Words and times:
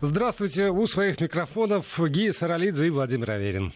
Здравствуйте, 0.00 0.70
у 0.70 0.86
своих 0.86 1.20
микрофонов 1.20 1.98
Гия 1.98 2.30
Саралидзе 2.30 2.86
и 2.86 2.90
Владимир 2.90 3.32
Аверин. 3.32 3.72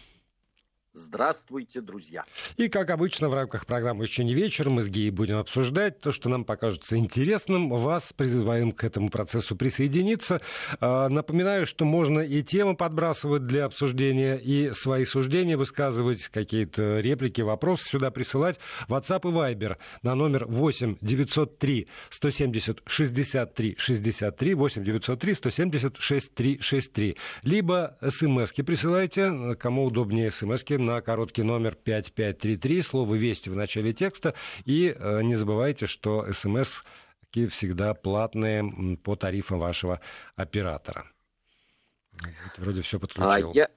Здравствуйте, 0.95 1.81
друзья. 1.81 2.23
И, 2.55 2.69
как 2.69 2.91
обычно, 2.91 3.27
в 3.27 3.33
рамках 3.33 3.65
программы 3.65 4.03
«Еще 4.03 4.23
не 4.23 4.35
вечер» 4.35 4.69
мы 4.69 4.83
с 4.83 4.87
Геей 4.87 5.09
будем 5.09 5.39
обсуждать 5.39 5.99
то, 5.99 6.11
что 6.11 6.29
нам 6.29 6.45
покажется 6.45 6.97
интересным. 6.97 7.69
Вас 7.69 8.13
призываем 8.13 8.71
к 8.71 8.83
этому 8.83 9.09
процессу 9.09 9.55
присоединиться. 9.55 10.39
А, 10.79 11.09
напоминаю, 11.09 11.65
что 11.65 11.83
можно 11.83 12.19
и 12.19 12.43
темы 12.43 12.75
подбрасывать 12.75 13.47
для 13.47 13.65
обсуждения, 13.65 14.37
и 14.37 14.71
свои 14.73 15.03
суждения 15.05 15.57
высказывать, 15.57 16.27
какие-то 16.27 16.99
реплики, 16.99 17.41
вопросы 17.41 17.89
сюда 17.89 18.11
присылать. 18.11 18.59
WhatsApp 18.87 19.27
и 19.27 19.33
Viber 19.33 19.77
на 20.03 20.13
номер 20.13 20.45
8 20.45 20.97
903 21.01 21.87
170 22.11 22.83
63 22.85 23.75
63 23.79 24.53
8 24.53 24.83
903 24.83 25.33
170 25.33 25.97
63 25.97 26.59
63. 26.61 27.17
Либо 27.41 27.97
смс-ки 28.07 28.61
присылайте, 28.61 29.55
кому 29.59 29.85
удобнее 29.85 30.29
смс-ки 30.29 30.82
на 30.85 31.01
короткий 31.01 31.43
номер 31.43 31.75
5533, 31.75 32.81
слово 32.81 33.15
«Вести» 33.15 33.49
в 33.49 33.55
начале 33.55 33.93
текста. 33.93 34.33
И 34.65 34.95
э, 34.97 35.21
не 35.23 35.35
забывайте, 35.35 35.85
что 35.85 36.31
смс 36.31 36.83
всегда 37.49 37.93
платные 37.95 38.97
по 38.97 39.15
тарифам 39.15 39.59
вашего 39.59 39.99
оператора. 40.35 41.07
Вроде 42.57 42.81
все 42.81 42.99
подключил. 42.99 43.31
А 43.31 43.39
я, 43.39 43.69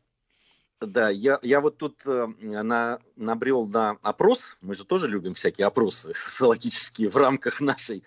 да, 0.81 1.09
я, 1.09 1.39
я 1.43 1.61
вот 1.61 1.79
тут 1.79 2.07
э, 2.07 2.27
на, 2.41 2.99
набрел 3.17 3.67
на 3.67 3.97
опрос, 4.03 4.59
мы 4.61 4.75
же 4.75 4.85
тоже 4.85 5.09
любим 5.09 5.33
всякие 5.33 5.67
опросы 5.67 6.13
социологические 6.15 7.09
в 7.09 7.17
рамках 7.17 7.61
нашей 7.61 8.05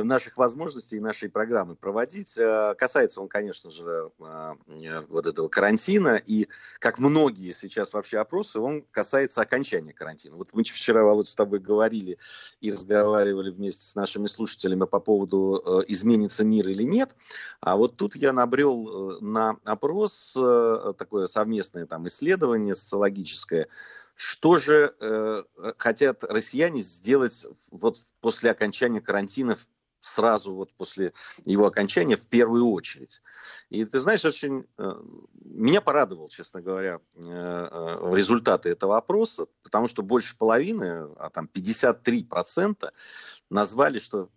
наших 0.00 0.36
возможностей 0.36 0.96
и 0.96 1.00
нашей 1.00 1.28
программы 1.28 1.76
проводить. 1.76 2.36
Э, 2.38 2.74
касается 2.76 3.20
он, 3.20 3.28
конечно 3.28 3.70
же, 3.70 4.10
э, 4.20 5.02
вот 5.08 5.26
этого 5.26 5.48
карантина, 5.48 6.20
и 6.24 6.48
как 6.78 6.98
многие 6.98 7.52
сейчас 7.52 7.92
вообще 7.92 8.18
опросы, 8.18 8.60
он 8.60 8.82
касается 8.90 9.42
окончания 9.42 9.92
карантина. 9.92 10.36
Вот 10.36 10.48
мы 10.52 10.64
вчера, 10.64 11.02
Володь, 11.02 11.28
с 11.28 11.34
тобой 11.34 11.58
говорили 11.58 12.18
и 12.60 12.72
разговаривали 12.72 13.50
вместе 13.50 13.84
с 13.84 13.94
нашими 13.94 14.26
слушателями 14.26 14.84
по 14.84 15.00
поводу, 15.00 15.62
э, 15.64 15.84
изменится 15.88 16.44
мир 16.44 16.68
или 16.68 16.82
нет, 16.82 17.14
а 17.60 17.76
вот 17.76 17.96
тут 17.96 18.16
я 18.16 18.32
набрел 18.32 19.18
на 19.20 19.56
опрос, 19.64 20.32
такое 20.32 21.26
совместное 21.26 21.86
там 21.86 22.06
исследование 22.06 22.74
социологическое, 22.74 23.68
что 24.14 24.58
же 24.58 24.94
э, 25.00 25.42
хотят 25.78 26.24
россияне 26.24 26.80
сделать 26.80 27.46
вот 27.70 28.00
после 28.20 28.50
окончания 28.50 29.00
карантина 29.00 29.56
сразу 30.02 30.54
вот 30.54 30.72
после 30.74 31.12
его 31.44 31.66
окончания 31.66 32.16
в 32.16 32.26
первую 32.26 32.66
очередь. 32.66 33.22
И 33.70 33.84
ты 33.84 34.00
знаешь, 34.00 34.24
очень 34.24 34.66
э, 34.76 34.92
меня 35.34 35.80
порадовал, 35.80 36.28
честно 36.28 36.60
говоря, 36.60 37.00
э, 37.16 37.20
э, 37.22 38.14
результаты 38.14 38.68
этого 38.68 38.98
опроса, 38.98 39.46
потому 39.62 39.86
что 39.86 40.02
больше 40.02 40.36
половины, 40.36 41.08
а 41.16 41.30
там 41.30 41.48
53% 41.52 42.90
назвали, 43.48 43.98
что 43.98 44.28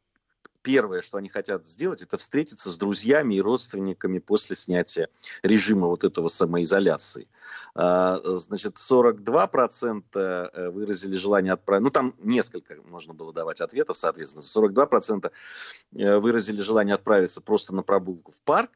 первое, 0.66 1.02
что 1.04 1.20
они 1.20 1.30
хотят 1.30 1.64
сделать, 1.64 2.02
это 2.02 2.18
встретиться 2.18 2.72
с 2.72 2.78
друзьями 2.78 3.36
и 3.36 3.42
родственниками 3.42 4.18
после 4.18 4.56
снятия 4.56 5.10
режима 5.44 5.86
вот 5.86 6.04
этого 6.04 6.28
самоизоляции. 6.28 7.28
А, 7.76 8.18
значит, 8.24 8.78
42% 8.78 10.04
э, 10.16 10.70
выразили 10.72 11.16
желание 11.18 11.54
отправить, 11.54 11.84
ну 11.84 11.92
там 11.92 12.16
несколько 12.18 12.78
можно 12.86 13.14
было 13.14 13.32
давать 13.32 13.62
ответов, 13.62 13.96
соответственно, 13.96 14.42
42% 14.42 15.32
э, 15.94 16.18
выразили 16.18 16.62
желание 16.62 16.96
отправиться 16.96 17.42
просто 17.42 17.72
на 17.76 17.84
прогулку 17.84 18.32
в 18.32 18.42
парк, 18.42 18.72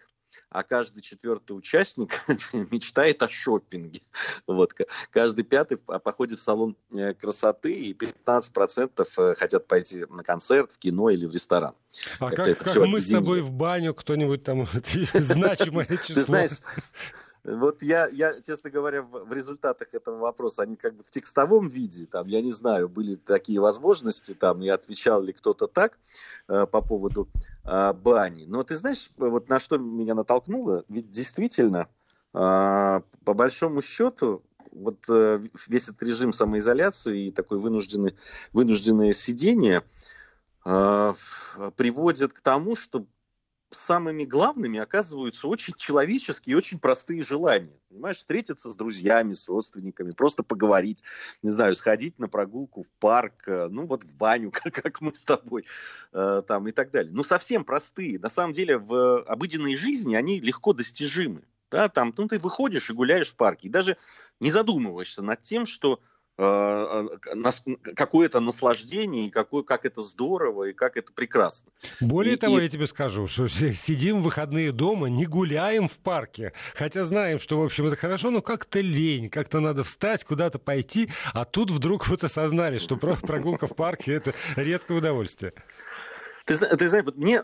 а 0.50 0.64
каждый 0.64 1.02
четвертый 1.02 1.54
участник 1.54 2.22
мечтает 2.72 3.22
о 3.24 3.30
шопинге. 3.30 4.02
Вот. 4.48 4.74
Каждый 5.12 5.44
пятый 5.44 5.80
о 5.88 6.00
походе 6.00 6.36
в 6.36 6.42
салон 6.42 6.76
э, 6.96 7.14
красоты, 7.14 7.72
и 7.72 7.94
15% 7.94 9.08
э, 9.18 9.36
хотят 9.36 9.68
пойти 9.68 10.06
на 10.10 10.24
концерт, 10.24 10.72
в 10.72 10.78
кино 10.78 11.10
или 11.10 11.26
в 11.26 11.34
ресторан. 11.34 11.74
А 12.20 12.32
как, 12.32 12.58
как 12.58 12.76
мы 12.78 13.02
с 13.02 13.10
тобой 13.10 13.42
в 13.42 13.52
баню, 13.52 13.94
кто-нибудь 13.94 14.44
там 14.44 14.68
значимое 15.14 15.86
число? 15.86 16.16
Ты 16.16 16.22
знаешь, 16.22 16.52
вот 17.44 17.82
я, 17.84 18.08
я, 18.10 18.40
честно 18.42 18.70
говоря, 18.70 19.02
в, 19.02 19.26
в 19.26 19.34
результатах 19.34 19.94
этого 19.94 20.18
вопроса, 20.18 20.64
они 20.64 20.76
как 20.76 20.96
бы 20.96 21.04
в 21.04 21.12
текстовом 21.12 21.70
виде, 21.70 22.06
там, 22.06 22.28
я 22.28 22.42
не 22.42 22.52
знаю, 22.52 22.90
были 22.90 23.16
такие 23.16 23.60
возможности, 23.60 24.34
там, 24.34 24.62
и 24.62 24.68
отвечал 24.68 25.22
ли 25.22 25.34
кто-то 25.34 25.68
так 25.68 25.98
э, 26.48 26.66
по 26.66 26.82
поводу 26.82 27.30
э, 27.64 27.94
бани. 27.94 28.46
Но 28.46 28.64
ты 28.64 28.76
знаешь, 28.76 29.12
вот 29.18 29.50
на 29.50 29.60
что 29.60 29.78
меня 29.78 30.16
натолкнуло, 30.16 30.84
ведь 30.90 31.10
действительно, 31.10 31.88
э, 32.34 33.02
по 33.24 33.34
большому 33.34 33.82
счету, 33.82 34.44
вот 34.72 35.06
э, 35.10 35.42
весь 35.68 35.90
этот 35.90 36.04
режим 36.04 36.34
самоизоляции 36.34 37.28
и 37.28 37.32
такое 37.32 37.60
вынужденное, 37.60 39.14
сидение 39.14 39.84
э, 40.66 41.14
приводит 41.76 42.34
к 42.34 42.42
тому, 42.42 42.76
что 42.76 43.06
самыми 43.70 44.24
главными 44.24 44.80
оказываются 44.80 45.48
очень 45.48 45.74
человеческие 45.76 46.54
и 46.54 46.58
очень 46.58 46.80
простые 46.80 47.24
желания. 47.24 47.78
Понимаешь, 47.90 48.18
встретиться 48.18 48.70
с 48.70 48.76
друзьями, 48.76 49.32
с 49.32 49.48
родственниками, 49.48 50.12
просто 50.12 50.44
поговорить, 50.44 51.04
не 51.44 51.50
знаю, 51.50 51.76
сходить 51.76 52.18
на 52.20 52.28
прогулку 52.28 52.84
в 52.84 52.92
парк, 52.94 53.48
э, 53.48 53.68
ну 53.70 53.88
вот 53.88 54.04
в 54.04 54.16
баню, 54.16 54.52
как, 54.54 54.74
как 54.74 55.02
мы 55.02 55.14
с 55.14 55.24
тобой, 55.24 55.66
э, 56.14 56.42
там 56.48 56.68
и 56.68 56.72
так 56.72 56.92
далее. 56.92 57.12
Ну, 57.14 57.24
совсем 57.24 57.64
простые. 57.64 58.20
На 58.20 58.30
самом 58.30 58.54
деле, 58.54 58.78
в 58.78 59.24
обыденной 59.24 59.76
жизни 59.76 60.16
они 60.16 60.40
легко 60.40 60.74
достижимы. 60.74 61.44
Да, 61.72 61.88
там, 61.88 62.14
ну, 62.18 62.28
ты 62.28 62.40
выходишь 62.40 62.90
и 62.90 62.94
гуляешь 62.94 63.30
в 63.30 63.36
парке, 63.36 63.68
и 63.68 63.72
даже 63.72 63.98
не 64.40 64.52
задумываешься 64.52 65.22
над 65.22 65.44
тем, 65.44 65.68
что 65.68 66.00
Э, 66.00 66.19
какое-то 67.96 68.40
наслаждение, 68.40 69.28
и 69.28 69.30
какое, 69.30 69.64
как 69.64 69.86
это 69.86 70.02
здорово, 70.02 70.70
и 70.70 70.74
как 70.74 70.96
это 70.96 71.12
прекрасно. 71.12 71.72
Более 72.02 72.36
и, 72.36 72.38
того, 72.38 72.60
и... 72.60 72.64
я 72.64 72.70
тебе 72.70 72.88
скажу, 72.88 73.28
что 73.28 73.50
сидим 73.50 74.22
в 74.22 74.24
выходные 74.24 74.72
дома, 74.72 75.10
не 75.10 75.26
гуляем 75.26 75.90
в 75.90 76.00
парке, 76.00 76.54
хотя 76.76 77.04
знаем, 77.04 77.40
что, 77.40 77.60
в 77.60 77.64
общем, 77.64 77.88
это 77.88 77.98
хорошо, 77.98 78.32
но 78.32 78.42
как-то 78.42 78.80
лень, 78.80 79.30
как-то 79.30 79.60
надо 79.60 79.84
встать, 79.84 80.24
куда-то 80.24 80.60
пойти, 80.60 81.10
а 81.34 81.44
тут 81.44 81.72
вдруг 81.72 82.08
вот 82.08 82.24
осознали, 82.24 82.78
что 82.78 82.96
прогулка 82.96 83.68
в 83.68 83.76
парке– 83.76 84.14
это 84.14 84.34
редкое 84.56 85.00
удовольствие. 85.00 85.54
Ты, 86.46 86.56
ты 86.56 86.88
знаешь, 86.88 87.06
вот 87.06 87.18
мне 87.18 87.44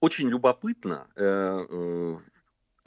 очень 0.00 0.28
любопытно, 0.28 1.08
э, 1.16 1.24
э, 1.68 2.16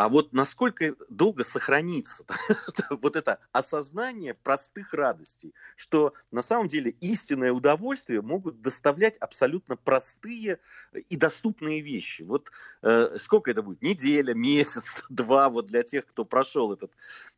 а 0.01 0.09
вот 0.09 0.33
насколько 0.33 0.95
долго 1.09 1.43
сохранится 1.43 2.25
вот 2.89 3.15
это 3.15 3.37
осознание 3.51 4.33
простых 4.33 4.95
радостей, 4.95 5.53
что 5.75 6.13
на 6.31 6.41
самом 6.41 6.67
деле 6.67 6.95
истинное 7.01 7.51
удовольствие 7.51 8.23
могут 8.23 8.61
доставлять 8.61 9.17
абсолютно 9.17 9.77
простые 9.77 10.57
и 11.09 11.15
доступные 11.15 11.81
вещи. 11.81 12.23
Вот 12.23 12.51
э, 12.81 13.19
сколько 13.19 13.51
это 13.51 13.61
будет? 13.61 13.83
Неделя, 13.83 14.33
месяц, 14.33 15.03
два, 15.09 15.49
вот 15.49 15.67
для 15.67 15.83
тех, 15.83 16.07
кто 16.07 16.25
прошел 16.25 16.73
этот 16.73 16.91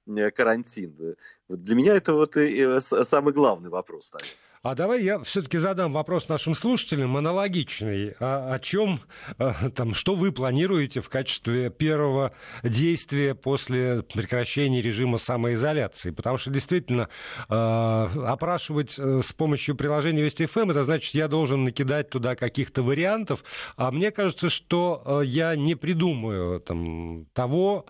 э, 0.07 0.31
карантин. 0.31 1.17
Вот 1.49 1.61
для 1.61 1.75
меня 1.75 1.95
это 1.95 2.13
вот 2.13 2.37
и, 2.37 2.77
и 2.77 2.79
самый 2.79 3.33
главный 3.33 3.71
вопрос. 3.71 4.13
Наверное. 4.13 4.37
А 4.65 4.75
давай 4.75 5.03
я 5.03 5.19
все-таки 5.19 5.57
задам 5.57 5.91
вопрос 5.91 6.29
нашим 6.29 6.55
слушателям 6.55 7.17
аналогичный. 7.17 8.15
А, 8.21 8.53
о 8.53 8.59
чем, 8.59 9.01
а, 9.37 9.69
там, 9.71 9.93
что 9.93 10.15
вы 10.15 10.31
планируете 10.31 11.01
в 11.01 11.09
качестве 11.09 11.69
первого 11.69 12.31
действия 12.63 13.35
после 13.35 14.03
прекращения 14.03 14.81
режима 14.81 15.17
самоизоляции? 15.17 16.11
Потому 16.11 16.37
что 16.37 16.49
действительно 16.49 17.09
а, 17.49 18.09
опрашивать 18.25 18.95
э, 18.97 19.21
с 19.21 19.33
помощью 19.33 19.75
приложения 19.75 20.23
Вести 20.23 20.45
ФМ, 20.45 20.71
это 20.71 20.85
значит, 20.85 21.13
я 21.13 21.27
должен 21.27 21.65
накидать 21.65 22.09
туда 22.09 22.37
каких-то 22.37 22.83
вариантов, 22.83 23.43
а 23.75 23.91
мне 23.91 24.11
кажется, 24.11 24.49
что 24.49 25.03
э, 25.05 25.25
я 25.25 25.57
не 25.57 25.75
придумаю 25.75 26.61
там, 26.61 27.25
того, 27.33 27.85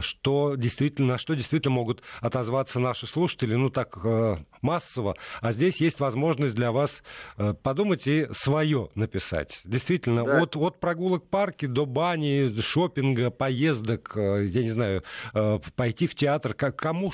что 0.00 0.54
действительно, 0.56 1.08
на 1.08 1.18
что 1.18 1.34
действительно 1.34 1.74
могут 1.74 2.02
отозваться 2.22 2.80
наши 2.80 3.06
слушатели, 3.06 3.54
ну 3.54 3.68
так 3.68 3.98
э, 4.02 4.38
массово. 4.62 5.14
А 5.40 5.52
здесь 5.52 5.80
есть 5.80 5.89
есть 5.90 6.00
возможность 6.00 6.54
для 6.54 6.72
вас 6.72 7.02
э, 7.36 7.54
подумать 7.62 8.06
и 8.06 8.28
свое 8.32 8.88
написать. 8.94 9.60
Действительно, 9.64 10.24
да. 10.24 10.42
от, 10.42 10.56
от 10.56 10.78
прогулок 10.80 11.24
в 11.24 11.28
парке 11.28 11.66
до 11.66 11.84
бани, 11.84 12.60
шопинга, 12.60 13.30
поездок, 13.30 14.12
э, 14.16 14.46
я 14.46 14.62
не 14.62 14.70
знаю, 14.70 15.02
э, 15.34 15.58
пойти 15.74 16.06
в 16.06 16.14
театр, 16.14 16.54
как, 16.54 16.76
кому, 16.76 17.12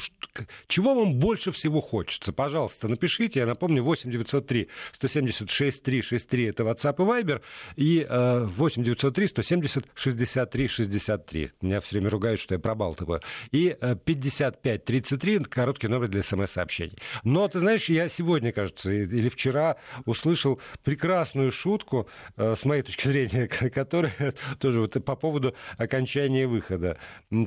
чего 0.69 0.95
вам 0.95 1.15
больше 1.15 1.51
всего 1.53 1.81
хочется, 1.81 2.33
пожалуйста, 2.33 2.89
напишите. 2.89 3.41
Я 3.41 3.47
напомню, 3.47 3.83
8 3.83 4.11
903 4.11 4.69
176 4.93 5.83
363 5.83 6.45
это 6.45 6.63
WhatsApp 6.65 6.97
и 6.99 7.23
Viber, 7.23 7.43
и 7.77 8.07
8 8.09 8.83
903 8.83 9.29
170 9.29 9.87
63 9.95 10.69
63. 10.69 11.51
Меня 11.63 11.81
все 11.81 11.93
время 11.93 12.11
ругают, 12.11 12.41
что 12.41 12.55
я 12.55 12.59
пробалтываю. 12.59 13.23
И 13.53 13.77
55 14.05 14.85
33 14.85 15.39
короткий 15.45 15.89
номер 15.89 16.09
для 16.09 16.23
смс-сообщений. 16.23 16.99
Но, 17.25 17.49
ты 17.49 17.59
знаешь, 17.59 17.89
я 17.89 18.09
сегодня, 18.09 18.53
кажется, 18.53 18.66
кажется, 18.67 18.93
или 18.93 19.29
вчера 19.29 19.77
услышал 20.05 20.61
прекрасную 20.83 21.53
шутку, 21.53 22.09
э, 22.37 22.55
с 22.57 22.65
моей 22.65 22.83
точки 22.83 23.09
зрения, 23.09 23.47
которая 23.75 24.35
тоже 24.59 24.81
вот 24.81 25.05
по 25.05 25.17
поводу 25.17 25.55
окончания 25.79 26.47
выхода. 26.47 26.99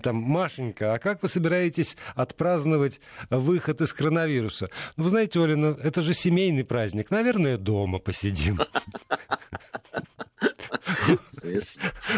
Там, 0.02 0.16
Машенька, 0.16 0.94
а 0.94 1.00
как 1.00 1.22
вы 1.22 1.28
собираетесь 1.28 1.98
отпраздновать 2.16 3.02
выход 3.30 3.82
из 3.82 3.94
коронавируса? 3.94 4.70
Ну, 4.96 5.04
вы 5.04 5.10
знаете, 5.10 5.40
Оля, 5.40 5.56
ну, 5.56 5.72
это 5.72 6.02
же 6.02 6.14
семейный 6.14 6.64
праздник. 6.64 7.12
Наверное, 7.12 7.58
дома 7.58 8.00
посидим. 8.00 8.60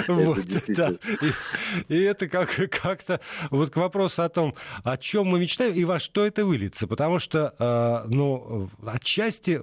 Вот, 0.07 0.45
да. 0.75 0.91
и, 1.89 1.93
и 1.93 2.01
это 2.01 2.27
как, 2.27 2.49
как-то 2.71 3.19
вот 3.49 3.69
к 3.69 3.77
вопросу 3.77 4.23
о 4.23 4.29
том, 4.29 4.55
о 4.83 4.97
чем 4.97 5.27
мы 5.27 5.39
мечтаем 5.39 5.73
и 5.73 5.83
во 5.83 5.99
что 5.99 6.25
это 6.25 6.45
выльется. 6.45 6.87
Потому 6.87 7.19
что, 7.19 7.55
э, 7.57 8.07
ну, 8.09 8.69
отчасти 8.85 9.61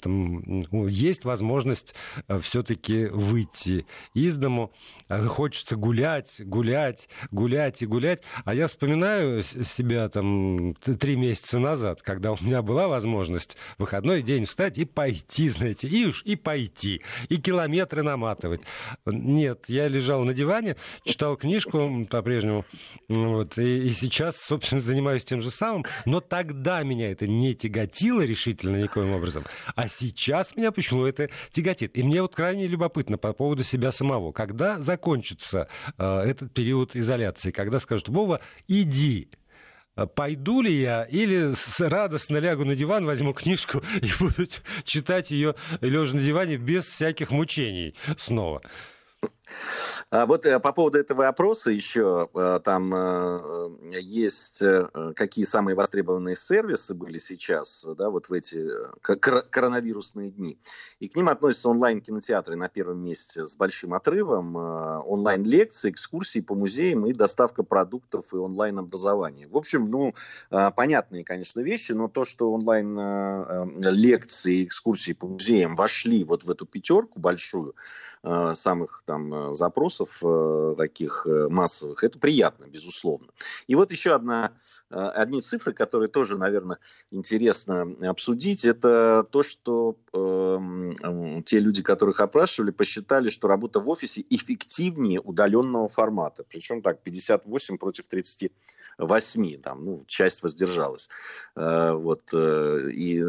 там, 0.00 0.86
есть 0.86 1.24
возможность 1.24 1.94
э, 2.28 2.38
все-таки 2.40 3.06
выйти 3.06 3.86
из 4.14 4.36
дому. 4.36 4.72
Э, 5.08 5.26
хочется 5.26 5.76
гулять, 5.76 6.36
гулять, 6.40 7.08
гулять 7.30 7.82
и 7.82 7.86
гулять. 7.86 8.22
А 8.44 8.54
я 8.54 8.66
вспоминаю 8.66 9.42
себя 9.42 10.08
там 10.08 10.74
три 10.74 11.16
месяца 11.16 11.58
назад, 11.58 12.02
когда 12.02 12.32
у 12.32 12.38
меня 12.40 12.62
была 12.62 12.84
возможность 12.84 13.56
выходной 13.78 14.22
день 14.22 14.46
встать 14.46 14.78
и 14.78 14.84
пойти, 14.84 15.48
знаете, 15.48 15.88
и 15.88 16.06
уж 16.06 16.22
и 16.24 16.36
пойти, 16.36 17.02
и 17.28 17.36
километры 17.36 18.02
наматывать. 18.02 18.60
Нет, 19.06 19.64
я 19.68 19.88
лежал 19.88 20.24
на 20.24 20.34
диване, 20.34 20.76
читал 21.04 21.36
книжку 21.36 22.06
по-прежнему, 22.10 22.64
вот, 23.08 23.58
и, 23.58 23.88
и 23.88 23.90
сейчас, 23.92 24.36
собственно, 24.36 24.80
занимаюсь 24.80 25.24
тем 25.24 25.40
же 25.40 25.50
самым, 25.50 25.84
но 26.06 26.20
тогда 26.20 26.82
меня 26.82 27.10
это 27.10 27.26
не 27.26 27.54
тяготило 27.54 28.22
решительно 28.22 28.76
никоим 28.76 29.12
образом, 29.12 29.44
а 29.74 29.88
сейчас 29.88 30.56
меня 30.56 30.72
почему 30.72 31.04
это 31.04 31.30
тяготит. 31.50 31.96
И 31.96 32.02
мне 32.02 32.22
вот 32.22 32.34
крайне 32.34 32.66
любопытно 32.66 33.18
по 33.18 33.32
поводу 33.32 33.62
себя 33.62 33.92
самого. 33.92 34.32
Когда 34.32 34.80
закончится 34.80 35.68
э, 35.98 36.20
этот 36.20 36.52
период 36.52 36.96
изоляции, 36.96 37.50
когда 37.50 37.80
скажут, 37.80 38.08
Вова, 38.08 38.40
иди, 38.68 39.28
пойду 40.14 40.60
ли 40.60 40.72
я 40.80 41.04
или 41.04 41.52
радостно 41.78 42.38
лягу 42.38 42.64
на 42.64 42.74
диван, 42.74 43.04
возьму 43.04 43.32
книжку 43.32 43.82
и 44.02 44.10
буду 44.18 44.46
читать 44.84 45.30
ее 45.30 45.54
лежа 45.80 46.14
на 46.14 46.20
диване 46.20 46.56
без 46.56 46.84
всяких 46.86 47.30
мучений 47.30 47.94
снова. 48.16 48.60
А 50.10 50.26
вот 50.26 50.44
э, 50.46 50.58
по 50.60 50.72
поводу 50.72 50.98
этого 50.98 51.28
опроса 51.28 51.70
еще 51.70 52.28
э, 52.34 52.60
там 52.64 52.94
э, 52.94 54.00
есть 54.00 54.62
какие 55.14 55.44
самые 55.44 55.74
востребованные 55.74 56.34
сервисы 56.34 56.94
были 56.94 57.18
сейчас, 57.18 57.86
да, 57.98 58.08
вот 58.10 58.28
в 58.28 58.32
эти 58.32 58.66
коронавирусные 59.00 60.30
дни. 60.30 60.58
И 61.00 61.08
к 61.08 61.16
ним 61.16 61.28
относятся 61.28 61.68
онлайн-кинотеатры 61.68 62.56
на 62.56 62.68
первом 62.68 63.04
месте 63.04 63.46
с 63.46 63.56
большим 63.56 63.94
отрывом, 63.94 64.56
онлайн-лекции, 64.56 65.90
экскурсии 65.90 66.40
по 66.40 66.54
музеям 66.54 67.06
и 67.06 67.12
доставка 67.12 67.62
продуктов 67.62 68.32
и 68.32 68.36
онлайн-образование. 68.36 69.48
В 69.48 69.56
общем, 69.56 69.90
ну, 69.90 70.14
понятные, 70.50 71.24
конечно, 71.24 71.60
вещи, 71.60 71.92
но 71.92 72.08
то, 72.08 72.24
что 72.24 72.52
онлайн-лекции, 72.52 74.64
экскурсии 74.64 75.12
по 75.12 75.26
музеям 75.26 75.76
вошли 75.76 76.24
вот 76.24 76.44
в 76.44 76.50
эту 76.50 76.66
пятерку 76.66 77.20
большую 77.20 77.74
самых 78.22 79.02
там 79.06 79.33
запросов 79.52 80.22
э, 80.22 80.74
таких 80.76 81.26
э, 81.26 81.48
массовых. 81.48 82.04
Это 82.04 82.18
приятно, 82.18 82.66
безусловно. 82.66 83.28
И 83.66 83.74
вот 83.74 83.90
еще 83.90 84.14
одна 84.14 84.52
Э, 84.83 84.83
одни 84.94 85.40
цифры, 85.40 85.72
которые 85.72 86.08
тоже, 86.08 86.38
наверное, 86.38 86.78
интересно 87.10 87.86
обсудить, 88.02 88.64
это 88.64 89.26
то, 89.30 89.42
что 89.42 89.96
э, 90.12 91.42
те 91.44 91.58
люди, 91.58 91.82
которых 91.82 92.20
опрашивали, 92.20 92.70
посчитали, 92.70 93.28
что 93.28 93.48
работа 93.48 93.80
в 93.80 93.88
офисе 93.88 94.24
эффективнее 94.30 95.20
удаленного 95.20 95.88
формата. 95.88 96.44
Причем 96.48 96.82
так, 96.82 97.02
58 97.02 97.78
против 97.78 98.08
38, 98.08 99.60
там, 99.60 99.84
ну, 99.84 100.04
часть 100.06 100.42
воздержалась. 100.42 101.08
Э, 101.56 101.92
вот, 101.92 102.22
э, 102.32 102.90
и 102.92 103.24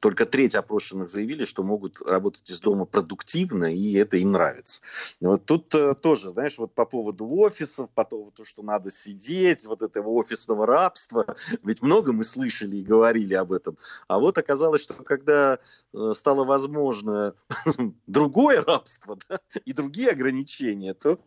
только 0.00 0.26
треть 0.26 0.54
опрошенных 0.54 1.10
заявили, 1.10 1.44
что 1.44 1.62
могут 1.62 2.00
работать 2.00 2.48
из 2.50 2.60
дома 2.60 2.84
продуктивно, 2.84 3.72
и 3.72 3.94
это 3.94 4.16
им 4.16 4.32
нравится. 4.32 4.82
Вот 5.20 5.44
тут 5.44 5.74
э, 5.74 5.94
тоже, 5.94 6.30
знаешь, 6.30 6.58
вот 6.58 6.74
по 6.74 6.86
поводу 6.86 7.28
офисов, 7.28 7.90
по 7.94 8.04
поводу, 8.04 8.44
что 8.44 8.62
надо 8.62 8.90
сидеть, 8.90 9.66
вот 9.66 9.82
этого 9.82 10.10
офисного 10.10 10.66
рабства, 10.66 11.07
рабства, 11.12 11.34
ведь 11.62 11.82
много 11.82 12.12
мы 12.12 12.24
слышали 12.24 12.76
и 12.76 12.84
говорили 12.84 13.34
об 13.34 13.52
этом. 13.52 13.76
А 14.06 14.18
вот 14.18 14.38
оказалось, 14.38 14.82
что 14.82 14.94
когда 14.94 15.58
э, 15.92 16.10
стало 16.14 16.44
возможно 16.44 17.34
другое 18.06 18.62
рабство 18.62 19.18
да, 19.28 19.40
и 19.64 19.72
другие 19.72 20.10
ограничения, 20.10 20.94
то 20.94 21.18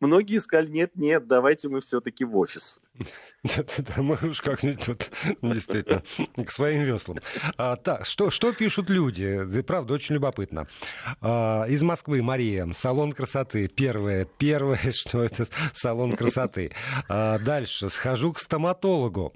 многие 0.00 0.38
сказали, 0.38 0.70
нет, 0.70 0.92
нет, 0.94 1.26
давайте 1.26 1.68
мы 1.68 1.80
все-таки 1.80 2.24
в 2.24 2.36
офис. 2.36 2.80
Да-да-да, 3.44 4.02
мы 4.02 4.16
уж 4.28 4.40
как-нибудь 4.40 4.88
вот, 4.88 5.10
действительно, 5.42 6.02
к 6.44 6.50
своим 6.50 6.82
веслам. 6.82 7.18
А, 7.56 7.76
так, 7.76 8.04
что, 8.04 8.30
что 8.30 8.52
пишут 8.52 8.90
люди? 8.90 9.62
Правда, 9.62 9.94
очень 9.94 10.16
любопытно. 10.16 10.66
А, 11.20 11.64
из 11.68 11.82
Москвы 11.84 12.20
Мария. 12.20 12.68
Салон 12.76 13.12
красоты. 13.12 13.68
Первое. 13.68 14.26
Первое, 14.38 14.80
что 14.92 15.22
это 15.22 15.46
салон 15.72 16.16
красоты. 16.16 16.72
А, 17.08 17.38
дальше. 17.38 17.88
Схожу 17.90 18.32
к 18.32 18.40
стоматологу. 18.40 19.32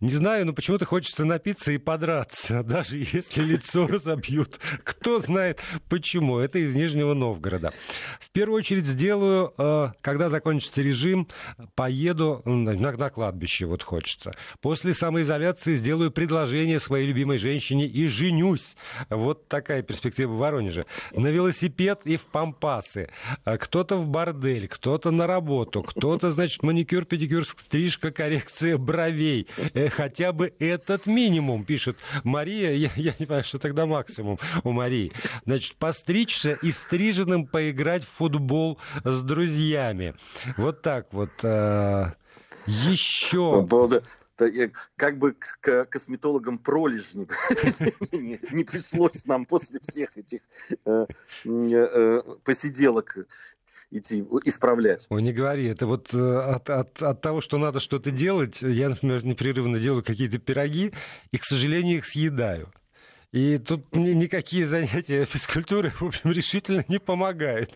Не 0.00 0.10
знаю, 0.10 0.44
но 0.44 0.52
почему-то 0.52 0.84
хочется 0.84 1.24
напиться 1.24 1.72
и 1.72 1.78
подраться, 1.78 2.62
даже 2.62 2.98
если 2.98 3.40
лицо 3.40 3.86
разобьют. 3.86 4.60
Кто 4.84 5.20
знает 5.20 5.60
почему. 5.88 6.38
Это 6.38 6.58
из 6.58 6.74
Нижнего 6.74 7.14
Новгорода. 7.14 7.72
В 8.20 8.30
первую 8.32 8.58
очередь 8.58 8.84
сделаю, 8.84 9.54
а, 9.56 9.75
когда 10.00 10.28
закончится 10.28 10.82
режим, 10.82 11.28
поеду 11.74 12.42
на, 12.44 12.72
на 12.74 13.10
кладбище 13.10 13.66
вот 13.66 13.82
хочется. 13.82 14.32
После 14.60 14.94
самоизоляции 14.94 15.76
сделаю 15.76 16.10
предложение 16.10 16.78
своей 16.78 17.06
любимой 17.06 17.38
женщине 17.38 17.86
и 17.86 18.06
женюсь. 18.06 18.76
Вот 19.10 19.48
такая 19.48 19.82
перспектива 19.82 20.32
в 20.32 20.38
Воронеже. 20.38 20.86
На 21.14 21.28
велосипед 21.28 22.00
и 22.04 22.16
в 22.16 22.24
пампасы. 22.30 23.08
А 23.44 23.58
кто-то 23.58 23.96
в 23.96 24.08
бордель, 24.08 24.68
кто-то 24.68 25.10
на 25.10 25.26
работу, 25.26 25.82
кто-то, 25.82 26.30
значит, 26.30 26.62
маникюр, 26.62 27.04
педикюр, 27.04 27.46
стрижка, 27.46 28.10
коррекция 28.10 28.78
бровей. 28.78 29.46
Э, 29.74 29.88
хотя 29.88 30.32
бы 30.32 30.52
этот 30.58 31.06
минимум, 31.06 31.64
пишет 31.64 31.96
Мария. 32.24 32.72
Я, 32.72 32.90
я 32.96 33.14
не 33.18 33.26
понимаю, 33.26 33.44
что 33.44 33.58
тогда 33.58 33.86
максимум 33.86 34.38
у 34.64 34.72
Марии. 34.72 35.12
Значит, 35.44 35.76
постричься 35.76 36.56
и 36.62 36.70
стриженным 36.70 37.46
поиграть 37.46 38.04
в 38.04 38.08
футбол 38.08 38.78
с 39.04 39.22
друзьями. 39.22 39.65
Вот 40.56 40.82
так 40.82 41.12
вот. 41.12 41.30
Э, 41.42 42.06
еще... 42.66 43.66
Как 44.96 45.18
бы 45.18 45.32
к 45.32 45.86
косметологам 45.86 46.58
пролежни 46.58 47.26
не 48.52 48.64
пришлось 48.64 49.24
нам 49.24 49.46
после 49.46 49.80
всех 49.80 50.18
этих 50.18 50.40
э, 50.84 51.06
э, 51.46 52.22
посиделок 52.44 53.16
идти 53.90 54.26
исправлять. 54.44 55.06
Ой, 55.08 55.22
не 55.22 55.32
говори, 55.32 55.66
это 55.66 55.86
вот 55.86 56.12
от, 56.12 56.68
от, 56.68 57.02
от 57.02 57.20
того, 57.22 57.40
что 57.40 57.56
надо 57.56 57.80
что-то 57.80 58.10
делать, 58.10 58.60
я, 58.60 58.90
например, 58.90 59.24
непрерывно 59.24 59.78
делаю 59.78 60.02
какие-то 60.02 60.38
пироги, 60.38 60.92
и, 61.30 61.38
к 61.38 61.44
сожалению, 61.44 61.98
их 61.98 62.04
съедаю. 62.04 62.70
И 63.32 63.58
тут 63.58 63.94
никакие 63.94 64.66
занятия 64.66 65.24
физкультуры, 65.24 65.90
в 66.00 66.02
общем, 66.02 66.30
решительно 66.30 66.84
не 66.88 66.98
помогают 66.98 67.70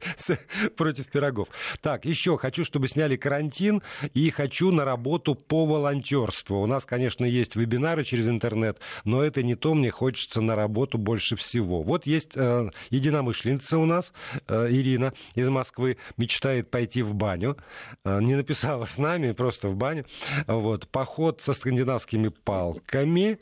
против 0.77 1.11
пирогов. 1.11 1.49
Так, 1.81 2.05
еще 2.05 2.39
хочу, 2.39 2.65
чтобы 2.65 2.89
сняли 2.89 3.17
карантин, 3.17 3.83
и 4.15 4.31
хочу 4.31 4.71
на 4.71 4.85
работу 4.85 5.35
по 5.35 5.67
волонтерству. 5.67 6.61
У 6.61 6.67
нас, 6.67 6.85
конечно, 6.87 7.25
есть 7.25 7.57
вебинары 7.57 8.05
через 8.05 8.29
интернет, 8.29 8.79
но 9.05 9.23
это 9.23 9.43
не 9.43 9.55
то, 9.55 9.75
мне 9.75 9.91
хочется 9.91 10.41
на 10.41 10.55
работу 10.55 10.99
больше 10.99 11.37
всего. 11.37 11.83
Вот 11.83 12.07
есть 12.07 12.37
э, 12.37 12.71
единомышленница 12.91 13.79
у 13.79 13.87
нас, 13.87 14.13
э, 14.47 14.69
Ирина 14.71 15.13
из 15.35 15.49
Москвы, 15.49 15.97
мечтает 16.17 16.71
пойти 16.71 17.03
в 17.03 17.15
баню. 17.15 17.57
Э, 18.05 18.21
не 18.21 18.37
написала 18.37 18.85
с 18.85 18.99
нами, 18.99 19.33
просто 19.33 19.69
в 19.69 19.77
баню. 19.77 20.07
Вот, 20.47 20.89
поход 20.89 21.43
со 21.43 21.53
скандинавскими 21.53 22.29
палками. 22.29 23.39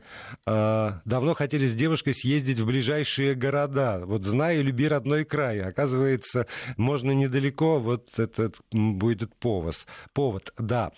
Э, 0.46 0.92
давно 1.04 1.34
хотели 1.34 1.66
с 1.66 1.74
девушкой 1.74 1.97
девушкой 1.98 2.14
съездить 2.14 2.60
в 2.60 2.66
ближайшие 2.66 3.34
города. 3.34 4.02
Вот 4.04 4.24
знаю, 4.24 4.62
люби 4.62 4.86
родной 4.86 5.24
край. 5.24 5.60
Оказывается, 5.60 6.46
можно 6.76 7.10
недалеко, 7.10 7.80
вот 7.80 8.18
этот 8.18 8.56
будет 8.70 9.34
повод. 9.36 9.74
Повод, 10.12 10.52
да. 10.58 10.92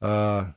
А, 0.00 0.52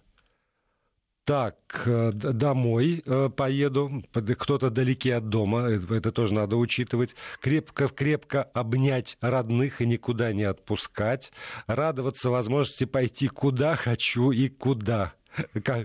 так, 1.24 1.56
э, 1.86 2.12
домой 2.12 3.04
э, 3.06 3.30
поеду, 3.30 4.04
кто-то 4.12 4.70
далеки 4.70 5.12
от 5.12 5.30
дома, 5.30 5.70
это 5.70 6.12
тоже 6.12 6.34
надо 6.34 6.58
учитывать. 6.58 7.16
Крепко-крепко 7.42 8.44
обнять 8.44 9.18
родных 9.22 9.82
и 9.82 9.86
никуда 9.86 10.34
не 10.34 10.44
отпускать. 10.44 11.32
Радоваться 11.68 12.30
возможности 12.30 12.84
пойти 12.84 13.28
куда 13.30 13.76
хочу 13.78 14.32
и 14.32 14.50
куда 14.50 15.14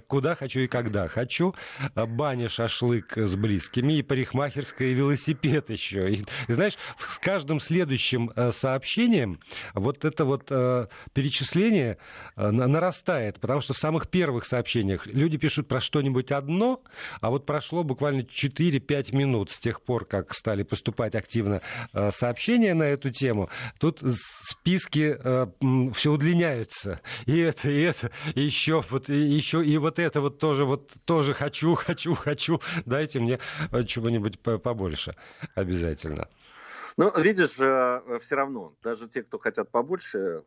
куда 0.06 0.34
хочу 0.34 0.60
и 0.60 0.66
когда 0.66 1.08
хочу. 1.08 1.54
Баня, 1.94 2.48
шашлык 2.48 3.16
с 3.16 3.36
близкими 3.36 3.94
и 3.94 4.02
парикмахерская, 4.02 4.88
и 4.88 4.94
велосипед 4.94 5.70
еще. 5.70 6.12
И, 6.12 6.24
знаешь, 6.48 6.76
с 6.98 7.18
каждым 7.18 7.60
следующим 7.60 8.32
э, 8.34 8.52
сообщением 8.52 9.40
вот 9.74 10.04
это 10.04 10.24
вот 10.24 10.46
э, 10.50 10.86
перечисление 11.12 11.98
э, 12.36 12.50
нарастает, 12.50 13.40
потому 13.40 13.60
что 13.60 13.74
в 13.74 13.78
самых 13.78 14.08
первых 14.08 14.46
сообщениях 14.46 15.06
люди 15.06 15.36
пишут 15.36 15.68
про 15.68 15.80
что-нибудь 15.80 16.32
одно, 16.32 16.82
а 17.20 17.30
вот 17.30 17.46
прошло 17.46 17.84
буквально 17.84 18.22
4-5 18.22 19.14
минут 19.14 19.50
с 19.50 19.58
тех 19.58 19.82
пор, 19.82 20.04
как 20.04 20.34
стали 20.34 20.62
поступать 20.62 21.14
активно 21.14 21.62
сообщения 22.10 22.74
на 22.74 22.84
эту 22.84 23.10
тему. 23.10 23.50
Тут 23.78 24.02
списки 24.02 25.16
все 25.94 26.12
удлиняются. 26.12 27.00
И 27.26 27.38
это, 27.38 27.70
и 27.70 27.80
это, 27.80 28.10
и 28.34 28.42
еще, 28.42 28.84
вот, 28.90 29.08
и 29.08 29.14
еще, 29.40 29.64
и 29.64 29.78
вот 29.78 29.98
это 29.98 30.20
вот 30.20 30.38
тоже, 30.38 30.64
вот 30.64 30.92
тоже 31.06 31.32
хочу, 31.32 31.74
хочу, 31.86 32.14
хочу. 32.14 32.60
Дайте 32.86 33.20
мне 33.20 33.38
чего-нибудь 33.86 34.38
побольше 34.40 35.16
обязательно. 35.54 36.28
Ну, 36.96 37.12
видишь, 37.18 37.58
э, 37.60 38.18
все 38.20 38.36
равно, 38.36 38.74
даже 38.82 39.08
те, 39.08 39.22
кто 39.22 39.38
хотят 39.38 39.70
побольше, 39.70 40.42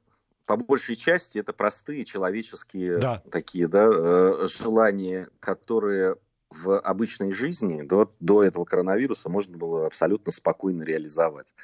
по 0.45 0.57
большей 0.57 0.95
части 0.95 1.39
это 1.39 1.53
простые 1.53 2.05
человеческие 2.05 2.97
да. 2.97 3.23
такие 3.31 3.67
да, 3.67 3.87
э, 3.89 4.47
желания, 4.47 5.29
которые 5.39 6.15
в 6.49 6.79
обычной 6.79 7.31
жизни 7.31 7.81
до, 7.81 8.09
до 8.19 8.43
этого 8.43 8.65
коронавируса 8.65 9.29
можно 9.29 9.57
было 9.57 9.87
абсолютно 9.87 10.31
спокойно 10.31 10.83
реализовать. 10.83 11.55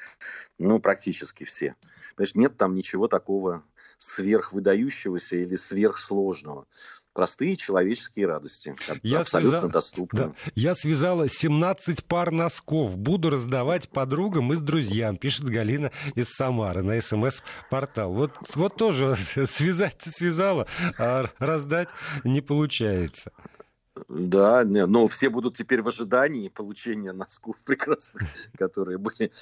Ну, 0.58 0.80
практически 0.80 1.44
все. 1.44 1.74
Потому 2.16 2.42
нет 2.42 2.56
там 2.56 2.74
ничего 2.74 3.06
такого 3.06 3.62
сверхвыдающегося 3.98 5.36
или 5.36 5.56
сверхсложного 5.56 6.66
простые 7.12 7.56
человеческие 7.56 8.26
радости, 8.26 8.74
я 9.02 9.20
абсолютно 9.20 9.60
связал, 9.60 9.70
доступны. 9.70 10.18
Да, 10.18 10.32
я 10.54 10.74
связала 10.74 11.28
17 11.28 12.04
пар 12.04 12.30
носков, 12.30 12.96
буду 12.96 13.30
раздавать 13.30 13.88
подругам 13.88 14.52
и 14.52 14.56
друзьям, 14.56 15.16
пишет 15.16 15.44
Галина 15.44 15.90
из 16.14 16.28
Самары 16.30 16.82
на 16.82 17.00
СМС-портал. 17.00 18.12
Вот, 18.12 18.32
вот 18.54 18.76
тоже 18.76 19.16
связать 19.46 19.96
связала, 20.10 20.66
а 20.98 21.24
раздать 21.38 21.88
не 22.24 22.40
получается. 22.40 23.32
Да, 24.08 24.64
но 24.64 25.08
все 25.08 25.30
будут 25.30 25.54
теперь 25.54 25.82
в 25.82 25.88
ожидании 25.88 26.48
получения 26.48 27.12
носков 27.12 27.56
прекрасных, 27.66 28.28
которые 28.56 28.98
были 28.98 29.32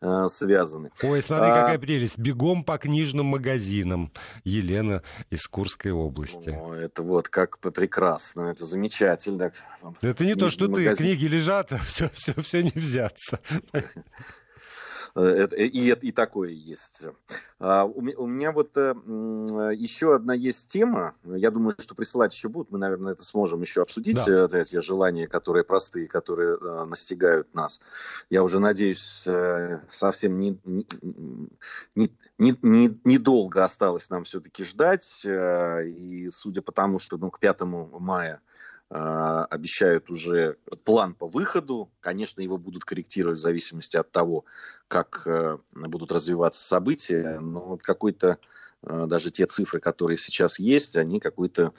э, 0.00 0.28
связаны. 0.28 0.90
Ой, 1.02 1.22
смотри, 1.22 1.50
а... 1.50 1.60
какая 1.60 1.78
прелесть. 1.78 2.18
Бегом 2.18 2.64
по 2.64 2.78
книжным 2.78 3.26
магазинам. 3.26 4.12
Елена 4.44 5.02
из 5.30 5.46
Курской 5.46 5.92
области. 5.92 6.50
О, 6.50 6.74
это 6.74 7.02
вот 7.02 7.28
как 7.28 7.58
прекрасно, 7.58 8.50
это 8.50 8.64
замечательно. 8.64 9.52
Это 10.00 10.24
не 10.24 10.34
то, 10.34 10.48
что 10.48 10.68
магазин. 10.68 10.96
ты, 10.96 11.02
книги 11.02 11.26
лежат, 11.26 11.72
а 11.72 11.78
все, 11.78 12.10
все, 12.14 12.34
все 12.40 12.62
не 12.62 12.72
взяться. 12.74 13.40
Э, 15.14 15.48
и, 15.56 15.90
и 15.90 16.12
такое 16.12 16.50
есть. 16.50 17.06
А, 17.60 17.84
у 17.84 18.26
меня 18.26 18.52
вот 18.52 18.76
э, 18.76 18.94
еще 19.74 20.14
одна 20.14 20.32
есть 20.32 20.68
тема. 20.68 21.14
Я 21.24 21.50
думаю, 21.50 21.74
что 21.78 21.94
присылать 21.94 22.32
еще 22.32 22.48
будут. 22.48 22.70
Мы, 22.70 22.78
наверное, 22.78 23.14
это 23.14 23.24
сможем 23.24 23.62
еще 23.62 23.82
обсудить. 23.82 24.24
Да. 24.26 24.48
Э, 24.52 24.60
эти 24.60 24.80
желания, 24.80 25.26
которые 25.26 25.64
простые, 25.64 26.06
которые 26.06 26.56
настигают 26.86 27.52
нас. 27.54 27.80
Я 28.30 28.44
уже 28.44 28.60
надеюсь, 28.60 29.28
совсем 29.88 30.38
не, 30.38 30.58
не, 30.64 30.86
не, 32.38 32.56
не, 32.62 33.00
недолго 33.04 33.64
осталось 33.64 34.08
нам 34.10 34.24
все-таки 34.24 34.62
ждать. 34.62 35.26
И 35.26 36.28
судя 36.30 36.62
по 36.62 36.70
тому, 36.70 36.98
что 36.98 37.16
ну, 37.16 37.30
к 37.30 37.40
5 37.40 37.62
мая 37.62 38.40
обещают 38.90 40.08
уже 40.10 40.56
план 40.84 41.14
по 41.14 41.28
выходу. 41.28 41.90
Конечно, 42.00 42.40
его 42.40 42.56
будут 42.56 42.84
корректировать 42.84 43.38
в 43.38 43.42
зависимости 43.42 43.98
от 43.98 44.10
того, 44.10 44.44
как 44.88 45.26
э, 45.26 45.58
будут 45.74 46.10
развиваться 46.10 46.64
события, 46.64 47.38
но 47.38 47.60
вот 47.60 47.82
какой-то 47.82 48.38
даже 48.82 49.30
те 49.30 49.46
цифры, 49.46 49.80
которые 49.80 50.16
сейчас 50.16 50.58
есть, 50.58 50.96
они 50.96 51.18
какой-то 51.18 51.72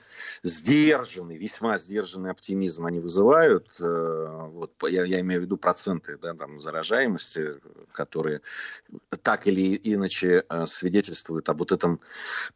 сдержанный, 0.44 1.38
весьма 1.38 1.77
сдержанный 1.77 2.32
оптимизм 2.32 2.86
они 2.86 3.00
вызывают. 3.00 3.68
Э, 3.82 4.48
вот, 4.51 4.72
я, 4.89 5.06
я 5.06 5.22
имею 5.22 5.41
в 5.41 5.44
виду 5.46 5.58
проценты 5.58 6.18
да, 6.22 6.34
там, 6.34 6.60
заражаемости, 6.60 7.53
которые 7.94 8.41
так 9.24 9.48
или 9.48 9.79
иначе 9.82 10.44
э, 10.50 10.65
свидетельствуют 10.65 11.48
об 11.48 11.60
вот 11.60 11.72
этом 11.72 12.01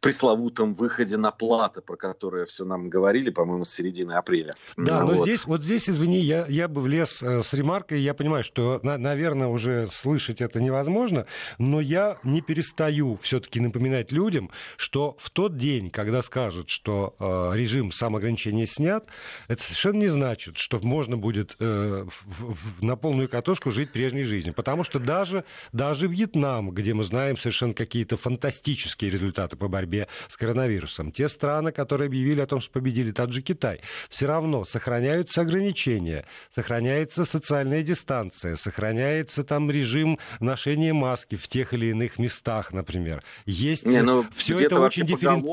пресловутом 0.00 0.74
выходе 0.74 1.16
на 1.16 1.30
платы, 1.30 1.80
про 1.80 1.96
которое 1.96 2.44
все 2.44 2.64
нам 2.64 2.90
говорили, 2.90 3.30
по-моему, 3.30 3.64
с 3.64 3.70
середины 3.70 4.12
апреля. 4.12 4.56
Да, 4.76 5.04
вот. 5.04 5.16
но 5.16 5.22
здесь, 5.22 5.46
вот 5.46 5.64
здесь, 5.64 5.88
извини, 5.88 6.20
я, 6.20 6.46
я 6.48 6.68
бы 6.68 6.82
влез 6.82 7.22
с 7.22 7.52
ремаркой, 7.54 8.02
я 8.02 8.12
понимаю, 8.12 8.44
что, 8.44 8.78
наверное, 8.82 9.48
уже 9.48 9.88
слышать 9.90 10.42
это 10.42 10.60
невозможно, 10.60 11.26
но 11.58 11.80
я 11.80 12.18
не 12.24 12.42
перестаю 12.42 13.18
все-таки 13.22 13.60
напоминать 13.60 14.12
людям, 14.12 14.33
людям, 14.34 14.50
что 14.76 15.16
в 15.18 15.30
тот 15.30 15.56
день, 15.56 15.90
когда 15.90 16.22
скажут, 16.22 16.68
что 16.68 17.14
э, 17.18 17.56
режим 17.56 17.92
самоограничения 17.92 18.66
снят, 18.66 19.06
это 19.48 19.62
совершенно 19.62 20.00
не 20.00 20.08
значит, 20.08 20.58
что 20.58 20.78
можно 20.80 21.16
будет 21.16 21.56
э, 21.60 22.04
в, 22.06 22.54
в, 22.54 22.82
на 22.82 22.96
полную 22.96 23.28
катушку 23.28 23.70
жить 23.70 23.92
прежней 23.92 24.24
жизнью. 24.24 24.54
Потому 24.54 24.84
что 24.84 24.98
даже, 24.98 25.44
даже 25.72 26.06
Вьетнам, 26.06 26.70
где 26.70 26.94
мы 26.94 27.04
знаем 27.04 27.36
совершенно 27.36 27.74
какие-то 27.74 28.16
фантастические 28.16 29.10
результаты 29.10 29.56
по 29.56 29.68
борьбе 29.68 30.08
с 30.28 30.36
коронавирусом, 30.36 31.12
те 31.12 31.28
страны, 31.28 31.72
которые 31.72 32.06
объявили 32.06 32.40
о 32.40 32.46
том, 32.46 32.60
что 32.60 32.72
победили, 32.72 33.12
тот 33.12 33.32
же 33.32 33.42
Китай, 33.42 33.80
все 34.10 34.26
равно 34.26 34.64
сохраняются 34.64 35.42
ограничения, 35.42 36.26
сохраняется 36.50 37.24
социальная 37.24 37.82
дистанция, 37.82 38.56
сохраняется 38.56 39.44
там 39.44 39.70
режим 39.70 40.18
ношения 40.40 40.92
маски 40.92 41.36
в 41.36 41.46
тех 41.48 41.72
или 41.72 41.86
иных 41.86 42.18
местах, 42.18 42.72
например. 42.72 43.22
Есть 43.46 43.86
не, 43.86 44.02
ну, 44.02 44.23
все 44.34 44.54
это 44.54 44.80
очень 44.80 45.06
дифферен... 45.06 45.44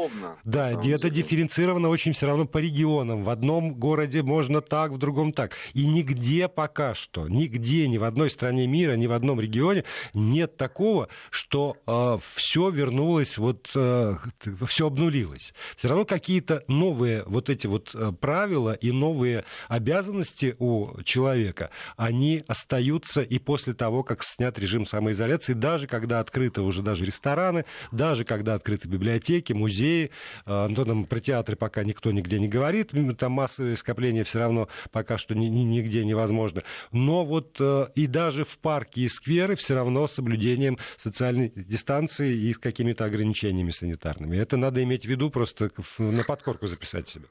Да, 0.44 0.70
это 0.70 0.82
деле. 0.82 1.10
дифференцировано 1.10 1.90
очень 1.90 2.14
все 2.14 2.28
равно 2.28 2.46
по 2.46 2.58
регионам. 2.58 3.24
В 3.24 3.30
одном 3.30 3.74
городе 3.74 4.22
можно 4.24 4.62
так, 4.62 4.92
в 4.92 4.98
другом 4.98 5.34
так. 5.34 5.54
И 5.74 5.86
нигде 5.86 6.48
пока 6.48 6.94
что, 6.94 7.28
нигде, 7.28 7.88
ни 7.88 7.98
в 7.98 8.04
одной 8.04 8.30
стране 8.30 8.68
мира, 8.68 8.96
ни 8.96 9.08
в 9.08 9.12
одном 9.12 9.40
регионе 9.40 9.84
нет 10.14 10.58
такого, 10.58 11.10
что 11.30 11.76
э, 11.88 12.18
все 12.36 12.70
вернулось, 12.70 13.38
вот 13.38 13.70
э, 13.76 14.18
все 14.66 14.88
обнулилось. 14.88 15.54
Все 15.76 15.88
равно 15.88 16.06
какие-то 16.06 16.64
новые 16.68 17.24
вот 17.26 17.50
эти 17.50 17.68
вот 17.68 17.92
э, 17.94 18.12
правила 18.20 18.74
и 18.74 18.92
новые 18.92 19.46
обязанности 19.68 20.56
у 20.60 21.02
человека, 21.04 21.70
они 21.98 22.44
остаются 22.48 23.22
и 23.22 23.40
после 23.40 23.74
того, 23.74 24.04
как 24.04 24.24
снят 24.24 24.58
режим 24.60 24.86
самоизоляции, 24.86 25.54
даже 25.54 25.88
когда 25.88 26.20
открыты 26.20 26.62
уже 26.62 26.82
даже 26.82 27.06
рестораны, 27.06 27.66
даже 27.92 28.24
когда 28.24 28.56
открыты 28.62 28.88
библиотеки, 28.88 29.54
музеи. 29.54 30.12
А, 30.46 30.68
но 30.68 30.86
там 30.86 31.06
про 31.06 31.20
театры 31.20 31.56
пока 31.56 31.84
никто 31.84 32.12
нигде 32.12 32.40
не 32.40 32.48
говорит. 32.48 32.92
Там 33.18 33.32
массовые 33.34 33.76
скопления 33.76 34.24
все 34.24 34.40
равно 34.40 34.70
пока 34.92 35.18
что 35.18 35.36
ни, 35.36 35.48
ни, 35.48 35.64
нигде 35.64 36.06
невозможно. 36.06 36.64
Но 36.92 37.26
вот 37.26 37.58
э, 37.60 37.88
и 37.96 38.08
даже 38.08 38.46
в 38.46 38.58
парке 38.60 39.02
и 39.02 39.10
скверы 39.10 39.56
все 39.56 39.76
равно 39.76 40.08
с 40.08 40.14
соблюдением 40.14 40.78
социальной 40.98 41.52
дистанции 41.56 42.34
и 42.34 42.54
с 42.54 42.60
какими-то 42.60 43.06
ограничениями 43.06 43.72
санитарными. 43.72 44.38
Это 44.38 44.58
надо 44.58 44.84
иметь 44.84 45.06
в 45.06 45.10
виду, 45.10 45.30
просто 45.30 45.72
на 45.98 46.24
подкорку 46.24 46.68
записать 46.68 47.10
себе. 47.10 47.26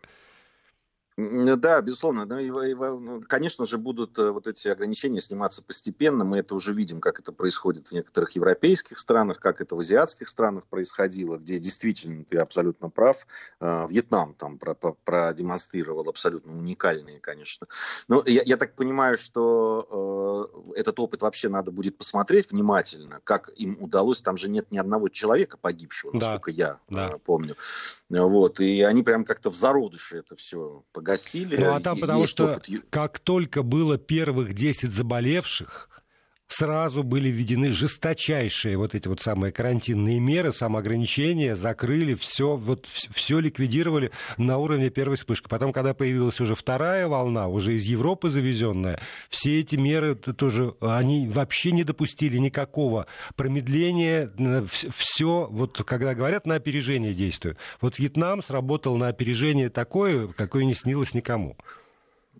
Да, 1.56 1.80
безусловно. 1.80 2.24
Ну, 2.24 3.22
конечно 3.28 3.66
же, 3.66 3.78
будут 3.78 4.18
э, 4.18 4.30
вот 4.30 4.46
эти 4.46 4.68
ограничения 4.68 5.20
сниматься 5.20 5.62
постепенно. 5.62 6.24
Мы 6.24 6.38
это 6.38 6.54
уже 6.54 6.72
видим, 6.72 7.00
как 7.00 7.20
это 7.20 7.32
происходит 7.32 7.88
в 7.88 7.92
некоторых 7.92 8.30
европейских 8.32 8.98
странах, 8.98 9.38
как 9.38 9.60
это 9.60 9.76
в 9.76 9.80
азиатских 9.80 10.28
странах 10.28 10.64
происходило, 10.66 11.36
где 11.36 11.58
действительно 11.58 12.24
ты 12.24 12.38
абсолютно 12.38 12.88
прав. 12.88 13.26
Э, 13.60 13.86
Вьетнам 13.88 14.34
там 14.34 14.58
продемонстрировал 15.04 16.08
абсолютно 16.08 16.56
уникальные, 16.56 17.20
конечно. 17.20 17.66
Но 18.08 18.22
я, 18.26 18.42
я 18.44 18.56
так 18.56 18.74
понимаю, 18.74 19.18
что 19.18 20.48
э, 20.74 20.80
этот 20.80 20.98
опыт 21.00 21.22
вообще 21.22 21.48
надо 21.48 21.70
будет 21.70 21.98
посмотреть 21.98 22.50
внимательно, 22.50 23.20
как 23.24 23.50
им 23.56 23.76
удалось. 23.80 24.22
Там 24.22 24.36
же 24.36 24.48
нет 24.48 24.70
ни 24.70 24.78
одного 24.78 25.08
человека 25.08 25.58
погибшего, 25.58 26.12
насколько 26.12 26.52
да, 26.52 26.56
я 26.56 26.78
да. 26.88 27.18
помню. 27.18 27.56
Вот. 28.08 28.60
И 28.60 28.82
они 28.82 29.02
прям 29.02 29.24
как-то 29.24 29.50
в 29.50 29.54
зародыше 29.54 30.18
это 30.18 30.36
все 30.36 30.82
погасили 30.92 31.09
погасили. 31.10 31.56
Ну 31.56 31.74
а 31.74 31.80
там 31.80 31.98
потому 31.98 32.26
что 32.26 32.54
опыт... 32.54 32.68
как 32.90 33.18
только 33.18 33.62
было 33.62 33.98
первых 33.98 34.54
10 34.54 34.92
заболевших, 34.92 35.88
сразу 36.50 37.02
были 37.04 37.28
введены 37.28 37.72
жесточайшие 37.72 38.76
вот 38.76 38.94
эти 38.94 39.08
вот 39.08 39.20
самые 39.20 39.52
карантинные 39.52 40.18
меры, 40.18 40.52
самоограничения, 40.52 41.54
закрыли 41.54 42.14
все, 42.14 42.56
вот 42.56 42.86
все 42.86 43.38
ликвидировали 43.38 44.10
на 44.36 44.58
уровне 44.58 44.90
первой 44.90 45.16
вспышки. 45.16 45.48
Потом, 45.48 45.72
когда 45.72 45.94
появилась 45.94 46.40
уже 46.40 46.54
вторая 46.54 47.06
волна, 47.06 47.46
уже 47.46 47.76
из 47.76 47.84
Европы 47.84 48.28
завезенная, 48.28 49.00
все 49.28 49.60
эти 49.60 49.76
меры 49.76 50.16
тоже, 50.16 50.74
они 50.80 51.28
вообще 51.28 51.70
не 51.70 51.84
допустили 51.84 52.36
никакого 52.36 53.06
промедления, 53.36 54.30
все, 54.90 55.48
вот 55.50 55.82
когда 55.86 56.14
говорят 56.14 56.46
на 56.46 56.56
опережение 56.56 57.14
действию, 57.14 57.56
вот 57.80 57.98
Вьетнам 57.98 58.42
сработал 58.42 58.96
на 58.96 59.08
опережение 59.08 59.70
такое, 59.70 60.26
какое 60.36 60.64
не 60.64 60.74
снилось 60.74 61.14
никому. 61.14 61.56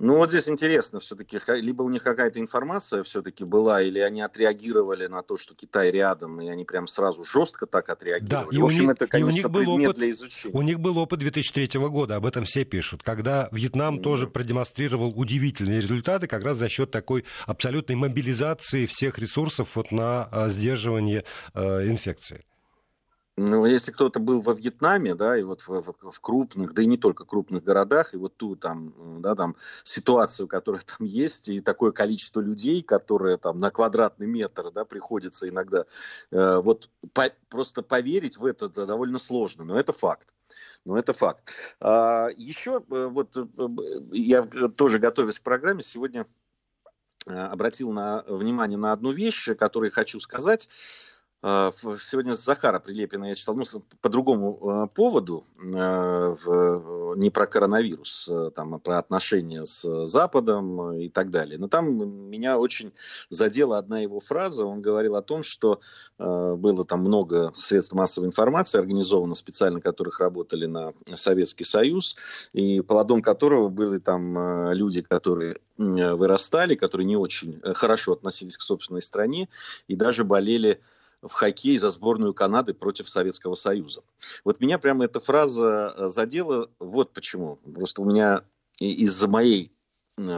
Ну 0.01 0.17
вот 0.17 0.31
здесь 0.31 0.49
интересно 0.49 0.99
все-таки, 0.99 1.39
либо 1.61 1.83
у 1.83 1.91
них 1.91 2.03
какая-то 2.03 2.41
информация 2.41 3.03
все-таки 3.03 3.45
была, 3.45 3.83
или 3.83 3.99
они 3.99 4.23
отреагировали 4.23 5.07
на 5.07 5.23
то, 5.23 5.37
что 5.37 5.55
Китай 5.55 5.91
рядом, 5.91 6.41
и 6.41 6.49
они 6.49 6.65
прям 6.65 6.87
сразу 6.87 7.23
жестко 7.23 7.67
так 7.67 7.91
отреагировали. 7.91 8.47
Да, 8.47 8.57
и 8.57 8.59
в 8.59 8.65
общем, 8.65 8.85
них, 8.85 8.93
это, 8.93 9.07
конечно, 9.07 9.51
предмет 9.51 9.89
опыт, 9.89 9.97
для 9.97 10.09
изучения. 10.09 10.57
У 10.57 10.63
них 10.63 10.81
был 10.81 10.97
опыт 10.97 11.19
2003 11.19 11.79
года, 11.89 12.17
об 12.17 12.25
этом 12.25 12.47
все 12.47 12.65
пишут, 12.65 13.03
когда 13.03 13.51
Вьетнам 13.53 13.99
mm. 13.99 14.03
тоже 14.03 14.27
продемонстрировал 14.27 15.13
удивительные 15.15 15.81
результаты 15.81 16.27
как 16.27 16.45
раз 16.45 16.57
за 16.57 16.71
счет 16.71 16.91
такой 16.91 17.27
абсолютной 17.47 17.97
мобилизации 17.97 18.87
всех 18.87 19.19
ресурсов 19.19 19.77
вот 19.77 19.93
на 19.93 20.25
а, 20.33 20.49
сдерживание 20.49 21.25
э, 21.53 21.89
инфекции. 21.89 22.47
Ну, 23.37 23.65
если 23.65 23.93
кто-то 23.93 24.21
был 24.21 24.43
во 24.43 24.53
Вьетнаме, 24.53 25.15
да, 25.15 25.37
и 25.37 25.43
вот 25.43 25.63
в, 25.63 25.69
в, 25.69 26.11
в 26.11 26.21
крупных, 26.21 26.75
да 26.75 26.83
и 26.83 26.87
не 26.87 26.97
только 26.97 27.25
крупных 27.25 27.65
городах, 27.65 28.13
и 28.13 28.17
вот 28.17 28.37
ту 28.37 28.57
там, 28.57 29.23
да, 29.23 29.35
там 29.35 29.57
ситуацию, 29.85 30.49
которая 30.49 30.83
там 30.83 31.07
есть, 31.07 31.49
и 31.49 31.61
такое 31.61 31.93
количество 31.93 32.41
людей, 32.41 32.83
которые 32.83 33.39
там 33.39 33.59
на 33.59 33.71
квадратный 33.71 34.27
метр, 34.27 34.71
да, 34.73 34.85
приходится 34.85 35.49
иногда, 35.49 35.87
э, 36.31 36.57
вот 36.57 36.91
по, 37.15 37.31
просто 37.49 37.83
поверить 37.83 38.37
в 38.37 38.45
это 38.45 38.69
да, 38.69 38.85
довольно 38.85 39.19
сложно, 39.19 39.65
но 39.65 39.79
это 39.79 39.93
факт. 39.93 40.35
Но 40.85 40.99
это 40.99 41.13
факт. 41.13 41.55
А, 41.81 42.29
еще 42.37 42.83
э, 42.91 43.07
вот 43.07 43.37
э, 43.37 43.47
я 44.13 44.43
тоже 44.43 44.99
готовясь 44.99 45.39
к 45.39 45.43
программе 45.43 45.83
сегодня 45.83 46.27
э, 47.27 47.33
обратил 47.33 47.93
на, 47.93 48.25
внимание 48.27 48.79
на 48.79 48.93
одну 48.93 49.13
вещь, 49.13 49.49
которую 49.57 49.93
хочу 49.93 50.21
сказать. 50.21 50.69
А, 51.43 51.73
сегодня 51.99 52.35
с 52.35 52.45
Захара 52.45 52.81
Прилепина 52.81 53.25
я 53.25 53.35
читал 53.35 53.55
ну, 53.55 53.65
по 54.03 54.09
другому 54.11 54.59
а, 54.63 54.87
поводу, 54.89 55.43
а, 55.75 56.35
в, 56.35 57.17
не 57.17 57.31
про 57.31 57.47
коронавирус, 57.47 58.31
там, 58.55 58.75
а 58.75 58.79
про 58.79 58.99
отношения 58.99 59.65
с 59.65 60.07
Западом 60.07 60.99
и 60.99 61.09
так 61.09 61.31
далее. 61.31 61.59
Но 61.59 61.69
там 61.69 62.29
меня 62.29 62.59
очень 62.59 62.93
задела 63.31 63.79
одна 63.79 64.01
его 64.01 64.21
фраза. 64.21 64.67
Он 64.67 64.83
говорил 64.83 65.17
о 65.17 65.23
том, 65.23 65.43
что 65.43 65.81
было 66.19 66.85
там 66.85 67.01
много 67.01 67.53
средств 67.55 67.95
массовой 67.95 68.29
информации 68.29 68.79
организовано 68.79 69.35
специально, 69.35 69.81
которых 69.81 70.21
работали 70.21 70.67
на 70.67 70.93
Советский 71.15 71.65
Союз, 71.65 72.17
и 72.53 72.81
плодом 72.81 73.23
которого 73.23 73.69
были 73.69 73.99
там 73.99 74.73
люди, 74.73 75.01
которые 75.01 75.57
вырастали, 75.79 76.75
которые 76.75 77.07
не 77.07 77.17
очень 77.17 77.59
э, 77.63 77.73
хорошо 77.73 78.13
относились 78.13 78.59
к 78.59 78.63
собственной 78.63 79.01
стране 79.01 79.49
и 79.89 79.97
даже 79.97 80.25
болели 80.25 80.81
в 81.23 81.33
хоккей 81.33 81.79
за 81.79 81.91
сборную 81.91 82.35
Канады 82.35 82.75
против 82.75 83.09
Советского 83.09 83.55
Союза. 83.55 84.03
Вот 84.45 84.61
меня 84.61 84.79
прямо 84.79 85.05
эта 85.05 85.21
фраза 85.21 85.95
э, 85.97 86.09
задела. 86.09 86.71
Вот 86.79 87.13
почему. 87.13 87.57
Просто 87.75 88.03
у 88.03 88.05
меня 88.05 88.43
из-за 88.79 89.29
моей 89.29 89.73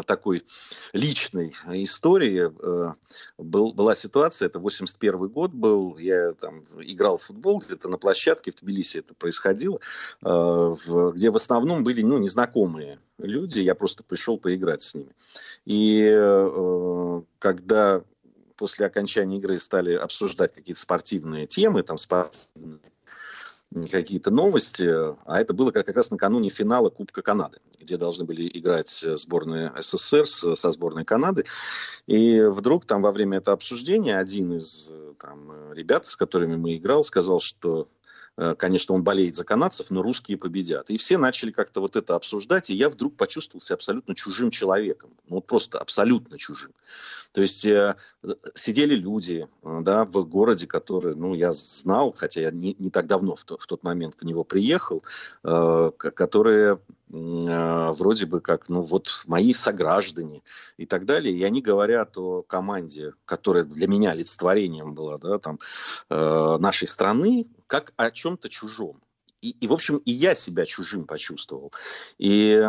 такой 0.06 0.44
личной 0.92 1.52
истории 1.66 2.50
э, 2.50 2.94
был, 3.38 3.72
была 3.72 3.94
ситуация, 3.96 4.46
это 4.46 4.60
81 4.60 5.28
год 5.28 5.52
был, 5.52 5.96
я 5.98 6.34
там 6.34 6.62
играл 6.80 7.16
в 7.16 7.22
футбол 7.22 7.58
где-то 7.58 7.88
на 7.88 7.98
площадке 7.98 8.52
в 8.52 8.56
Тбилиси 8.56 8.98
это 8.98 9.14
происходило, 9.14 9.80
э, 10.24 10.74
где 11.14 11.30
в 11.30 11.36
основном 11.36 11.82
были 11.82 12.02
ну, 12.02 12.18
незнакомые 12.18 13.00
люди, 13.18 13.60
я 13.60 13.74
просто 13.74 14.04
пришел 14.04 14.38
поиграть 14.38 14.82
с 14.82 14.94
ними. 14.94 15.14
И 15.64 16.04
когда 17.38 18.04
после 18.56 18.86
окончания 18.86 19.38
игры 19.38 19.58
стали 19.58 19.94
обсуждать 19.94 20.54
какие-то 20.54 20.80
спортивные 20.80 21.46
темы, 21.46 21.82
там 21.82 21.98
спортивные 21.98 22.80
какие-то 23.90 24.30
новости, 24.30 24.86
а 25.24 25.40
это 25.40 25.54
было 25.54 25.70
как, 25.70 25.88
раз 25.88 26.10
накануне 26.10 26.50
финала 26.50 26.90
Кубка 26.90 27.22
Канады, 27.22 27.58
где 27.80 27.96
должны 27.96 28.24
были 28.24 28.46
играть 28.52 29.02
сборные 29.16 29.72
СССР 29.80 30.26
со 30.26 30.72
сборной 30.72 31.06
Канады. 31.06 31.44
И 32.06 32.42
вдруг 32.42 32.84
там 32.84 33.00
во 33.00 33.12
время 33.12 33.38
этого 33.38 33.54
обсуждения 33.54 34.18
один 34.18 34.54
из 34.54 34.92
там, 35.18 35.72
ребят, 35.72 36.06
с 36.06 36.16
которыми 36.16 36.56
мы 36.56 36.76
играл, 36.76 37.02
сказал, 37.02 37.40
что 37.40 37.88
Э, 38.01 38.01
конечно, 38.58 38.94
он 38.94 39.02
болеет 39.02 39.36
за 39.36 39.44
канадцев, 39.44 39.90
но 39.90 40.02
русские 40.02 40.38
победят. 40.38 40.90
И 40.90 40.96
все 40.96 41.18
начали 41.18 41.50
как-то 41.50 41.80
вот 41.80 41.96
это 41.96 42.14
обсуждать, 42.14 42.70
и 42.70 42.74
я 42.74 42.88
вдруг 42.88 43.16
почувствовал 43.16 43.60
себя 43.60 43.74
абсолютно 43.74 44.14
чужим 44.14 44.50
человеком. 44.50 45.10
Ну, 45.28 45.36
вот 45.36 45.46
просто 45.46 45.78
абсолютно 45.78 46.38
чужим. 46.38 46.72
То 47.32 47.40
есть 47.40 47.64
э, 47.64 47.96
сидели 48.54 48.94
люди 48.94 49.48
э, 49.62 49.80
да, 49.82 50.04
в 50.04 50.24
городе, 50.24 50.66
который, 50.66 51.14
ну, 51.14 51.34
я 51.34 51.52
знал, 51.52 52.14
хотя 52.16 52.42
я 52.42 52.50
не, 52.50 52.76
не 52.78 52.90
так 52.90 53.06
давно 53.06 53.36
в, 53.36 53.44
то, 53.44 53.56
в 53.56 53.66
тот 53.66 53.82
момент 53.82 54.16
в 54.20 54.24
него 54.24 54.44
приехал, 54.44 55.02
э, 55.42 55.90
которые 55.96 56.74
э, 56.74 56.78
вроде 57.12 58.26
бы 58.26 58.40
как, 58.40 58.70
ну, 58.70 58.80
вот 58.80 59.24
мои 59.26 59.52
сограждане 59.52 60.42
и 60.78 60.86
так 60.86 61.04
далее. 61.04 61.36
И 61.36 61.44
они 61.44 61.60
говорят 61.60 62.16
о 62.16 62.42
команде, 62.42 63.12
которая 63.26 63.64
для 63.64 63.86
меня 63.86 64.12
олицетворением 64.12 64.94
была, 64.94 65.18
да, 65.18 65.38
там, 65.38 65.58
э, 66.08 66.56
нашей 66.58 66.88
страны, 66.88 67.46
как 67.66 67.92
о 67.96 68.10
чем-то 68.10 68.48
чужом. 68.48 69.00
И, 69.42 69.50
и, 69.50 69.66
в 69.66 69.72
общем, 69.72 69.98
и 69.98 70.10
я 70.10 70.34
себя 70.34 70.64
чужим 70.64 71.04
почувствовал. 71.04 71.72
И 72.16 72.62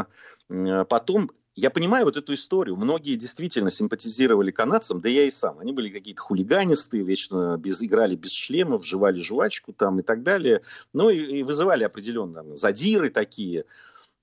потом 0.49 1.31
я 1.55 1.69
понимаю 1.69 2.05
вот 2.05 2.17
эту 2.17 2.33
историю. 2.33 2.75
Многие 2.75 3.15
действительно 3.15 3.69
симпатизировали 3.69 4.49
канадцам, 4.49 4.99
да 5.01 5.07
я 5.07 5.23
и 5.23 5.29
сам. 5.29 5.59
Они 5.59 5.71
были 5.71 5.89
какие-то 5.89 6.21
хулиганистые, 6.21 7.03
вечно 7.03 7.57
без, 7.57 7.81
играли 7.83 8.15
без 8.15 8.31
шлемов, 8.31 8.85
жевали 8.85 9.19
жвачку 9.19 9.71
там 9.71 9.99
и 9.99 10.03
так 10.03 10.23
далее. 10.23 10.63
Ну 10.93 11.09
и, 11.11 11.17
и 11.17 11.43
вызывали 11.43 11.83
определенно 11.83 12.43
задиры 12.57 13.11
такие. 13.11 13.65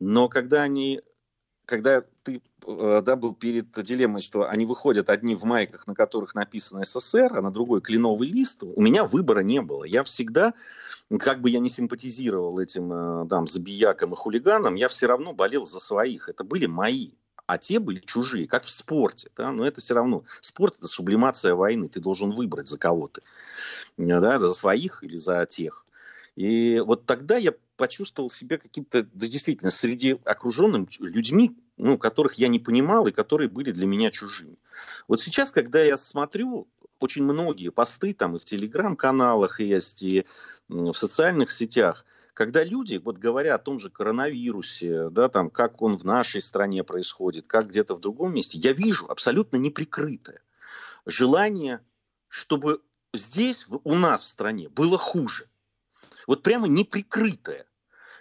Но 0.01 0.29
когда 0.29 0.63
они 0.63 1.03
когда 1.71 2.03
ты 2.25 2.43
э, 2.67 3.03
да, 3.05 3.15
был 3.15 3.33
перед 3.33 3.71
дилеммой, 3.71 4.21
что 4.21 4.49
они 4.49 4.67
выходят 4.67 5.09
одни 5.09 5.37
в 5.37 5.45
майках, 5.45 5.87
на 5.87 5.95
которых 5.95 6.35
написано 6.35 6.85
СССР, 6.85 7.33
а 7.37 7.41
на 7.41 7.53
другой 7.53 7.81
кленовый 7.81 8.29
лист, 8.29 8.65
у 8.65 8.83
меня 8.83 9.05
выбора 9.05 9.41
не 9.41 9.63
было. 9.63 9.85
Я 9.85 10.03
всегда, 10.03 10.53
как 11.21 11.41
бы 11.41 11.49
я 11.49 11.61
не 11.61 11.69
симпатизировал 11.69 12.59
этим 12.59 12.93
э, 12.93 13.29
там, 13.29 13.47
забиякам 13.47 14.13
и 14.13 14.17
хулиганам, 14.17 14.75
я 14.75 14.89
все 14.89 15.07
равно 15.07 15.33
болел 15.33 15.65
за 15.65 15.79
своих. 15.79 16.29
Это 16.29 16.43
были 16.43 16.67
мои 16.67 17.13
а 17.47 17.59
те 17.59 17.81
были 17.81 17.99
чужие, 17.99 18.47
как 18.47 18.63
в 18.63 18.71
спорте. 18.71 19.29
Да? 19.37 19.51
Но 19.51 19.67
это 19.67 19.81
все 19.81 19.95
равно. 19.95 20.23
Спорт– 20.41 20.77
это 20.79 20.87
сублимация 20.87 21.57
войны. 21.57 21.89
Ты 21.89 21.99
должен 21.99 22.31
выбрать 22.31 22.69
за 22.69 22.79
кого 22.79 23.09
ты. 23.09 23.23
Да? 23.97 24.39
За 24.39 24.55
своих 24.55 25.03
или 25.03 25.17
за 25.17 25.45
тех. 25.47 25.85
И 26.37 26.79
вот 26.79 27.07
тогда 27.07 27.37
я 27.39 27.53
почувствовал 27.81 28.29
себя 28.29 28.59
каким-то, 28.59 29.05
да 29.05 29.27
действительно, 29.27 29.71
среди 29.71 30.21
окруженным 30.27 30.87
людьми, 30.99 31.57
ну, 31.79 31.97
которых 31.97 32.35
я 32.35 32.49
не 32.49 32.59
понимал 32.59 33.07
и 33.07 33.11
которые 33.11 33.49
были 33.49 33.73
для 33.73 33.87
меня 33.87 34.11
чужими. 34.11 34.59
Вот 35.09 35.23
сейчас, 35.23 35.51
когда 35.51 35.83
я 35.83 35.97
смотрю, 35.97 36.69
очень 36.99 37.23
многие 37.23 37.71
посты 37.71 38.13
там 38.13 38.37
и 38.37 38.39
в 38.39 38.45
телеграм-каналах 38.45 39.61
есть, 39.61 40.03
и 40.03 40.27
в 40.69 40.93
социальных 40.93 41.51
сетях, 41.51 42.05
когда 42.35 42.65
люди 42.65 43.01
вот 43.03 43.17
говорят 43.17 43.59
о 43.59 43.65
том 43.65 43.79
же 43.79 43.89
коронавирусе, 43.89 45.09
да, 45.09 45.31
там, 45.31 45.49
как 45.49 45.81
он 45.81 45.97
в 45.97 46.05
нашей 46.05 46.43
стране 46.43 46.85
происходит, 46.85 47.47
как 47.47 47.69
где-то 47.69 47.95
в 47.95 48.01
другом 48.01 48.35
месте, 48.35 48.59
я 48.59 48.75
вижу 48.75 49.07
абсолютно 49.09 49.57
неприкрытое 49.57 50.43
желание, 51.07 51.81
чтобы 52.29 52.83
здесь, 53.15 53.67
у 53.85 53.95
нас 53.95 54.21
в 54.21 54.27
стране, 54.27 54.69
было 54.69 54.99
хуже. 54.99 55.49
Вот 56.27 56.43
прямо 56.43 56.69
неприкрытое. 56.69 57.67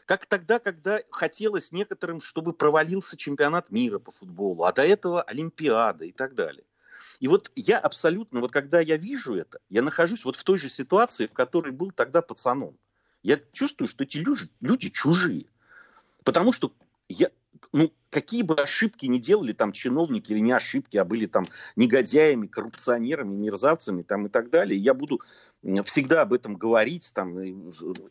Как 0.09 0.25
тогда, 0.25 0.57
когда 0.57 1.01
хотелось 1.11 1.71
некоторым, 1.71 2.19
чтобы 2.19 2.51
провалился 2.51 3.15
чемпионат 3.15 3.69
мира 3.69 3.99
по 3.99 4.09
футболу, 4.09 4.63
а 4.63 4.71
до 4.71 4.81
этого 4.81 5.21
Олимпиада 5.21 6.05
и 6.05 6.11
так 6.11 6.33
далее. 6.33 6.63
И 7.19 7.27
вот 7.27 7.51
я 7.55 7.77
абсолютно, 7.77 8.39
вот 8.39 8.51
когда 8.51 8.79
я 8.79 8.97
вижу 8.97 9.35
это, 9.35 9.59
я 9.69 9.83
нахожусь 9.83 10.25
вот 10.25 10.35
в 10.35 10.43
той 10.43 10.57
же 10.57 10.67
ситуации, 10.67 11.27
в 11.27 11.33
которой 11.33 11.71
был 11.71 11.91
тогда 11.91 12.23
пацаном. 12.23 12.75
Я 13.21 13.39
чувствую, 13.51 13.87
что 13.87 14.03
эти 14.03 14.17
люди, 14.17 14.49
люди 14.61 14.89
чужие. 14.89 15.45
Потому 16.23 16.53
что 16.53 16.73
я, 17.07 17.29
ну, 17.71 17.91
какие 18.09 18.43
бы 18.43 18.55
ошибки 18.55 19.05
ни 19.05 19.17
делали 19.17 19.53
там 19.53 19.71
чиновники 19.71 20.31
или 20.31 20.39
не 20.39 20.51
ошибки, 20.51 20.97
а 20.97 21.05
были 21.05 21.25
там 21.27 21.47
негодяями, 21.75 22.47
коррупционерами, 22.47 23.35
мерзавцами 23.35 24.01
там 24.01 24.27
и 24.27 24.29
так 24.29 24.49
далее, 24.49 24.77
я 24.77 24.93
буду 24.93 25.21
всегда 25.83 26.21
об 26.21 26.33
этом 26.33 26.55
говорить, 26.55 27.11
там, 27.13 27.37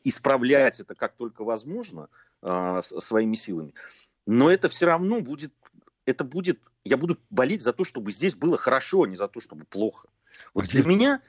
исправлять 0.04 0.80
это 0.80 0.94
как 0.94 1.14
только 1.14 1.44
возможно 1.44 2.08
э, 2.42 2.80
своими 2.82 3.34
силами. 3.34 3.74
Но 4.26 4.50
это 4.50 4.68
все 4.68 4.86
равно 4.86 5.20
будет, 5.20 5.52
это 6.04 6.24
будет, 6.24 6.60
я 6.84 6.96
буду 6.96 7.18
болеть 7.30 7.62
за 7.62 7.72
то, 7.72 7.84
чтобы 7.84 8.12
здесь 8.12 8.34
было 8.34 8.58
хорошо, 8.58 9.02
а 9.02 9.08
не 9.08 9.16
за 9.16 9.28
то, 9.28 9.40
чтобы 9.40 9.64
плохо. 9.64 10.08
Вот 10.54 10.66
для 10.66 10.84
меня 10.84 11.22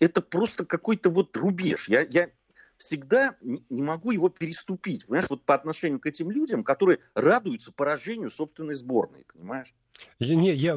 это 0.00 0.22
просто 0.22 0.64
какой-то 0.64 1.10
вот 1.10 1.36
рубеж. 1.36 1.88
Я, 1.88 2.06
я 2.08 2.30
всегда 2.76 3.36
не 3.40 3.82
могу 3.82 4.10
его 4.10 4.28
переступить, 4.28 5.06
понимаешь, 5.06 5.30
вот 5.30 5.44
по 5.44 5.54
отношению 5.54 6.00
к 6.00 6.06
этим 6.06 6.30
людям, 6.30 6.64
которые 6.64 6.98
радуются 7.14 7.72
поражению 7.72 8.30
собственной 8.30 8.74
сборной, 8.74 9.24
понимаешь? 9.32 9.74
Не, 10.18 10.54
я, 10.54 10.76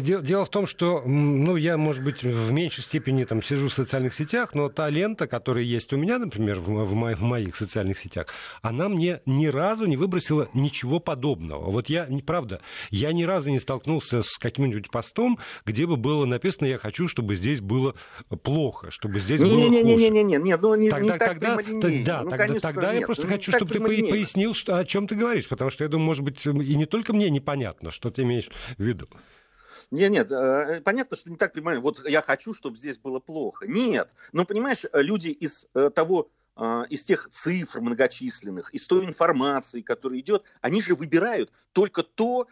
дело, 0.00 0.22
дело 0.22 0.44
в 0.44 0.48
том, 0.48 0.66
что 0.66 1.02
ну, 1.06 1.54
я, 1.54 1.76
может 1.76 2.04
быть, 2.04 2.24
в 2.24 2.50
меньшей 2.50 2.82
степени 2.82 3.22
там, 3.22 3.40
сижу 3.40 3.68
в 3.68 3.72
социальных 3.74 4.14
сетях, 4.14 4.52
но 4.52 4.68
та 4.68 4.90
лента, 4.90 5.28
которая 5.28 5.62
есть 5.62 5.92
у 5.92 5.96
меня, 5.96 6.18
например, 6.18 6.58
в, 6.58 6.66
в, 6.66 6.94
моих, 6.94 7.18
в 7.18 7.22
моих 7.22 7.54
социальных 7.54 8.00
сетях, 8.00 8.26
она 8.62 8.88
мне 8.88 9.20
ни 9.26 9.46
разу 9.46 9.86
не 9.86 9.96
выбросила 9.96 10.48
ничего 10.54 10.98
подобного. 10.98 11.70
Вот 11.70 11.88
я, 11.88 12.08
правда, 12.26 12.62
я 12.90 13.12
ни 13.12 13.22
разу 13.22 13.50
не 13.50 13.60
столкнулся 13.60 14.22
с 14.24 14.36
каким-нибудь 14.38 14.90
постом, 14.90 15.38
где 15.64 15.86
бы 15.86 15.96
было 15.96 16.24
написано 16.24 16.66
«я 16.66 16.76
хочу, 16.76 17.06
чтобы 17.06 17.36
здесь 17.36 17.60
было 17.60 17.94
плохо, 18.42 18.90
чтобы 18.90 19.20
здесь 19.20 19.38
не, 19.38 19.46
было 19.46 19.56
не, 19.56 19.68
не, 19.68 19.82
не, 19.82 20.10
не, 20.10 20.22
не, 20.24 20.36
не, 20.36 20.56
ну 20.56 20.74
не, 20.74 20.90
тогда, 20.90 21.12
не 21.12 21.18
так 21.18 21.28
тогда, 21.28 21.56
Да, 21.56 22.22
ну, 22.24 22.30
тогда, 22.30 22.44
конечно, 22.46 22.72
тогда 22.72 22.90
нет, 22.90 23.00
я 23.02 23.06
просто 23.06 23.22
ну, 23.22 23.32
хочу, 23.32 23.52
чтобы 23.52 23.72
ты 23.72 23.80
пояснил, 23.80 24.52
что, 24.52 24.78
о 24.78 24.84
чем 24.84 25.06
ты 25.06 25.14
говоришь, 25.14 25.48
потому 25.48 25.70
что 25.70 25.84
я 25.84 25.88
думаю, 25.88 26.06
может 26.06 26.24
быть, 26.24 26.44
и 26.44 26.74
не 26.74 26.86
только 26.86 27.12
мне 27.12 27.30
непонятно, 27.30 27.92
что 27.92 28.10
ты 28.10 28.22
имеешь 28.22 28.50
в 28.76 28.82
виду? 28.82 29.08
Нет, 29.90 30.10
нет, 30.10 30.32
э, 30.32 30.80
понятно, 30.84 31.16
что 31.16 31.30
не 31.30 31.36
так 31.36 31.52
понимаю, 31.52 31.80
вот 31.80 32.08
я 32.08 32.22
хочу, 32.22 32.54
чтобы 32.54 32.76
здесь 32.76 32.98
было 32.98 33.18
плохо. 33.18 33.66
Нет, 33.66 34.08
но 34.32 34.44
понимаешь, 34.44 34.84
люди 34.92 35.30
из 35.30 35.66
э, 35.74 35.90
того 35.90 36.30
э, 36.56 36.84
из 36.90 37.04
тех 37.04 37.28
цифр 37.30 37.80
многочисленных, 37.80 38.72
из 38.72 38.86
той 38.86 39.04
информации, 39.04 39.80
которая 39.80 40.20
идет, 40.20 40.44
они 40.60 40.80
же 40.82 40.94
выбирают 40.94 41.50
только 41.72 42.02
то, 42.02 42.46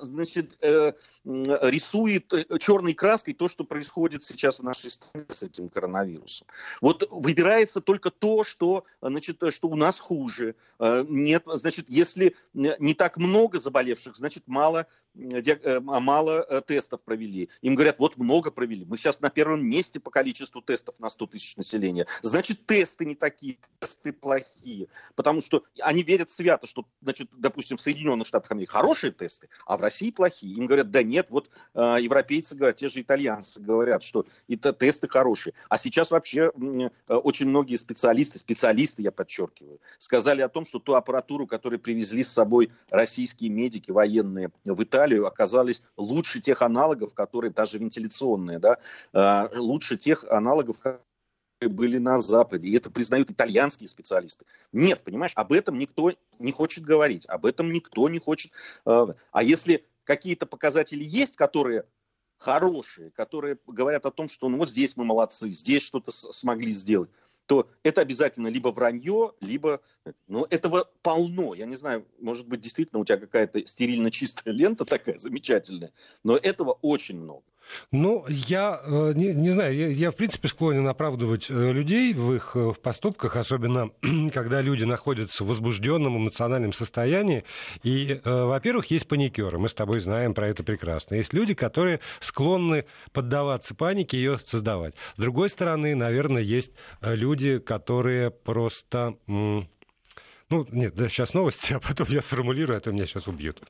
значит, 0.00 0.56
э, 0.62 0.92
рисует 1.24 2.32
э, 2.32 2.58
черной 2.58 2.94
краской 2.94 3.34
то, 3.34 3.48
что 3.48 3.64
происходит 3.64 4.22
сейчас 4.22 4.60
в 4.60 4.62
нашей 4.62 4.90
стране 4.90 5.26
с 5.28 5.42
этим 5.42 5.68
коронавирусом. 5.68 6.46
Вот 6.80 7.06
выбирается 7.10 7.80
только 7.80 8.10
то, 8.10 8.44
что, 8.44 8.84
значит, 9.00 9.42
что 9.50 9.68
у 9.68 9.76
нас 9.76 10.00
хуже. 10.00 10.54
Э, 10.78 11.04
нет, 11.08 11.44
значит, 11.46 11.86
если 11.88 12.36
не 12.54 12.94
так 12.94 13.16
много 13.16 13.58
заболевших, 13.58 14.16
значит, 14.16 14.44
мало, 14.46 14.86
мало 15.14 16.62
тестов 16.62 17.02
провели. 17.02 17.48
Им 17.62 17.74
говорят, 17.74 17.98
вот 17.98 18.16
много 18.16 18.50
провели. 18.50 18.84
Мы 18.84 18.96
сейчас 18.96 19.20
на 19.20 19.30
первом 19.30 19.66
месте 19.66 20.00
по 20.00 20.10
количеству 20.10 20.62
тестов 20.62 20.98
на 21.00 21.10
100 21.10 21.26
тысяч 21.26 21.56
населения. 21.56 22.06
Значит, 22.22 22.66
тесты 22.66 23.04
не 23.04 23.14
такие, 23.14 23.58
тесты 23.80 24.12
плохие. 24.12 24.88
Потому 25.14 25.40
что 25.40 25.64
они 25.80 26.02
верят 26.02 26.30
свято, 26.30 26.66
что, 26.66 26.86
значит, 27.02 27.28
допустим, 27.32 27.76
в 27.76 27.80
Соединенных 27.80 28.26
Штатах 28.26 28.52
Америки 28.52 28.70
хорошие 28.70 29.12
тесты, 29.12 29.48
а 29.66 29.76
в 29.76 29.80
России 29.80 30.10
плохие. 30.10 30.54
Им 30.54 30.66
говорят, 30.66 30.90
да 30.90 31.02
нет, 31.02 31.26
вот 31.30 31.48
э, 31.74 31.96
европейцы 32.00 32.56
говорят, 32.56 32.76
те 32.76 32.88
же 32.88 33.00
итальянцы 33.00 33.60
говорят, 33.60 34.02
что 34.02 34.26
это 34.48 34.72
тесты 34.72 35.08
хорошие. 35.08 35.54
А 35.68 35.78
сейчас 35.78 36.10
вообще 36.10 36.50
э, 37.08 37.14
очень 37.14 37.48
многие 37.48 37.76
специалисты, 37.76 38.38
специалисты, 38.38 39.02
я 39.02 39.12
подчеркиваю, 39.12 39.80
сказали 39.98 40.42
о 40.42 40.48
том, 40.48 40.64
что 40.64 40.78
ту 40.78 40.94
аппаратуру, 40.94 41.46
которую 41.46 41.80
привезли 41.80 42.22
с 42.22 42.32
собой 42.32 42.70
российские 42.90 43.50
медики 43.50 43.90
военные 43.90 44.50
в 44.64 44.82
Италию, 44.82 45.26
оказались 45.26 45.82
лучше 45.96 46.40
тех 46.40 46.62
аналогов, 46.62 47.14
которые 47.14 47.50
даже 47.50 47.78
вентиляционные, 47.78 48.58
да, 48.58 48.78
э, 49.12 49.58
лучше 49.58 49.96
тех 49.96 50.24
аналогов, 50.24 50.78
были 51.60 51.98
на 51.98 52.20
Западе, 52.20 52.68
и 52.68 52.76
это 52.76 52.90
признают 52.90 53.30
итальянские 53.30 53.88
специалисты. 53.88 54.44
Нет, 54.72 55.02
понимаешь, 55.04 55.32
об 55.34 55.52
этом 55.52 55.78
никто 55.78 56.12
не 56.38 56.52
хочет 56.52 56.84
говорить, 56.84 57.26
об 57.26 57.46
этом 57.46 57.72
никто 57.72 58.08
не 58.08 58.18
хочет. 58.18 58.52
Э, 58.86 59.06
а 59.32 59.42
если 59.42 59.84
какие-то 60.04 60.46
показатели 60.46 61.02
есть, 61.02 61.36
которые 61.36 61.84
хорошие, 62.38 63.10
которые 63.12 63.58
говорят 63.66 64.06
о 64.06 64.10
том, 64.10 64.28
что 64.28 64.48
ну 64.48 64.58
вот 64.58 64.68
здесь 64.68 64.96
мы 64.96 65.04
молодцы, 65.04 65.50
здесь 65.50 65.82
что-то 65.82 66.12
смогли 66.12 66.70
сделать, 66.72 67.10
то 67.46 67.68
это 67.82 68.00
обязательно 68.00 68.48
либо 68.48 68.68
вранье, 68.68 69.32
либо... 69.40 69.80
Ну, 70.28 70.46
этого 70.48 70.90
полно. 71.02 71.54
Я 71.54 71.66
не 71.66 71.74
знаю, 71.74 72.06
может 72.18 72.48
быть, 72.48 72.60
действительно 72.60 73.00
у 73.00 73.04
тебя 73.04 73.18
какая-то 73.18 73.66
стерильно 73.66 74.10
чистая 74.10 74.54
лента 74.54 74.84
такая 74.84 75.18
замечательная, 75.18 75.92
но 76.22 76.36
этого 76.36 76.78
очень 76.80 77.20
много. 77.20 77.44
Ну, 77.90 78.24
я 78.28 78.80
э, 78.84 79.12
не, 79.14 79.32
не 79.34 79.50
знаю, 79.50 79.76
я, 79.76 79.88
я 79.88 80.10
в 80.10 80.16
принципе 80.16 80.48
склонен 80.48 80.86
оправдывать 80.86 81.46
э, 81.48 81.72
людей 81.72 82.12
в 82.14 82.34
их 82.34 82.52
э, 82.54 82.72
поступках, 82.82 83.36
особенно 83.36 83.90
когда 84.32 84.60
люди 84.60 84.84
находятся 84.84 85.44
в 85.44 85.48
возбужденном 85.48 86.16
эмоциональном 86.16 86.72
состоянии. 86.72 87.44
И, 87.82 88.20
во-первых, 88.24 88.86
есть 88.86 89.08
паникеры, 89.08 89.58
мы 89.58 89.68
с 89.68 89.74
тобой 89.74 90.00
знаем 90.00 90.34
про 90.34 90.48
это 90.48 90.62
прекрасно. 90.64 91.14
Есть 91.16 91.32
люди, 91.32 91.54
которые 91.54 92.00
склонны 92.20 92.84
поддаваться 93.12 93.74
панике 93.74 94.16
и 94.16 94.20
ее 94.20 94.40
создавать. 94.44 94.94
С 95.16 95.20
другой 95.20 95.48
стороны, 95.48 95.94
наверное, 95.94 96.42
есть 96.42 96.72
люди, 97.00 97.58
которые 97.58 98.30
просто... 98.30 99.16
Ну, 99.26 100.66
нет, 100.70 100.94
да, 100.94 101.08
сейчас 101.08 101.34
новости, 101.34 101.72
а 101.74 101.80
потом 101.80 102.06
я 102.10 102.22
сформулирую, 102.22 102.76
а 102.76 102.80
то 102.80 102.92
меня 102.92 103.06
сейчас 103.06 103.26
убьют. 103.26 103.60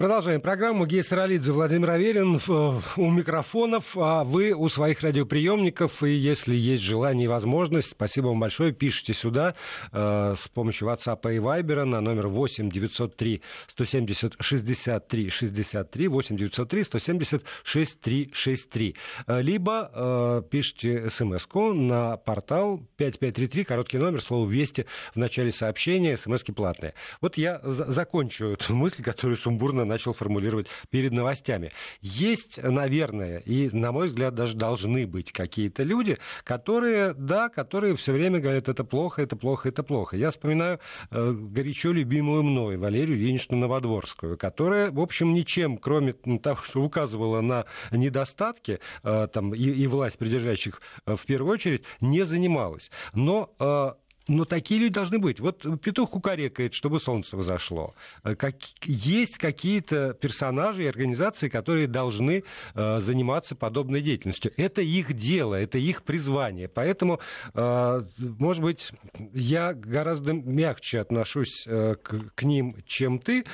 Продолжаем 0.00 0.40
программу. 0.40 0.86
Гей 0.86 1.02
Саралидзе, 1.02 1.52
Владимир 1.52 1.90
Аверин 1.90 2.36
э, 2.36 2.80
у 2.96 3.10
микрофонов, 3.10 3.98
а 3.98 4.24
вы 4.24 4.54
у 4.54 4.66
своих 4.70 5.02
радиоприемников. 5.02 6.02
И 6.02 6.12
если 6.12 6.54
есть 6.54 6.82
желание 6.82 7.26
и 7.26 7.28
возможность, 7.28 7.90
спасибо 7.90 8.28
вам 8.28 8.40
большое, 8.40 8.72
пишите 8.72 9.12
сюда 9.12 9.54
э, 9.92 10.34
с 10.38 10.48
помощью 10.48 10.88
WhatsApp 10.88 11.20
и 11.34 11.36
Viber 11.36 11.84
на 11.84 12.00
номер 12.00 12.28
8 12.28 12.70
903 12.70 13.42
170 13.66 14.36
63 14.40 15.28
63 15.28 16.08
8 16.08 16.36
903 16.38 16.84
170 16.84 17.44
63 17.62 18.30
63. 18.32 18.96
Либо 19.26 19.90
э, 19.92 20.42
пишите 20.50 21.10
смс 21.10 21.46
на 21.74 22.16
портал 22.16 22.80
5533, 22.96 23.64
короткий 23.64 23.98
номер, 23.98 24.22
слово 24.22 24.48
«Вести» 24.48 24.86
в 25.14 25.18
начале 25.18 25.52
сообщения, 25.52 26.16
смс 26.16 26.42
платные. 26.56 26.94
Вот 27.20 27.36
я 27.36 27.60
закончу 27.62 28.46
эту 28.46 28.74
мысль, 28.74 29.02
которую 29.02 29.36
сумбурно 29.36 29.89
начал 29.90 30.14
формулировать 30.14 30.68
перед 30.90 31.12
новостями. 31.12 31.72
Есть, 32.00 32.62
наверное, 32.62 33.38
и, 33.40 33.68
на 33.70 33.92
мой 33.92 34.06
взгляд, 34.06 34.34
даже 34.34 34.54
должны 34.54 35.06
быть 35.06 35.32
какие-то 35.32 35.82
люди, 35.82 36.16
которые, 36.44 37.12
да, 37.14 37.48
которые 37.48 37.96
все 37.96 38.12
время 38.12 38.40
говорят, 38.40 38.68
это 38.68 38.84
плохо, 38.84 39.22
это 39.22 39.36
плохо, 39.36 39.68
это 39.68 39.82
плохо. 39.82 40.16
Я 40.16 40.30
вспоминаю 40.30 40.80
э, 41.10 41.32
горячо 41.32 41.92
любимую 41.92 42.42
мной 42.42 42.76
Валерию 42.76 43.18
Ильиничну 43.18 43.56
Новодворскую, 43.58 44.38
которая, 44.38 44.90
в 44.90 45.00
общем, 45.00 45.34
ничем, 45.34 45.76
кроме 45.76 46.12
того, 46.12 46.60
что 46.62 46.82
указывала 46.82 47.40
на 47.40 47.66
недостатки 47.90 48.78
э, 49.02 49.28
там, 49.32 49.54
и, 49.54 49.62
и 49.62 49.86
власть 49.86 50.18
придержащих 50.18 50.80
э, 51.06 51.16
в 51.16 51.26
первую 51.26 51.52
очередь, 51.52 51.82
не 52.00 52.24
занималась. 52.24 52.90
Но 53.14 53.50
э, 53.58 53.92
но 54.30 54.44
такие 54.44 54.80
люди 54.80 54.94
должны 54.94 55.18
быть. 55.18 55.40
Вот 55.40 55.66
петух 55.82 56.10
кукарекает, 56.10 56.72
чтобы 56.72 57.00
солнце 57.00 57.36
взошло. 57.36 57.94
Э, 58.22 58.36
как, 58.36 58.54
есть 58.84 59.38
какие-то 59.38 60.14
персонажи 60.20 60.84
и 60.84 60.86
организации, 60.86 61.48
которые 61.48 61.88
должны 61.88 62.44
э, 62.74 63.00
заниматься 63.00 63.56
подобной 63.56 64.00
деятельностью. 64.02 64.52
Это 64.56 64.82
их 64.82 65.14
дело, 65.14 65.56
это 65.56 65.78
их 65.78 66.04
призвание. 66.04 66.68
Поэтому, 66.68 67.18
э, 67.54 68.02
может 68.38 68.62
быть, 68.62 68.92
я 69.34 69.74
гораздо 69.74 70.32
мягче 70.32 71.00
отношусь 71.00 71.66
э, 71.66 71.96
к, 71.96 72.32
к 72.34 72.42
ним, 72.44 72.72
чем 72.86 73.18
ты, 73.18 73.44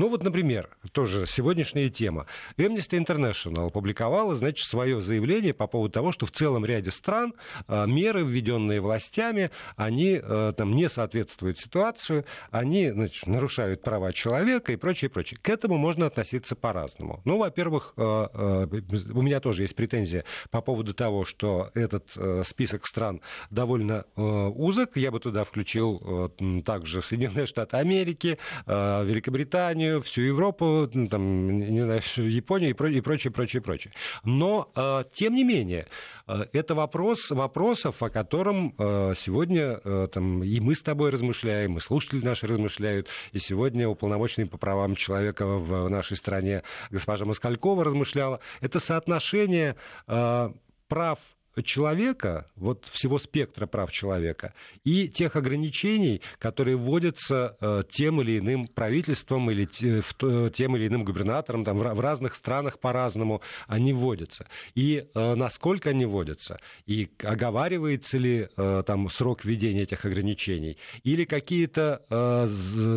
ну 0.00 0.08
вот, 0.08 0.22
например, 0.22 0.70
тоже 0.92 1.26
сегодняшняя 1.26 1.90
тема. 1.90 2.24
Amnesty 2.56 2.98
International 2.98 3.66
опубликовала, 3.66 4.34
значит, 4.34 4.66
свое 4.66 5.02
заявление 5.02 5.52
по 5.52 5.66
поводу 5.66 5.92
того, 5.92 6.10
что 6.10 6.24
в 6.24 6.30
целом 6.30 6.64
ряде 6.64 6.90
стран 6.90 7.34
а, 7.68 7.84
меры, 7.84 8.24
введенные 8.24 8.80
властями, 8.80 9.50
они 9.76 10.18
а, 10.22 10.52
там 10.52 10.74
не 10.74 10.88
соответствуют 10.88 11.58
ситуации, 11.58 12.24
они 12.50 12.90
значит, 12.90 13.26
нарушают 13.26 13.82
права 13.82 14.14
человека 14.14 14.72
и 14.72 14.76
прочее, 14.76 15.10
прочее. 15.10 15.38
К 15.42 15.50
этому 15.50 15.76
можно 15.76 16.06
относиться 16.06 16.56
по-разному. 16.56 17.20
Ну, 17.26 17.36
во-первых, 17.36 17.92
а, 17.98 18.66
у 18.66 19.20
меня 19.20 19.40
тоже 19.40 19.64
есть 19.64 19.76
претензия 19.76 20.24
по 20.50 20.62
поводу 20.62 20.94
того, 20.94 21.26
что 21.26 21.72
этот 21.74 22.16
список 22.46 22.86
стран 22.86 23.20
довольно 23.50 24.06
узок. 24.16 24.96
Я 24.96 25.10
бы 25.10 25.20
туда 25.20 25.44
включил 25.44 26.32
также 26.64 27.02
Соединенные 27.02 27.44
Штаты 27.44 27.76
Америки, 27.76 28.38
Великобританию, 28.66 29.89
Германию, 29.90 30.02
всю 30.02 30.22
Европу, 30.22 30.88
ну, 30.94 31.08
там, 31.08 31.58
не 31.58 31.80
знаю, 31.82 32.02
Японию 32.16 32.70
и, 32.70 32.72
про, 32.72 32.90
и 32.90 33.00
прочее, 33.00 33.32
прочее, 33.32 33.62
прочее. 33.62 33.92
Но, 34.24 34.70
э, 34.74 35.04
тем 35.12 35.34
не 35.34 35.44
менее, 35.44 35.86
э, 36.26 36.46
это 36.52 36.74
вопрос 36.74 37.30
вопросов, 37.30 38.02
о 38.02 38.10
котором 38.10 38.74
э, 38.78 39.14
сегодня 39.16 39.78
там, 40.08 40.42
и 40.42 40.60
мы 40.60 40.74
с 40.74 40.82
тобой 40.82 41.10
размышляем, 41.10 41.76
и 41.76 41.80
слушатели 41.80 42.24
наши 42.24 42.46
размышляют, 42.46 43.08
и 43.32 43.38
сегодня 43.38 43.88
уполномоченный 43.88 44.46
по 44.46 44.58
правам 44.58 44.96
человека 44.96 45.46
в 45.46 45.88
нашей 45.88 46.16
стране 46.16 46.62
госпожа 46.90 47.24
Москалькова 47.24 47.84
размышляла. 47.84 48.40
Это 48.60 48.78
соотношение 48.78 49.76
прав 50.06 51.18
человека, 51.62 52.46
вот 52.56 52.86
всего 52.86 53.18
спектра 53.18 53.66
прав 53.66 53.90
человека, 53.92 54.54
и 54.84 55.08
тех 55.08 55.36
ограничений, 55.36 56.22
которые 56.38 56.76
вводятся 56.76 57.56
э, 57.60 57.82
тем 57.90 58.20
или 58.20 58.38
иным 58.38 58.64
правительством 58.64 59.50
или 59.50 59.64
тем 59.64 60.76
или 60.76 60.86
иным 60.86 61.04
губернатором, 61.04 61.64
там, 61.64 61.78
в 61.78 62.00
разных 62.00 62.34
странах 62.34 62.78
по-разному 62.78 63.42
они 63.66 63.92
вводятся. 63.92 64.46
И 64.74 65.06
э, 65.14 65.34
насколько 65.34 65.90
они 65.90 66.06
вводятся, 66.06 66.58
и 66.86 67.10
оговаривается 67.22 68.18
ли 68.18 68.48
э, 68.56 68.82
там 68.86 69.10
срок 69.10 69.44
введения 69.44 69.82
этих 69.82 70.04
ограничений, 70.04 70.78
или 71.02 71.24
какие-то 71.24 72.02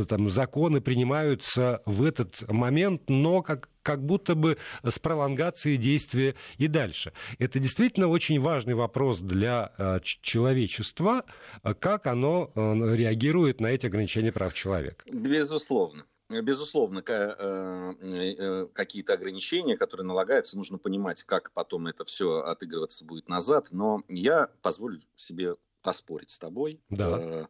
там, 0.10 0.30
законы 0.30 0.82
принимаются 0.82 1.82
в 1.86 2.04
этот 2.04 2.50
момент, 2.52 3.04
но 3.10 3.42
как 3.42 3.70
как 3.84 4.04
будто 4.04 4.34
бы 4.34 4.58
с 4.84 4.98
пролонгацией 4.98 5.78
действия 5.78 6.36
и 6.58 6.68
дальше. 6.68 7.14
Это 7.38 7.60
действительно 7.60 8.08
очень 8.08 8.40
важный 8.40 8.74
вопрос 8.74 9.20
для 9.20 9.74
э, 9.78 10.00
человечества, 10.02 11.26
как 11.80 12.08
оно 12.08 12.52
э, 12.56 12.96
реагирует 12.96 13.60
на 13.60 13.68
эти 13.68 13.86
ограничения 13.86 14.32
прав 14.32 14.54
человека. 14.54 15.06
Безусловно. 15.06 16.06
Безусловно, 16.30 17.04
э, 17.06 18.68
какие-то 18.74 19.14
ограничения, 19.14 19.78
которые 19.78 20.08
налагаются, 20.08 20.58
нужно 20.58 20.80
понимать, 20.80 21.22
как 21.24 21.52
потом 21.52 21.86
это 21.88 22.06
все 22.06 22.40
отыгрываться 22.40 23.06
будет 23.06 23.28
назад. 23.28 23.68
Но 23.72 24.04
я 24.08 24.50
позволю 24.62 25.02
себе 25.16 25.58
поспорить 25.82 26.30
с 26.30 26.40
тобой, 26.40 26.80
да. 26.90 27.50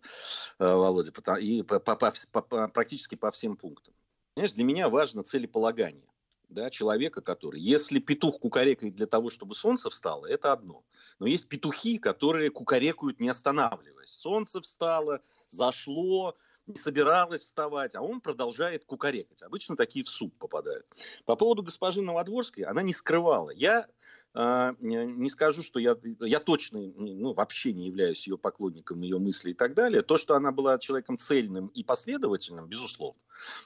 Володя, 0.57 1.11
и 1.39 1.61
по, 1.61 1.79
по, 1.79 1.95
по, 1.95 2.67
практически 2.67 3.13
по 3.13 3.29
всем 3.31 3.55
пунктам. 3.55 3.93
Знаешь, 4.35 4.53
для 4.53 4.63
меня 4.63 4.89
важно 4.89 5.23
целеполагание 5.23 6.07
да, 6.53 6.69
человека, 6.69 7.21
который... 7.21 7.59
Если 7.59 7.99
петух 7.99 8.39
кукарекает 8.39 8.95
для 8.95 9.07
того, 9.07 9.29
чтобы 9.29 9.55
солнце 9.55 9.89
встало, 9.89 10.25
это 10.25 10.53
одно. 10.53 10.83
Но 11.19 11.27
есть 11.27 11.49
петухи, 11.49 11.97
которые 11.97 12.49
кукарекают, 12.49 13.19
не 13.19 13.29
останавливаясь. 13.29 14.09
Солнце 14.09 14.61
встало, 14.61 15.21
зашло, 15.47 16.35
не 16.67 16.75
собиралось 16.75 17.41
вставать, 17.41 17.95
а 17.95 18.01
он 18.01 18.21
продолжает 18.21 18.85
кукарекать. 18.85 19.41
Обычно 19.41 19.75
такие 19.75 20.05
в 20.05 20.09
суп 20.09 20.33
попадают. 20.37 20.85
По 21.25 21.35
поводу 21.35 21.63
госпожи 21.63 22.01
Новодворской, 22.01 22.63
она 22.63 22.81
не 22.81 22.93
скрывала. 22.93 23.49
Я 23.49 23.87
э, 24.33 24.73
не 24.79 25.29
скажу, 25.29 25.61
что 25.61 25.79
я, 25.79 25.97
я 26.21 26.39
точно 26.39 26.79
ну, 26.79 27.33
вообще 27.33 27.73
не 27.73 27.87
являюсь 27.87 28.27
ее 28.27 28.37
поклонником, 28.37 29.01
ее 29.01 29.19
мысли 29.19 29.51
и 29.51 29.53
так 29.53 29.73
далее. 29.73 30.01
То, 30.01 30.17
что 30.17 30.35
она 30.35 30.51
была 30.51 30.79
человеком 30.79 31.17
цельным 31.17 31.67
и 31.67 31.83
последовательным, 31.83 32.67
безусловно. 32.67 33.21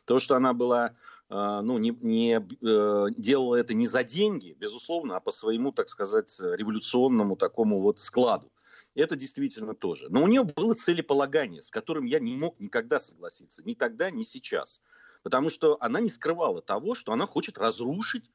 То, 0.06 0.20
что 0.20 0.36
она 0.36 0.54
была 0.54 0.86
а, 0.88 0.94
ну, 1.30 1.78
не, 1.78 1.90
не 2.02 2.40
э, 2.40 3.06
делала 3.18 3.56
это 3.56 3.74
не 3.74 3.86
за 3.86 4.04
деньги, 4.04 4.56
безусловно, 4.58 5.18
а 5.18 5.20
по 5.20 5.32
своему, 5.32 5.72
так 5.72 5.90
сказать, 5.90 6.40
революционному 6.40 7.36
такому 7.36 7.82
вот 7.82 8.00
складу. 8.00 8.52
Это 8.96 9.16
действительно 9.16 9.76
тоже. 9.76 10.08
Но 10.10 10.24
у 10.24 10.28
нее 10.28 10.44
было 10.44 10.74
целеполагание, 10.74 11.62
с 11.62 11.70
которым 11.70 12.06
я 12.06 12.20
не 12.20 12.36
мог 12.36 12.60
никогда 12.60 12.98
согласиться. 12.98 13.62
Ни 13.64 13.74
тогда, 13.74 14.10
ни 14.10 14.24
сейчас. 14.24 14.82
Потому 15.22 15.50
что 15.50 15.78
она 15.82 16.00
не 16.00 16.10
скрывала 16.10 16.62
того, 16.62 16.96
что 16.96 17.12
она 17.12 17.26
хочет 17.26 17.58
разрушить 17.58 18.32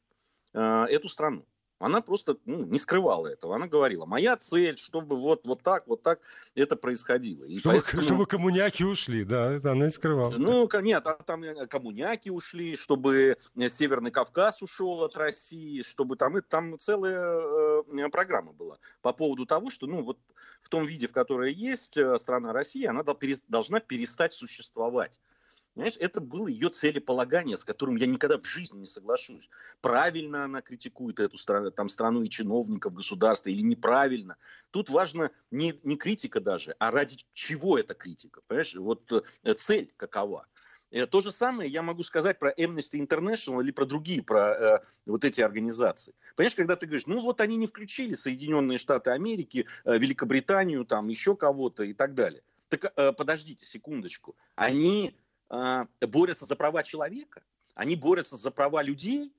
э, 0.53 0.61
эту 0.61 1.09
страну. 1.09 1.47
Она 1.83 2.01
просто 2.01 2.37
ну, 2.47 2.65
не 2.65 2.79
скрывала 2.79 3.27
этого. 3.27 3.57
Она 3.57 3.67
говорила, 3.67 4.07
моя 4.07 4.37
цель, 4.37 4.79
чтобы 4.79 5.17
вот, 5.17 5.45
вот 5.45 5.63
так, 5.63 5.87
вот 5.89 6.03
так 6.03 6.21
это 6.55 6.77
происходило. 6.77 7.45
И 7.45 7.59
чтобы, 7.59 7.83
поэтому... 7.83 8.03
чтобы 8.03 8.27
коммуняки 8.27 8.85
ушли, 8.85 9.25
да, 9.25 9.53
это 9.53 9.73
она 9.73 9.87
не 9.87 9.93
скрывала. 9.93 10.33
Ну, 10.37 10.69
нет, 10.81 11.07
а 11.07 11.15
там 11.15 11.43
э, 11.43 11.67
коммуняки 11.67 12.31
ушли, 12.31 12.77
чтобы 12.77 13.37
э, 13.57 13.69
Северный 13.69 14.13
Кавказ 14.13 14.63
ушел 14.63 15.03
от 15.03 15.17
России, 15.17 15.83
чтобы 15.83 16.17
там, 16.17 16.41
там 16.43 16.79
целая 16.79 17.41
э, 17.85 18.09
программа 18.11 18.53
была 18.53 18.79
по 19.01 19.13
поводу 19.13 19.45
того, 19.45 19.71
что 19.71 19.87
ну, 19.87 20.03
вот 20.03 20.19
в 20.61 20.69
том 20.69 20.87
виде, 20.87 21.09
в 21.09 21.13
которой 21.13 21.53
есть 21.53 21.99
страна 22.19 22.53
Россия, 22.53 22.91
она 22.91 23.03
должна 23.49 23.81
перестать 23.81 24.35
существовать. 24.35 25.21
Понимаешь, 25.75 25.97
это 25.99 26.21
было 26.21 26.49
ее 26.49 26.69
целеполагание, 26.69 27.57
с 27.57 27.65
которым 27.65 27.97
я 27.97 28.07
никогда 28.07 28.39
в 28.39 28.45
жизни 28.45 28.81
не 28.81 28.87
соглашусь. 28.87 29.49
Правильно 29.81 30.45
она 30.45 30.61
критикует 30.61 31.19
эту 31.19 31.39
страну, 31.39 31.71
там, 31.71 31.89
страну 31.89 32.23
и 32.23 32.29
чиновников 32.29 32.93
государства 32.93 33.49
или 33.49 33.63
неправильно. 33.63 34.37
Тут 34.71 34.91
важно 34.91 35.31
не, 35.51 35.81
не 35.83 35.97
критика 35.97 36.41
даже, 36.41 36.77
а 36.79 36.91
ради 36.91 37.25
чего 37.33 37.79
эта 37.79 37.95
критика. 37.95 38.43
Понимаешь, 38.47 38.75
вот 38.75 39.11
э, 39.13 39.55
цель 39.55 39.93
какова. 39.97 40.47
Э, 40.91 41.07
то 41.07 41.23
же 41.23 41.33
самое 41.33 41.71
я 41.71 41.83
могу 41.83 42.03
сказать 42.03 42.39
про 42.39 42.53
Amnesty 42.53 43.01
International 43.01 43.63
или 43.63 43.71
про 43.71 43.87
другие, 43.87 44.23
про 44.23 44.53
э, 44.53 44.81
вот 45.07 45.25
эти 45.25 45.41
организации. 45.41 46.15
Понимаешь, 46.37 46.55
когда 46.55 46.77
ты 46.77 46.85
говоришь, 46.85 47.07
ну 47.07 47.19
вот 47.21 47.41
они 47.41 47.57
не 47.57 47.67
включили 47.67 48.13
Соединенные 48.13 48.77
Штаты 48.77 49.11
Америки, 49.11 49.67
э, 49.85 49.97
Великобританию, 49.97 50.85
там 50.85 51.09
еще 51.09 51.35
кого-то 51.35 51.83
и 51.83 51.95
так 51.95 52.15
далее. 52.15 52.43
Так 52.69 52.93
э, 52.95 53.13
подождите 53.13 53.65
секундочку. 53.65 54.37
Они 54.55 55.17
борются 56.01 56.47
за 56.47 56.57
права 56.57 56.83
человека, 56.83 57.43
они 57.75 57.97
борются 57.97 58.37
за 58.37 58.51
права 58.51 58.83
людей, 58.83 59.33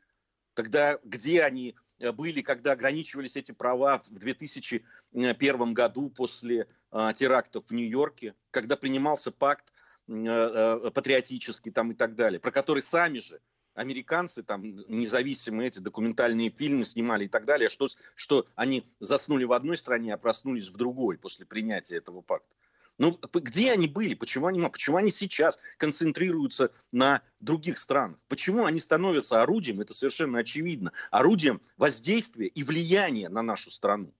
когда, 0.54 0.99
где 1.04 1.43
они 1.43 1.76
э, 1.99 2.12
были, 2.12 2.41
когда 2.41 2.73
ограничивались 2.73 3.36
эти 3.36 3.52
права 3.52 4.02
в 4.06 4.19
2001 4.19 5.73
году 5.73 6.10
после 6.10 6.67
э, 6.91 7.12
терактов 7.15 7.65
в 7.67 7.73
Нью-Йорке, 7.73 8.36
когда 8.52 8.76
принимался 8.76 9.32
пакт 9.32 9.73
э, 10.08 10.13
э, 10.13 10.91
патриотический 10.91 11.71
там 11.71 11.91
и 11.91 11.95
так 11.95 12.15
далее, 12.15 12.39
про 12.39 12.52
который 12.52 12.82
сами 12.82 13.19
же 13.19 13.39
американцы, 13.73 14.43
там, 14.43 14.63
независимые 14.88 15.67
эти 15.67 15.80
документальные 15.80 16.52
фильмы 16.52 16.86
снимали 16.86 17.26
и 17.26 17.28
так 17.28 17.45
далее, 17.45 17.69
что, 17.69 17.88
что 18.13 18.45
они 18.56 18.86
заснули 18.99 19.45
в 19.45 19.54
одной 19.54 19.78
стране, 19.78 20.13
а 20.13 20.17
проснулись 20.17 20.67
в 20.67 20.78
другой 20.78 21.17
после 21.17 21.47
принятия 21.47 21.97
этого 21.97 22.21
пакта. 22.21 22.54
Ну, 22.99 23.19
где 23.34 23.71
они 23.71 23.88
были? 23.88 24.13
Почему 24.13 24.47
они, 24.47 24.62
почему 24.69 24.97
они 24.97 25.10
сейчас 25.10 25.58
концентрируются 25.77 26.71
на 26.91 27.21
других 27.39 27.77
странах? 27.77 28.19
Почему 28.27 28.65
они 28.65 28.79
становятся 28.79 29.41
орудием, 29.41 29.82
это 29.82 29.93
совершенно 29.93 30.39
очевидно, 30.39 30.91
орудием 31.10 31.62
воздействия 31.77 32.47
и 32.47 32.63
влияния 32.63 33.29
на 33.29 33.41
нашу 33.41 33.71
страну? 33.71 34.13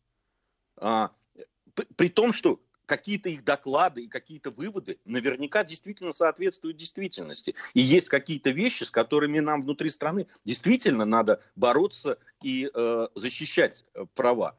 А, 0.78 1.12
при 1.96 2.10
том, 2.10 2.34
что 2.34 2.60
какие-то 2.86 3.30
их 3.30 3.44
доклады 3.44 4.04
и 4.04 4.08
какие-то 4.08 4.52
выводы 4.52 5.00
наверняка 5.06 5.64
действительно 5.64 6.12
соответствуют 6.12 6.78
действительности. 6.78 7.56
И 7.74 7.82
есть 7.82 8.10
какие-то 8.10 8.50
вещи, 8.50 8.84
с 8.84 8.92
которыми 8.92 9.40
нам 9.40 9.62
внутри 9.62 9.90
страны 9.90 10.28
действительно 10.44 11.06
надо 11.06 11.42
бороться 11.56 12.18
и 12.42 12.70
э, 12.74 13.08
защищать 13.16 13.86
э, 13.94 14.06
права. 14.14 14.58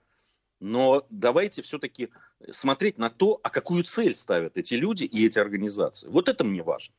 Но 0.61 1.07
давайте 1.11 1.62
все-таки 1.62 2.11
смотреть 2.52 2.98
на 2.98 3.11
то, 3.11 3.40
а 3.42 3.50
какую 3.50 3.85
цель 3.85 4.16
ставят 4.16 4.57
эти 4.57 4.74
люди 4.74 5.04
и 5.04 5.26
эти 5.26 5.38
организации. 5.38 6.09
Вот 6.09 6.28
это 6.28 6.44
мне 6.44 6.62
важно. 6.62 6.94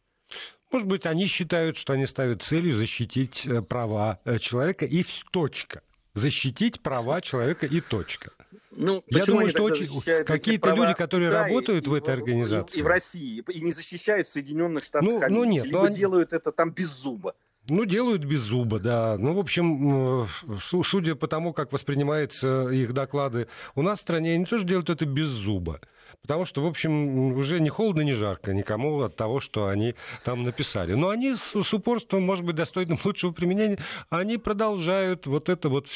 Может 0.72 0.88
быть, 0.88 1.06
они 1.06 1.28
считают, 1.28 1.78
что 1.78 1.94
они 1.94 2.06
ставят 2.06 2.42
целью 2.42 2.76
защитить 2.76 3.46
э, 3.46 3.62
права 3.62 4.20
э, 4.26 4.40
человека 4.40 4.86
и 4.86 5.06
точка. 5.32 5.82
Защитить 6.16 6.82
права 6.82 7.22
человека 7.22 7.66
и 7.66 7.82
точка. 7.82 8.32
Ну, 8.72 9.04
Я 9.08 9.26
думаю, 9.26 9.50
что 9.50 9.64
очень... 9.64 10.26
какие-то 10.26 10.74
люди, 10.74 10.94
которые 10.94 11.30
да, 11.30 11.44
работают 11.44 11.86
и, 11.86 11.90
в 11.90 11.94
этой 11.94 12.14
организации. 12.14 12.78
И, 12.78 12.80
и 12.80 12.84
в 12.84 12.88
России, 12.88 13.44
и 13.50 13.62
не 13.62 13.72
защищают 13.72 14.28
в 14.28 14.32
Соединенных 14.32 14.84
Штатах 14.84 15.08
ну, 15.08 15.22
ну 15.30 15.44
нет, 15.44 15.66
либо 15.66 15.86
они... 15.86 15.96
делают 15.96 16.34
это 16.34 16.52
там 16.52 16.72
без 16.72 16.88
зуба. 16.88 17.36
Ну, 17.68 17.86
делают 17.86 18.24
без 18.24 18.42
зуба, 18.42 18.80
да. 18.80 19.18
Ну, 19.18 19.34
в 19.34 19.40
общем, 19.40 20.28
судя 20.62 21.16
по 21.16 21.28
тому, 21.28 21.52
как 21.52 21.72
воспринимаются 21.72 22.70
их 22.70 22.94
доклады 22.94 23.48
у 23.74 23.82
нас 23.82 24.00
в 24.00 24.02
стране, 24.02 24.36
они 24.36 24.46
тоже 24.46 24.66
делают 24.66 24.90
это 24.90 25.06
без 25.06 25.28
зуба. 25.28 25.80
Потому 26.22 26.46
что, 26.46 26.62
в 26.62 26.66
общем, 26.66 27.32
уже 27.36 27.60
не 27.60 27.70
холодно, 27.70 28.02
не 28.02 28.14
жарко 28.14 28.54
никому 28.54 29.02
от 29.02 29.16
того, 29.16 29.40
что 29.40 29.68
они 29.68 29.94
там 30.24 30.44
написали. 30.44 30.94
Но 30.94 31.10
они 31.10 31.36
с, 31.36 31.54
с 31.54 31.74
упорством, 31.74 32.24
может 32.24 32.46
быть, 32.46 32.56
достойным 32.56 33.00
лучшего 33.04 33.32
применения, 33.32 33.78
они 34.10 34.38
продолжают 34.38 35.28
вот 35.28 35.50
это 35.50 35.70
вот 35.70 35.88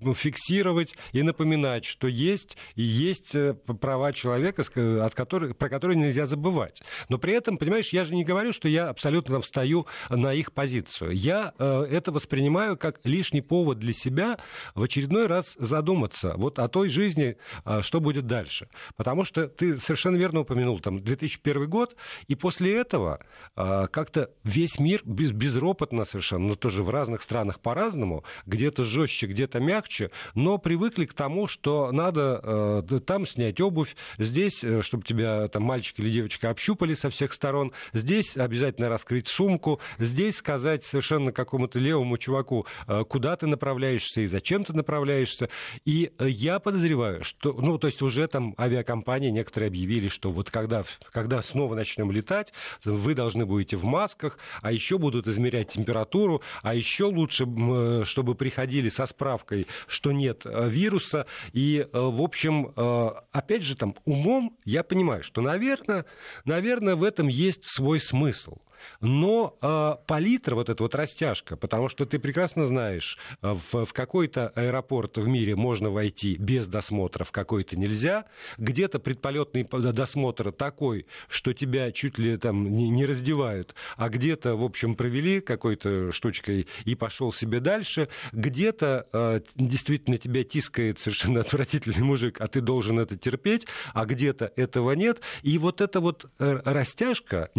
ну, 0.00 0.14
фиксировать 0.14 0.94
и 1.12 1.22
напоминать, 1.22 1.84
что 1.84 2.06
есть 2.06 2.56
и 2.74 2.82
есть 2.82 3.34
э, 3.34 3.54
права 3.54 4.12
человека, 4.12 4.64
от 5.04 5.14
которых, 5.14 5.56
про 5.56 5.68
которые 5.68 5.96
нельзя 5.96 6.26
забывать. 6.26 6.82
Но 7.08 7.18
при 7.18 7.34
этом, 7.34 7.58
понимаешь, 7.58 7.90
я 7.90 8.04
же 8.04 8.14
не 8.14 8.24
говорю, 8.24 8.52
что 8.52 8.68
я 8.68 8.88
абсолютно 8.88 9.40
встаю 9.40 9.86
на 10.08 10.32
их 10.34 10.52
позицию. 10.52 11.12
Я 11.12 11.52
э, 11.58 11.86
это 11.90 12.12
воспринимаю 12.12 12.76
как 12.76 13.00
лишний 13.04 13.42
повод 13.42 13.78
для 13.78 13.92
себя 13.92 14.38
в 14.74 14.82
очередной 14.82 15.26
раз 15.26 15.56
задуматься 15.58 16.34
вот 16.36 16.58
о 16.58 16.68
той 16.68 16.88
жизни, 16.88 17.36
э, 17.64 17.82
что 17.82 18.00
будет 18.00 18.26
дальше. 18.26 18.68
Потому 18.96 19.24
что 19.24 19.48
ты 19.48 19.63
ты 19.64 19.78
совершенно 19.78 20.16
верно 20.16 20.40
упомянул, 20.40 20.80
там, 20.80 21.02
2001 21.02 21.68
год, 21.68 21.96
и 22.28 22.34
после 22.34 22.76
этого 22.76 23.20
э, 23.56 23.86
как-то 23.90 24.30
весь 24.42 24.78
мир 24.78 25.00
без, 25.04 25.32
безропотно 25.32 26.04
совершенно, 26.04 26.48
но 26.48 26.54
тоже 26.54 26.82
в 26.82 26.90
разных 26.90 27.22
странах 27.22 27.60
по-разному, 27.60 28.24
где-то 28.46 28.84
жестче, 28.84 29.26
где-то 29.26 29.60
мягче, 29.60 30.10
но 30.34 30.58
привыкли 30.58 31.06
к 31.06 31.14
тому, 31.14 31.46
что 31.46 31.90
надо 31.92 32.84
э, 32.90 33.00
там 33.00 33.26
снять 33.26 33.60
обувь, 33.60 33.96
здесь, 34.18 34.62
э, 34.62 34.82
чтобы 34.82 35.04
тебя 35.04 35.48
там 35.48 35.62
мальчик 35.62 35.98
или 35.98 36.10
девочка 36.10 36.50
общупали 36.50 36.94
со 36.94 37.10
всех 37.10 37.32
сторон, 37.32 37.72
здесь 37.92 38.36
обязательно 38.36 38.88
раскрыть 38.88 39.28
сумку, 39.28 39.80
здесь 39.98 40.36
сказать 40.36 40.84
совершенно 40.84 41.32
какому-то 41.32 41.78
левому 41.78 42.18
чуваку, 42.18 42.66
э, 42.86 43.04
куда 43.08 43.36
ты 43.36 43.46
направляешься 43.46 44.20
и 44.20 44.26
зачем 44.26 44.64
ты 44.64 44.72
направляешься. 44.72 45.48
И 45.84 46.12
э, 46.18 46.28
я 46.28 46.58
подозреваю, 46.58 47.24
что, 47.24 47.52
ну, 47.52 47.78
то 47.78 47.86
есть 47.86 48.02
уже 48.02 48.26
там 48.28 48.54
авиакомпании 48.58 49.30
некоторые 49.44 49.68
объявили, 49.68 50.08
что 50.08 50.32
вот 50.32 50.50
когда, 50.50 50.84
когда 51.12 51.42
снова 51.42 51.74
начнем 51.74 52.10
летать, 52.10 52.54
вы 52.82 53.14
должны 53.14 53.44
будете 53.44 53.76
в 53.76 53.84
масках, 53.84 54.38
а 54.62 54.72
еще 54.72 54.96
будут 54.96 55.28
измерять 55.28 55.68
температуру, 55.68 56.40
а 56.62 56.74
еще 56.74 57.04
лучше, 57.04 57.44
чтобы 58.06 58.34
приходили 58.34 58.88
со 58.88 59.04
справкой, 59.04 59.66
что 59.86 60.12
нет 60.12 60.46
вируса. 60.46 61.26
И, 61.52 61.86
в 61.92 62.22
общем, 62.22 62.72
опять 63.32 63.62
же, 63.62 63.76
там 63.76 63.94
умом 64.06 64.56
я 64.64 64.82
понимаю, 64.82 65.22
что, 65.22 65.42
наверное, 65.42 66.06
наверное, 66.46 66.96
в 66.96 67.02
этом 67.02 67.28
есть 67.28 67.64
свой 67.64 68.00
смысл. 68.00 68.56
Но 69.00 69.56
э, 69.60 69.94
палитра, 70.06 70.54
вот 70.54 70.68
эта 70.68 70.82
вот 70.82 70.94
растяжка, 70.94 71.56
потому 71.56 71.88
что 71.88 72.04
ты 72.04 72.18
прекрасно 72.18 72.66
знаешь, 72.66 73.18
э, 73.42 73.52
в, 73.52 73.84
в 73.84 73.92
какой-то 73.92 74.48
аэропорт 74.54 75.18
в 75.18 75.26
мире 75.26 75.54
можно 75.56 75.90
войти 75.90 76.36
без 76.36 76.66
досмотра, 76.66 77.24
в 77.24 77.32
какой-то 77.32 77.76
нельзя. 77.76 78.24
Где-то 78.58 78.98
предполетный 78.98 79.64
досмотр 79.64 80.52
такой, 80.52 81.06
что 81.28 81.52
тебя 81.52 81.92
чуть 81.92 82.18
ли 82.18 82.36
там 82.36 82.76
не, 82.76 82.88
не 82.90 83.06
раздевают, 83.06 83.74
а 83.96 84.08
где-то, 84.08 84.56
в 84.56 84.64
общем, 84.64 84.94
провели 84.94 85.40
какой-то 85.40 86.12
штучкой 86.12 86.66
и 86.84 86.94
пошел 86.94 87.32
себе 87.32 87.60
дальше. 87.60 88.08
Где-то 88.32 89.06
э, 89.12 89.40
действительно 89.54 90.18
тебя 90.18 90.44
тискает 90.44 90.98
совершенно 90.98 91.40
отвратительный 91.44 92.04
мужик, 92.04 92.40
а 92.40 92.48
ты 92.48 92.60
должен 92.60 92.98
это 92.98 93.16
терпеть, 93.16 93.66
а 93.92 94.04
где-то 94.04 94.52
этого 94.56 94.92
нет. 94.92 95.20
И 95.42 95.58
вот 95.58 95.80
эта 95.80 96.00
вот 96.00 96.26
э, 96.38 96.60
растяжка, 96.64 97.50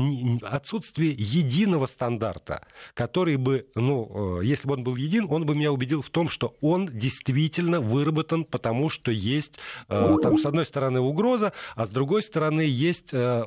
отсутствие 0.42 1.12
единого 1.18 1.86
стандарта, 1.86 2.66
который 2.94 3.38
бы, 3.38 3.68
ну, 3.76 4.40
э, 4.42 4.46
если 4.46 4.68
бы 4.68 4.76
он 4.76 4.84
был 4.84 4.96
един, 4.96 5.28
он 5.30 5.46
бы 5.46 5.56
меня 5.56 5.72
убедил 5.72 6.02
в 6.02 6.10
том, 6.10 6.30
что 6.30 6.56
он 6.62 6.88
действительно 6.88 7.80
выработан, 7.80 8.46
потому 8.46 8.90
что 8.90 9.12
есть, 9.12 9.60
э, 9.90 10.18
там, 10.22 10.38
с 10.38 10.46
одной 10.46 10.66
стороны, 10.66 11.00
угроза, 11.00 11.54
а 11.76 11.86
с 11.86 11.90
другой 11.90 12.24
стороны, 12.24 12.62
есть 12.62 13.10
э, 13.14 13.44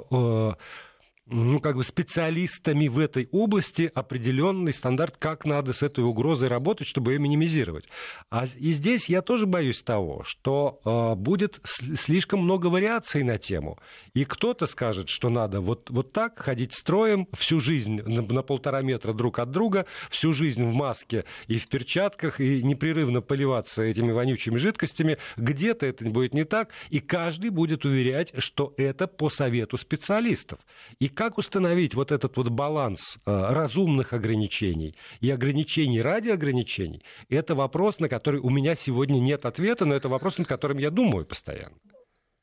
ну, 1.31 1.61
как 1.61 1.77
бы 1.77 1.85
специалистами 1.85 2.89
в 2.89 2.99
этой 2.99 3.29
области 3.33 3.91
определенный 3.95 4.73
стандарт, 4.73 5.17
как 5.19 5.45
надо 5.45 5.73
с 5.73 5.83
этой 5.83 6.05
угрозой 6.05 6.49
работать, 6.49 6.87
чтобы 6.87 7.13
ее 7.13 7.19
минимизировать. 7.19 7.89
А 8.31 8.45
и 8.57 8.71
здесь 8.71 9.09
я 9.09 9.23
тоже 9.23 9.47
боюсь 9.47 9.83
того, 9.83 10.23
что 10.25 10.81
э, 10.85 11.15
будет 11.17 11.61
слишком 11.65 12.41
много 12.41 12.67
вариаций 12.67 13.23
на 13.23 13.39
тему. 13.39 13.79
И 14.15 14.25
кто-то 14.25 14.67
скажет, 14.67 15.09
что 15.09 15.29
надо 15.29 15.61
вот, 15.61 15.91
вот 15.91 16.13
так 16.13 16.39
ходить 16.39 16.73
строем 16.73 17.29
всю 17.35 17.61
жизнь 17.61 18.01
на, 18.03 18.23
на 18.23 18.43
полтора 18.43 18.83
метра 18.83 19.13
друг 19.13 19.39
от 19.39 19.51
друга, 19.51 19.87
всю 20.11 20.33
жизнь 20.33 20.65
в 20.65 20.73
маске 20.73 21.25
и 21.47 21.59
в 21.59 21.69
перчатках, 21.69 22.41
и 22.41 22.63
непрерывно 22.63 23.21
поливаться 23.21 23.83
этими 23.83 24.13
вонючими 24.13 24.57
жидкостями. 24.57 25.19
Где-то 25.37 25.85
это 25.85 26.05
будет 26.07 26.33
не 26.33 26.45
так, 26.45 26.71
и 26.91 27.01
каждый 27.01 27.51
будет 27.51 27.85
уверять, 27.85 28.33
что 28.39 28.73
это 28.77 29.07
по 29.07 29.29
совету 29.29 29.77
специалистов. 29.77 30.61
И 30.99 31.09
как 31.19 31.37
установить 31.37 31.97
вот 31.97 32.13
этот 32.13 32.37
вот 32.37 32.49
баланс 32.49 33.19
э, 33.27 33.47
разумных 33.51 34.13
ограничений 34.13 34.95
и 35.19 35.33
ограничений 35.33 36.01
ради 36.01 36.29
ограничений, 36.29 37.03
это 37.29 37.57
вопрос, 37.57 37.99
на 37.99 38.09
который 38.09 38.39
у 38.39 38.51
меня 38.51 38.77
сегодня 38.77 39.19
нет 39.19 39.45
ответа, 39.45 39.85
но 39.85 39.97
это 39.97 40.09
вопрос, 40.09 40.39
над 40.39 40.47
которым 40.47 40.79
я 40.79 40.91
думаю 40.93 41.27
постоянно. 41.27 41.75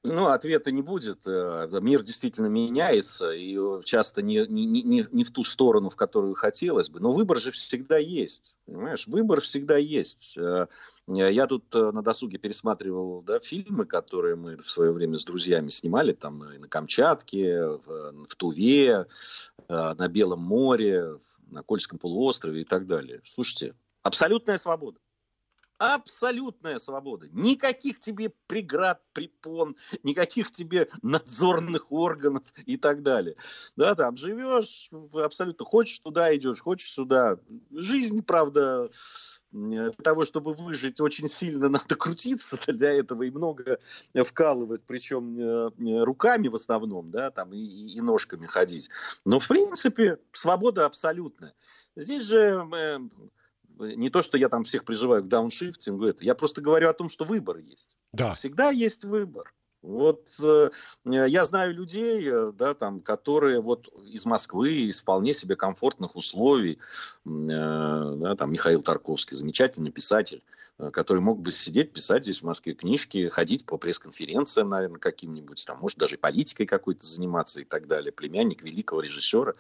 Ну, 0.06 0.28
ответа 0.28 0.72
не 0.72 0.82
будет. 0.82 1.26
Э, 1.26 1.68
мир 1.82 2.04
действительно 2.04 2.48
меняется, 2.48 3.32
и 3.32 3.58
часто 3.84 4.22
не, 4.22 4.46
не, 4.48 4.66
не, 4.66 5.06
не 5.12 5.24
в 5.24 5.32
ту 5.32 5.44
сторону, 5.44 5.90
в 5.90 5.96
которую 5.96 6.36
хотелось 6.36 6.90
бы. 6.90 7.00
Но 7.00 7.12
выбор 7.12 7.40
же 7.40 7.52
всегда 7.52 7.98
есть. 7.98 8.56
Понимаешь, 8.66 9.08
выбор 9.08 9.42
всегда 9.42 9.78
есть. 9.78 10.38
Э, 10.38 10.68
я 11.08 11.48
тут 11.48 11.74
э, 11.76 11.92
на 11.92 12.04
досуге 12.04 12.38
пересматривал 12.38 13.24
да, 13.24 13.40
фильмы, 13.40 13.86
которые 13.86 14.36
мы 14.36 14.58
в 14.58 14.70
свое 14.70 14.92
время 14.92 15.18
с 15.18 15.26
друзьями 15.26 15.70
снимали, 15.70 16.14
там 16.14 16.40
на 16.40 16.68
Камчатке, 16.68 17.66
в, 17.68 18.28
в 18.28 18.36
Туве, 18.36 19.08
на 19.68 20.08
Белом 20.08 20.42
море, 20.42 21.20
на 21.48 21.64
Кольском 21.64 21.98
полуострове 21.98 22.62
и 22.62 22.66
так 22.66 22.86
далее. 22.86 23.22
Слушайте, 23.26 23.74
абсолютная 24.04 24.58
свобода. 24.58 25.00
Абсолютная 25.78 26.80
свобода. 26.80 27.28
Никаких 27.32 28.00
тебе 28.00 28.32
преград, 28.48 29.02
препон, 29.12 29.76
никаких 30.04 30.52
тебе 30.52 30.88
надзорных 31.02 31.92
органов 31.92 32.44
и 32.66 32.78
так 32.78 33.04
далее. 33.04 33.36
Да, 33.76 33.94
там 33.96 34.16
живешь, 34.16 34.90
абсолютно 35.14 35.66
хочешь 35.66 36.00
туда 36.00 36.36
идешь, 36.36 36.62
хочешь 36.62 36.92
сюда. 36.92 37.38
Жизнь, 37.72 38.24
правда, 38.24 38.90
для 39.52 39.92
того, 39.92 40.26
чтобы 40.26 40.54
выжить, 40.54 41.00
очень 41.00 41.28
сильно 41.28 41.70
надо 41.70 41.96
крутиться 41.96 42.60
для 42.68 42.92
этого 42.92 43.24
и 43.24 43.32
много 43.32 43.80
вкалывать, 44.14 44.84
причем 44.86 45.40
э, 45.40 46.04
руками 46.04 46.48
в 46.48 46.56
основном, 46.56 47.10
да, 47.10 47.32
там 47.32 47.54
и, 47.54 47.60
и 47.60 48.02
ножками 48.02 48.48
ходить. 48.48 48.90
Но, 49.24 49.40
в 49.40 49.48
принципе, 49.48 50.20
свобода 50.32 50.86
абсолютная. 50.86 51.54
Здесь 51.96 52.24
же 52.24 52.68
э, 52.74 53.00
не 53.80 54.10
то, 54.10 54.22
что 54.22 54.38
я 54.38 54.50
там 54.50 54.64
всех 54.64 54.86
призываю 54.86 55.24
к 55.24 55.28
дауншифтингу, 55.28 56.06
это, 56.06 56.24
я 56.24 56.36
просто 56.36 56.62
говорю 56.62 56.90
о 56.90 56.94
том, 56.94 57.10
что 57.10 57.26
выбор 57.26 57.58
есть. 57.58 57.98
Да. 58.14 58.34
Всегда 58.34 58.70
есть 58.70 59.04
выбор. 59.04 59.54
Вот 59.86 60.30
э, 60.42 60.72
я 61.06 61.44
знаю 61.44 61.74
людей, 61.74 62.28
э, 62.28 62.52
да, 62.58 62.74
там, 62.74 63.02
которые 63.02 63.62
вот 63.62 63.88
из 64.06 64.26
Москвы, 64.26 64.74
из 64.74 65.02
вполне 65.02 65.34
себе 65.34 65.56
комфортных 65.56 66.16
условий, 66.16 66.80
э, 67.26 67.28
да, 67.28 68.36
там 68.36 68.52
Михаил 68.52 68.82
Тарковский, 68.82 69.38
замечательный 69.38 69.92
писатель, 69.92 70.44
э, 70.80 70.90
который 70.90 71.22
мог 71.22 71.40
бы 71.40 71.52
сидеть, 71.52 71.94
писать 71.94 72.24
здесь 72.24 72.40
в 72.40 72.46
Москве 72.46 72.74
книжки, 72.74 73.28
ходить 73.28 73.66
по 73.66 73.78
пресс-конференциям, 73.78 74.70
наверное, 74.70 75.00
каким-нибудь, 75.00 75.64
там, 75.68 75.78
может, 75.80 76.00
даже 76.00 76.18
политикой 76.18 76.66
какой-то 76.66 77.06
заниматься 77.06 77.62
и 77.62 77.64
так 77.64 77.88
далее, 77.88 78.12
племянник 78.12 78.64
великого 78.64 79.02
режиссера. 79.02 79.54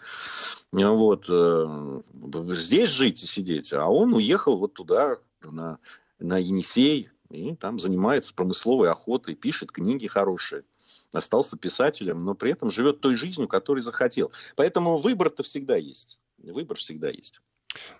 Вот. 0.71 1.25
Э, 1.29 2.01
здесь 2.49 2.89
жить 2.89 3.23
и 3.23 3.27
сидеть, 3.27 3.73
а 3.73 3.87
он 3.87 4.13
уехал 4.15 4.57
вот 4.57 4.73
туда, 4.73 5.17
на, 5.43 5.77
на 6.17 6.39
Енисей, 6.39 7.11
и 7.29 7.55
там 7.55 7.79
занимается 7.79 8.33
промысловой 8.33 8.89
охотой, 8.89 9.35
пишет 9.35 9.71
книги 9.71 10.07
хорошие 10.07 10.63
остался 11.11 11.57
писателем, 11.57 12.25
но 12.25 12.35
при 12.35 12.51
этом 12.51 12.71
живет 12.71 13.01
той 13.01 13.15
жизнью, 13.15 13.47
которой 13.47 13.79
захотел. 13.79 14.31
Поэтому 14.55 14.97
выбор-то 14.97 15.43
всегда 15.43 15.75
есть. 15.75 16.19
Выбор 16.37 16.77
всегда 16.77 17.09
есть. 17.09 17.41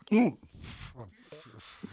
Ну, 0.10 0.40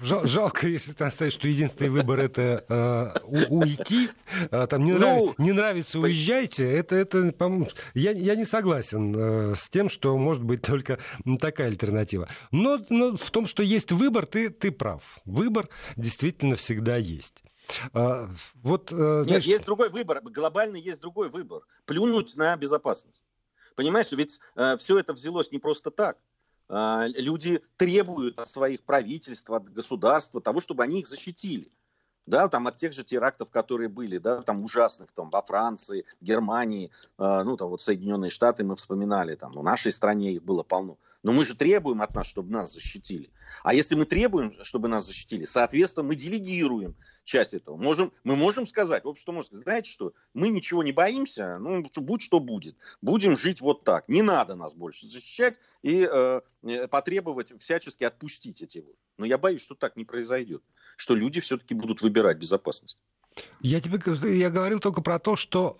Жал, 0.02 0.24
жалко, 0.24 0.66
если 0.66 0.92
ты 0.92 1.04
оставишь, 1.04 1.34
что 1.34 1.48
единственный 1.48 1.90
выбор 1.90 2.20
это 2.20 2.64
э, 2.68 3.20
у, 3.24 3.58
уйти. 3.60 4.10
А, 4.50 4.66
там 4.66 4.84
не, 4.84 4.92
ну, 4.92 4.98
нрав, 4.98 5.38
не 5.38 5.52
нравится, 5.52 5.98
уезжайте. 5.98 6.70
Это, 6.70 6.96
это, 6.96 7.32
я, 7.94 8.12
я 8.12 8.34
не 8.36 8.44
согласен 8.44 9.14
э, 9.16 9.54
с 9.56 9.68
тем, 9.68 9.88
что 9.88 10.16
может 10.16 10.42
быть 10.42 10.62
только 10.62 10.98
такая 11.40 11.68
альтернатива. 11.68 12.28
Но, 12.50 12.84
но 12.88 13.16
в 13.16 13.30
том, 13.30 13.46
что 13.46 13.62
есть 13.62 13.92
выбор, 13.92 14.26
ты, 14.26 14.50
ты 14.50 14.72
прав. 14.72 15.02
Выбор 15.24 15.68
действительно 15.96 16.56
всегда 16.56 16.96
есть. 16.96 17.42
А, 17.92 18.30
вот, 18.62 18.92
э, 18.92 19.22
знаешь... 19.24 19.44
Нет, 19.44 19.44
есть 19.44 19.64
другой 19.64 19.90
выбор. 19.90 20.20
Глобально 20.22 20.76
есть 20.76 21.00
другой 21.00 21.28
выбор. 21.28 21.62
Плюнуть 21.84 22.36
на 22.36 22.56
безопасность. 22.56 23.24
Понимаешь, 23.76 24.12
ведь 24.12 24.40
э, 24.56 24.76
все 24.76 24.98
это 24.98 25.12
взялось 25.12 25.50
не 25.52 25.58
просто 25.58 25.90
так. 25.90 26.18
А, 26.74 27.06
люди 27.06 27.60
требуют 27.76 28.38
от 28.38 28.48
своих 28.48 28.82
правительств, 28.84 29.50
от 29.50 29.70
государства 29.70 30.40
того, 30.40 30.60
чтобы 30.60 30.82
они 30.82 31.00
их 31.00 31.06
защитили. 31.06 31.70
Да, 32.26 32.48
там 32.48 32.68
от 32.68 32.76
тех 32.76 32.92
же 32.92 33.02
терактов, 33.02 33.50
которые 33.50 33.88
были, 33.88 34.18
да, 34.18 34.42
там 34.42 34.62
ужасных, 34.62 35.10
там 35.12 35.28
во 35.30 35.42
Франции, 35.42 36.04
Германии, 36.20 36.90
э, 37.18 37.42
ну 37.42 37.56
там 37.56 37.68
вот 37.68 37.80
Соединенные 37.80 38.30
Штаты 38.30 38.64
мы 38.64 38.76
вспоминали, 38.76 39.34
там 39.34 39.52
в 39.52 39.62
нашей 39.62 39.90
стране 39.90 40.32
их 40.32 40.44
было 40.44 40.62
полно. 40.62 40.98
Но 41.22 41.32
мы 41.32 41.44
же 41.44 41.54
требуем 41.54 42.02
от 42.02 42.14
нас, 42.14 42.26
чтобы 42.26 42.50
нас 42.50 42.72
защитили. 42.72 43.30
А 43.62 43.74
если 43.74 43.94
мы 43.94 44.06
требуем, 44.06 44.56
чтобы 44.64 44.88
нас 44.88 45.06
защитили, 45.06 45.44
соответственно, 45.44 46.08
мы 46.08 46.16
делегируем 46.16 46.96
часть 47.22 47.54
этого. 47.54 47.76
Можем, 47.76 48.12
мы 48.24 48.34
можем 48.34 48.66
сказать, 48.66 49.04
общество 49.04 49.30
может 49.30 49.48
сказать, 49.48 49.64
знаете 49.64 49.90
что, 49.90 50.12
мы 50.34 50.48
ничего 50.48 50.82
не 50.82 50.92
боимся, 50.92 51.58
ну, 51.58 51.82
будь 51.82 52.22
что 52.22 52.40
будет. 52.40 52.76
Будем 53.00 53.36
жить 53.36 53.60
вот 53.60 53.84
так. 53.84 54.08
Не 54.08 54.22
надо 54.22 54.56
нас 54.56 54.74
больше 54.74 55.06
защищать 55.06 55.54
и 55.82 56.08
э, 56.10 56.40
э 56.64 56.88
потребовать 56.88 57.52
всячески 57.60 58.02
отпустить 58.02 58.62
эти. 58.62 58.84
Но 59.16 59.24
я 59.24 59.38
боюсь, 59.38 59.62
что 59.62 59.76
так 59.76 59.96
не 59.96 60.04
произойдет. 60.04 60.62
Что 60.96 61.14
люди 61.14 61.40
все-таки 61.40 61.74
будут 61.74 62.02
выбирать 62.02 62.38
безопасность. 62.38 63.00
Я 63.60 63.80
тебе 63.80 63.98
я 64.38 64.50
говорил 64.50 64.80
только 64.80 65.00
про 65.00 65.18
то, 65.18 65.36
что 65.36 65.78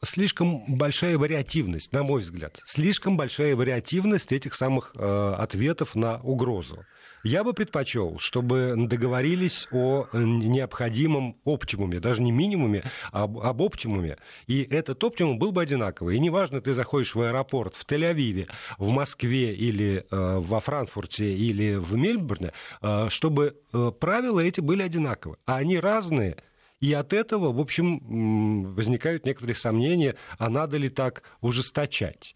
э, 0.00 0.06
слишком 0.06 0.64
большая 0.76 1.18
вариативность, 1.18 1.92
на 1.92 2.02
мой 2.02 2.22
взгляд, 2.22 2.60
слишком 2.66 3.16
большая 3.16 3.54
вариативность 3.54 4.32
этих 4.32 4.54
самых 4.54 4.92
э, 4.94 5.34
ответов 5.38 5.94
на 5.94 6.20
угрозу. 6.22 6.84
Я 7.24 7.42
бы 7.44 7.54
предпочел, 7.54 8.18
чтобы 8.18 8.74
договорились 8.76 9.66
о 9.72 10.06
необходимом 10.12 11.36
оптимуме, 11.44 11.98
даже 11.98 12.22
не 12.22 12.32
минимуме, 12.32 12.84
а 13.12 13.24
об, 13.24 13.38
об 13.38 13.62
оптимуме. 13.62 14.16
И 14.46 14.62
этот 14.62 15.02
оптимум 15.02 15.38
был 15.38 15.52
бы 15.52 15.62
одинаковый. 15.62 16.16
И 16.16 16.20
неважно, 16.20 16.60
ты 16.60 16.72
заходишь 16.72 17.14
в 17.14 17.20
аэропорт 17.20 17.74
в 17.74 17.84
Тель-Авиве, 17.84 18.48
в 18.78 18.90
Москве 18.90 19.54
или 19.54 20.06
э, 20.10 20.38
во 20.38 20.60
Франкфурте 20.60 21.34
или 21.34 21.74
в 21.74 21.94
Мельбурне, 21.96 22.52
э, 22.82 23.08
чтобы 23.08 23.56
э, 23.72 23.92
правила 23.98 24.40
эти 24.40 24.60
были 24.60 24.82
одинаковы. 24.82 25.36
А 25.46 25.56
они 25.56 25.78
разные. 25.78 26.36
И 26.80 26.92
от 26.92 27.12
этого, 27.12 27.52
в 27.52 27.58
общем, 27.58 28.74
возникают 28.74 29.24
некоторые 29.24 29.56
сомнения, 29.56 30.16
а 30.38 30.50
надо 30.50 30.76
ли 30.76 30.90
так 30.90 31.22
ужесточать. 31.40 32.34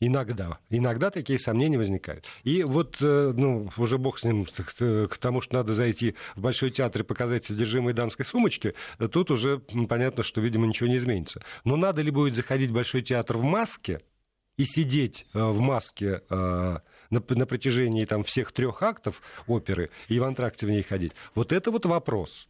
Иногда. 0.00 0.58
Иногда 0.70 1.10
такие 1.10 1.40
сомнения 1.40 1.76
возникают. 1.76 2.24
И 2.44 2.62
вот, 2.62 2.98
э, 3.00 3.32
ну, 3.36 3.68
уже 3.76 3.98
бог 3.98 4.20
с 4.20 4.24
ним, 4.24 4.46
к 4.46 5.18
тому, 5.18 5.40
что 5.40 5.56
надо 5.56 5.74
зайти 5.74 6.14
в 6.36 6.40
Большой 6.40 6.70
театр 6.70 7.02
и 7.02 7.04
показать 7.04 7.46
содержимое 7.46 7.94
дамской 7.94 8.24
сумочки, 8.24 8.74
тут 9.10 9.32
уже 9.32 9.58
понятно, 9.58 10.22
что, 10.22 10.40
видимо, 10.40 10.66
ничего 10.66 10.88
не 10.88 10.98
изменится. 10.98 11.42
Но 11.64 11.74
надо 11.76 12.02
ли 12.02 12.12
будет 12.12 12.34
заходить 12.34 12.70
в 12.70 12.74
Большой 12.74 13.02
театр 13.02 13.38
в 13.38 13.42
маске 13.42 14.00
и 14.56 14.64
сидеть 14.64 15.26
э, 15.34 15.42
в 15.42 15.58
маске 15.58 16.22
э, 16.30 16.34
на, 16.36 16.80
на 17.10 17.46
протяжении 17.46 18.04
там, 18.04 18.22
всех 18.22 18.52
трех 18.52 18.82
актов 18.82 19.20
оперы 19.48 19.90
и 20.08 20.20
в 20.20 20.22
антракте 20.22 20.66
в 20.66 20.70
ней 20.70 20.82
ходить? 20.82 21.12
Вот 21.34 21.52
это 21.52 21.72
вот 21.72 21.86
вопрос. 21.86 22.46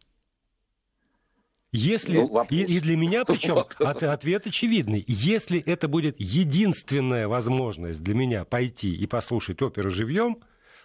Если, 1.71 2.17
ну, 2.17 2.45
и, 2.49 2.63
и 2.63 2.79
для 2.79 2.97
меня, 2.97 3.25
причем 3.27 3.57
от, 3.57 4.03
ответ 4.03 4.47
очевидный, 4.47 5.03
если 5.07 5.59
это 5.59 5.87
будет 5.87 6.15
единственная 6.19 7.27
возможность 7.27 8.01
для 8.01 8.15
меня 8.15 8.43
пойти 8.43 8.93
и 8.95 9.05
послушать 9.05 9.61
оперу 9.61 9.91
живьем, 9.91 10.39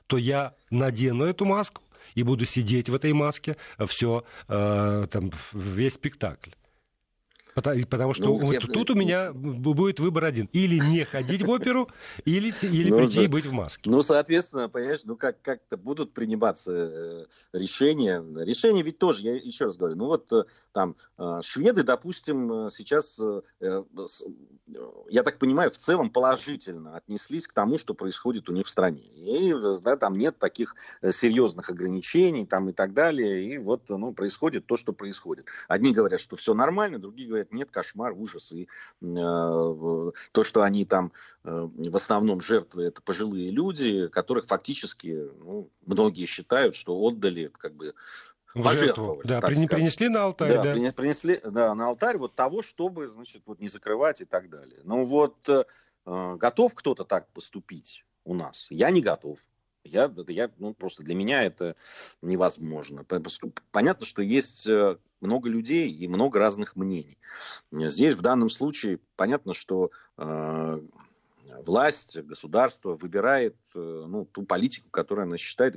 то 0.06 0.18
я 0.18 0.52
надену 0.70 1.24
эту 1.24 1.46
маску 1.46 1.82
и 2.14 2.22
буду 2.22 2.44
сидеть 2.44 2.88
в 2.88 2.94
этой 2.94 3.12
маске 3.12 3.56
все, 3.86 4.24
э, 4.48 5.06
там, 5.10 5.30
весь 5.52 5.94
спектакль. 5.94 6.50
Потому, 7.54 8.14
что 8.14 8.24
ну, 8.24 8.38
вот 8.38 8.52
я... 8.52 8.60
тут 8.60 8.90
у 8.90 8.94
меня 8.94 9.32
будет 9.32 10.00
выбор 10.00 10.24
один. 10.24 10.48
Или 10.52 10.78
не 10.78 11.04
ходить 11.04 11.42
в 11.42 11.50
оперу, 11.50 11.88
или, 12.24 12.52
или 12.66 12.90
ну, 12.90 12.98
прийти 12.98 13.16
да. 13.16 13.22
и 13.24 13.26
быть 13.28 13.46
в 13.46 13.52
маске. 13.52 13.88
Ну, 13.88 14.02
соответственно, 14.02 14.68
понимаешь, 14.68 15.02
ну 15.04 15.16
как, 15.16 15.40
как-то 15.40 15.76
будут 15.76 16.12
приниматься 16.12 16.72
э, 16.72 17.24
решения. 17.52 18.22
Решения 18.44 18.82
ведь 18.82 18.98
тоже, 18.98 19.22
я 19.22 19.34
еще 19.36 19.66
раз 19.66 19.76
говорю, 19.76 19.96
ну 19.96 20.06
вот 20.06 20.32
э, 20.32 20.44
там 20.72 20.96
э, 21.18 21.40
шведы, 21.42 21.84
допустим, 21.84 22.68
сейчас, 22.70 23.20
я 23.60 25.22
так 25.22 25.38
понимаю, 25.38 25.70
в 25.70 25.78
целом 25.78 26.10
положительно 26.10 26.96
отнеслись 26.96 27.46
к 27.46 27.52
тому, 27.52 27.78
что 27.78 27.94
происходит 27.94 28.48
у 28.48 28.52
них 28.52 28.66
в 28.66 28.70
стране. 28.70 29.02
И 29.14 29.54
да, 29.82 29.96
там 29.96 30.14
нет 30.14 30.38
таких 30.38 30.74
серьезных 31.02 31.70
ограничений 31.70 32.46
там, 32.46 32.68
и 32.70 32.72
так 32.72 32.94
далее. 32.94 33.44
И 33.44 33.58
вот 33.58 33.88
ну, 33.88 34.12
происходит 34.12 34.66
то, 34.66 34.76
что 34.76 34.92
происходит. 34.92 35.48
Одни 35.68 35.92
говорят, 35.92 36.20
что 36.20 36.36
все 36.36 36.54
нормально, 36.54 36.98
другие 36.98 37.28
говорят, 37.28 37.43
нет, 37.50 37.70
кошмар, 37.70 38.12
ужас. 38.12 38.52
И 38.52 38.64
э, 38.64 38.66
то, 39.00 40.44
что 40.44 40.62
они 40.62 40.84
там 40.84 41.12
э, 41.44 41.68
в 41.72 41.96
основном 41.96 42.40
жертвы, 42.40 42.84
это 42.84 43.02
пожилые 43.02 43.50
люди, 43.50 44.08
которых 44.08 44.46
фактически 44.46 45.28
ну, 45.40 45.70
многие 45.86 46.26
считают, 46.26 46.74
что 46.74 46.96
отдали 46.96 47.50
как 47.58 47.74
бы 47.74 47.94
пожертвовали. 48.54 49.26
Да, 49.26 49.40
при, 49.40 49.66
принесли 49.66 50.08
на 50.08 50.24
алтарь. 50.24 50.48
Да, 50.48 50.62
да, 50.62 50.92
принесли 50.92 51.40
да, 51.44 51.74
на 51.74 51.88
алтарь 51.88 52.18
вот 52.18 52.34
того, 52.34 52.62
чтобы, 52.62 53.08
значит, 53.08 53.42
вот 53.46 53.60
не 53.60 53.68
закрывать 53.68 54.20
и 54.20 54.24
так 54.24 54.48
далее. 54.48 54.80
Ну 54.84 55.04
вот 55.04 55.48
э, 55.48 55.64
готов 56.04 56.74
кто-то 56.74 57.04
так 57.04 57.28
поступить 57.32 58.04
у 58.24 58.34
нас? 58.34 58.66
Я 58.70 58.90
не 58.90 59.00
готов. 59.00 59.38
Я, 59.84 60.10
я, 60.28 60.50
ну, 60.56 60.72
просто 60.72 61.02
для 61.02 61.14
меня 61.14 61.42
это 61.42 61.74
невозможно. 62.22 63.04
Понятно, 63.70 64.06
что 64.06 64.22
есть 64.22 64.66
э, 64.66 64.96
много 65.24 65.48
людей 65.48 65.90
и 65.90 66.06
много 66.08 66.38
разных 66.38 66.76
мнений. 66.76 67.18
Здесь 67.72 68.14
в 68.14 68.22
данном 68.22 68.50
случае 68.50 69.00
понятно, 69.16 69.54
что 69.54 69.90
э, 70.18 70.80
власть, 71.66 72.18
государство 72.18 72.94
выбирает 72.94 73.56
э, 73.74 74.04
ну, 74.06 74.24
ту 74.26 74.44
политику, 74.44 74.90
которую 74.90 75.24
она 75.24 75.36
считает, 75.36 75.76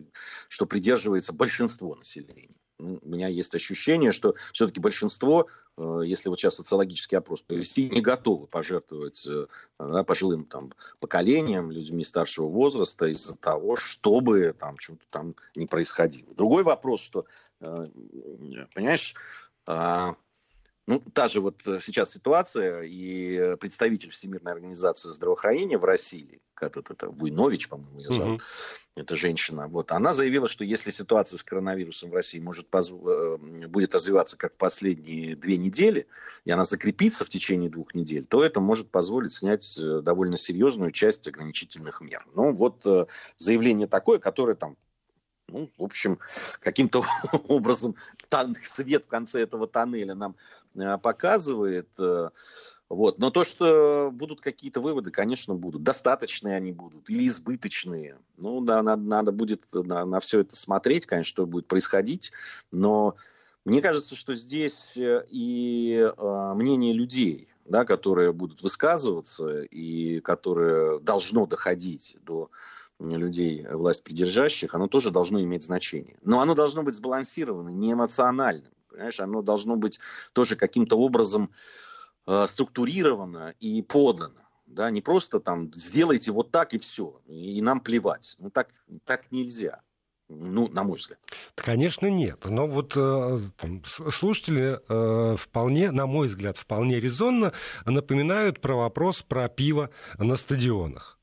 что 0.50 0.66
придерживается 0.66 1.34
большинство 1.34 1.96
населения 1.96 2.56
у 2.80 3.08
меня 3.08 3.28
есть 3.28 3.56
ощущение, 3.56 4.12
что 4.12 4.36
все-таки 4.54 4.80
большинство, 4.80 5.48
э, 5.78 6.02
если 6.06 6.30
вот 6.30 6.40
сейчас 6.40 6.56
социологический 6.56 7.18
опрос 7.18 7.42
провести, 7.42 7.90
не 7.90 8.02
готовы 8.02 8.48
пожертвовать 8.48 9.26
э, 9.28 9.48
да, 9.80 10.04
пожилым 10.04 10.46
там, 10.46 10.72
поколениям, 11.00 11.72
людьми 11.72 12.04
старшего 12.04 12.48
возраста 12.48 13.08
из-за 13.08 13.38
того, 13.38 13.76
чтобы 13.76 14.54
там 14.58 14.78
что-то 14.78 15.06
там 15.10 15.36
не 15.56 15.66
происходило. 15.66 16.34
Другой 16.36 16.64
вопрос, 16.64 17.02
что, 17.02 17.26
э, 17.62 17.88
понимаешь, 18.74 19.16
а, 19.66 20.16
ну, 20.88 21.00
та 21.00 21.28
же 21.28 21.42
вот 21.42 21.68
э, 21.68 21.80
сейчас 21.82 22.12
ситуация, 22.12 22.82
и 22.84 23.58
представитель 23.58 24.10
Всемирной 24.10 24.54
организации 24.54 25.12
здравоохранения 25.12 25.78
в 25.78 25.84
России, 25.84 26.40
как 26.54 26.78
это, 26.78 26.94
это 26.94 27.10
Вуйнович, 27.10 27.68
по-моему, 27.68 28.00
ее 28.00 28.14
зовут, 28.14 28.42
угу. 28.42 28.48
эта 28.96 29.16
женщина, 29.18 29.68
вот, 29.68 29.92
она 29.92 30.14
заявила, 30.14 30.48
что 30.48 30.64
если 30.64 30.92
ситуация 30.92 31.38
с 31.38 31.44
коронавирусом 31.44 32.10
в 32.10 32.14
России 32.14 32.40
может 32.40 32.70
позв... 32.70 32.94
Э, 33.06 33.38
будет 33.68 33.96
развиваться 33.96 34.38
как 34.38 34.54
в 34.54 34.58
последние 34.58 35.36
две 35.36 35.58
недели, 35.58 36.08
и 36.46 36.52
она 36.52 36.64
закрепится 36.64 37.26
в 37.26 37.30
течение 37.30 37.70
двух 37.70 37.94
недель, 37.94 38.26
то 38.26 38.42
это 38.42 38.62
может 38.62 38.90
позволить 38.90 39.34
снять 39.34 39.78
э, 39.78 40.00
довольно 40.02 40.38
серьезную 40.38 40.92
часть 40.92 41.28
ограничительных 41.28 42.00
мер. 42.00 42.26
Ну, 42.34 42.54
вот 42.54 42.86
заявление 43.36 43.88
такое, 43.88 44.20
которое 44.20 44.56
там 44.56 44.78
ну, 45.50 45.70
в 45.78 45.84
общем, 45.84 46.20
каким-то 46.60 47.04
образом 47.48 47.96
тон, 48.30 48.56
свет 48.56 49.06
в 49.06 49.08
конце 49.08 49.42
этого 49.42 49.68
тоннеля 49.68 50.16
нам 50.16 50.36
э, 50.76 50.98
показывает. 50.98 51.88
Э, 52.00 52.30
вот. 52.90 53.20
Но 53.20 53.32
то, 53.32 53.44
что 53.44 54.10
будут 54.14 54.42
какие-то 54.42 54.82
выводы, 54.82 55.12
конечно, 55.12 55.56
будут. 55.56 55.84
Достаточные 55.84 56.56
они 56.56 56.72
будут 56.72 57.10
или 57.10 57.28
избыточные. 57.28 58.18
Ну, 58.38 58.62
да, 58.62 58.82
надо, 58.82 59.02
надо 59.02 59.32
будет 59.32 59.66
на, 59.74 60.06
на 60.06 60.20
все 60.20 60.42
это 60.42 60.56
смотреть, 60.56 61.06
конечно, 61.06 61.30
что 61.30 61.46
будет 61.46 61.68
происходить. 61.68 62.32
Но 62.72 63.16
мне 63.66 63.82
кажется, 63.82 64.16
что 64.16 64.36
здесь 64.36 64.98
э, 64.98 65.26
и 65.30 65.96
э, 65.96 66.54
мнение 66.56 66.94
людей, 66.94 67.50
да, 67.66 67.84
которые 67.84 68.32
будут 68.32 68.62
высказываться 68.62 69.62
и 69.64 70.22
которые 70.22 71.00
должно 71.00 71.46
доходить 71.46 72.18
до 72.22 72.50
людей, 73.00 73.66
власть 73.70 74.04
придержащих, 74.04 74.74
оно 74.74 74.88
тоже 74.88 75.12
должно 75.12 75.42
иметь 75.42 75.64
значение. 75.64 76.18
Но 76.24 76.42
оно 76.42 76.56
должно 76.56 76.84
быть 76.84 76.96
сбалансированным, 76.96 77.80
не 77.80 77.94
эмоциональным. 77.94 78.72
Понимаешь, 78.90 79.20
оно 79.20 79.42
должно 79.42 79.76
быть 79.76 80.00
тоже 80.34 80.56
каким-то 80.56 80.98
образом 80.98 81.52
э, 82.26 82.46
структурировано 82.48 83.54
и 83.60 83.82
подано. 83.82 84.34
Да, 84.66 84.92
не 84.92 85.02
просто 85.02 85.40
там 85.40 85.72
сделайте 85.74 86.32
вот 86.32 86.52
так 86.52 86.74
и 86.74 86.78
все, 86.78 87.22
и, 87.26 87.58
и 87.58 87.62
нам 87.62 87.80
плевать. 87.80 88.36
Ну 88.40 88.50
так, 88.50 88.70
так 89.06 89.32
нельзя. 89.32 89.82
Ну, 90.30 90.68
на 90.68 90.84
мой 90.84 90.98
взгляд. 90.98 91.20
Конечно, 91.56 92.08
нет. 92.08 92.44
Но 92.44 92.68
вот 92.68 92.94
э, 92.98 93.38
слушатели 94.12 94.78
э, 94.90 95.38
вполне, 95.38 95.92
на 95.92 96.06
мой 96.06 96.28
взгляд, 96.28 96.58
вполне 96.58 97.00
резонно 97.00 97.54
напоминают 97.86 98.60
про 98.60 98.76
вопрос 98.76 99.24
про 99.24 99.48
пиво 99.48 99.90
на 100.18 100.36
стадионах. 100.36 101.17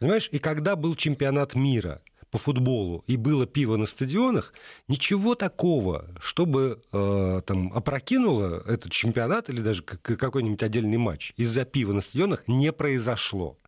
Понимаешь, 0.00 0.30
и 0.32 0.38
когда 0.38 0.76
был 0.76 0.96
чемпионат 0.96 1.54
мира 1.54 2.00
по 2.30 2.38
футболу 2.38 3.04
и 3.06 3.16
было 3.16 3.46
пиво 3.46 3.76
на 3.76 3.84
стадионах, 3.84 4.54
ничего 4.88 5.34
такого, 5.34 6.08
чтобы 6.20 6.82
э, 6.90 7.42
там 7.46 7.70
опрокинуло 7.74 8.64
этот 8.66 8.92
чемпионат 8.92 9.50
или 9.50 9.60
даже 9.60 9.82
какой-нибудь 9.82 10.62
отдельный 10.62 10.96
матч 10.96 11.34
из-за 11.36 11.66
пива 11.66 11.92
на 11.92 12.00
стадионах 12.00 12.48
не 12.48 12.72
произошло. 12.72 13.58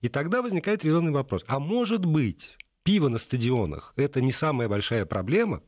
И 0.00 0.08
тогда 0.08 0.40
возникает 0.40 0.82
резонный 0.82 1.12
вопрос. 1.12 1.44
А 1.46 1.58
может 1.58 2.06
быть, 2.06 2.56
пиво 2.82 3.08
на 3.08 3.18
стадионах– 3.18 3.92
это 3.96 4.22
не 4.22 4.32
самая 4.32 4.68
большая 4.68 5.04
проблема 5.04 5.62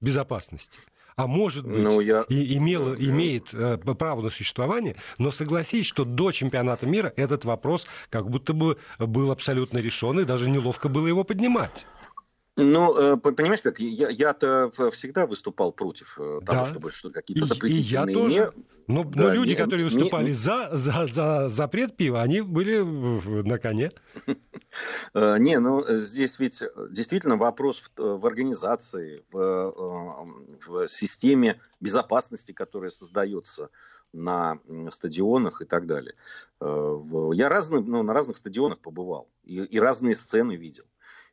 безопасности? 0.00 0.88
А 1.18 1.26
может 1.26 1.64
быть, 1.64 1.80
ну, 1.80 1.98
я... 1.98 2.24
и 2.28 2.56
имело, 2.56 2.94
имеет 2.94 3.52
э, 3.52 3.76
право 3.76 4.22
на 4.22 4.30
существование, 4.30 4.94
но 5.18 5.32
согласись, 5.32 5.84
что 5.84 6.04
до 6.04 6.30
чемпионата 6.30 6.86
мира 6.86 7.12
этот 7.16 7.44
вопрос 7.44 7.86
как 8.08 8.30
будто 8.30 8.52
бы 8.52 8.78
был 9.00 9.32
абсолютно 9.32 9.78
решен, 9.78 10.20
и 10.20 10.24
даже 10.24 10.48
неловко 10.48 10.88
было 10.88 11.08
его 11.08 11.24
поднимать. 11.24 11.86
Ну, 12.60 13.14
э, 13.14 13.16
понимаешь, 13.18 13.62
как 13.62 13.78
я, 13.78 14.08
я-то 14.08 14.68
всегда 14.90 15.28
выступал 15.28 15.70
против 15.70 16.18
э, 16.18 16.40
того, 16.44 16.58
да. 16.58 16.64
чтобы 16.64 16.90
что, 16.90 17.10
какие-то 17.10 17.44
запретительные 17.46 18.16
и, 18.16 18.18
и 18.18 18.28
меры. 18.28 18.52
Но, 18.88 19.04
да, 19.04 19.10
но 19.14 19.30
люди, 19.30 19.50
не, 19.50 19.54
которые 19.54 19.84
выступали 19.84 20.30
не, 20.30 20.32
за, 20.32 20.70
за, 20.72 21.06
за 21.06 21.48
запрет 21.50 21.96
пива, 21.96 22.20
они 22.20 22.40
были 22.40 22.80
на 22.80 23.58
коне. 23.58 23.92
Э, 25.14 25.38
не, 25.38 25.58
ну 25.60 25.84
здесь 25.88 26.38
ведь 26.40 26.62
действительно 26.90 27.36
вопрос 27.36 27.90
в, 27.96 28.18
в 28.18 28.26
организации, 28.26 29.22
в, 29.30 30.18
в 30.66 30.88
системе 30.88 31.60
безопасности, 31.80 32.52
которая 32.52 32.90
создается 32.90 33.70
на 34.12 34.58
стадионах 34.90 35.62
и 35.62 35.64
так 35.64 35.86
далее. 35.86 36.14
Я 36.60 37.48
разным, 37.48 37.86
ну, 37.86 38.02
на 38.02 38.12
разных 38.12 38.36
стадионах 38.36 38.80
побывал 38.80 39.28
и, 39.44 39.56
и 39.56 39.78
разные 39.78 40.14
сцены 40.14 40.56
видел. 40.56 40.84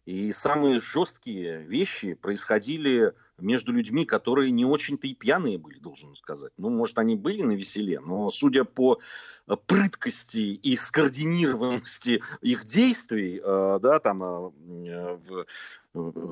И 0.06 0.32
самые 0.32 0.80
жесткие 0.82 1.64
вещи 1.64 2.14
происходили 2.14 3.14
между 3.40 3.74
людьми, 3.74 4.06
которые 4.06 4.52
не 4.52 4.64
очень-то 4.64 5.08
и 5.08 5.16
пьяные 5.16 5.58
были, 5.58 5.80
должен 5.80 6.16
сказать. 6.16 6.52
Ну, 6.58 6.70
может, 6.70 7.00
они 7.00 7.16
были 7.16 7.42
на 7.42 7.54
веселе, 7.54 8.00
но 8.00 8.30
судя 8.30 8.66
по 8.66 9.00
э, 9.48 9.56
прыткости 9.66 10.60
и 10.62 10.78
скоординированности 10.78 12.22
их 12.42 12.66
действий, 12.66 13.42
э, 13.44 13.80
да, 13.82 14.00
там, 14.00 14.24
э, 14.24 15.18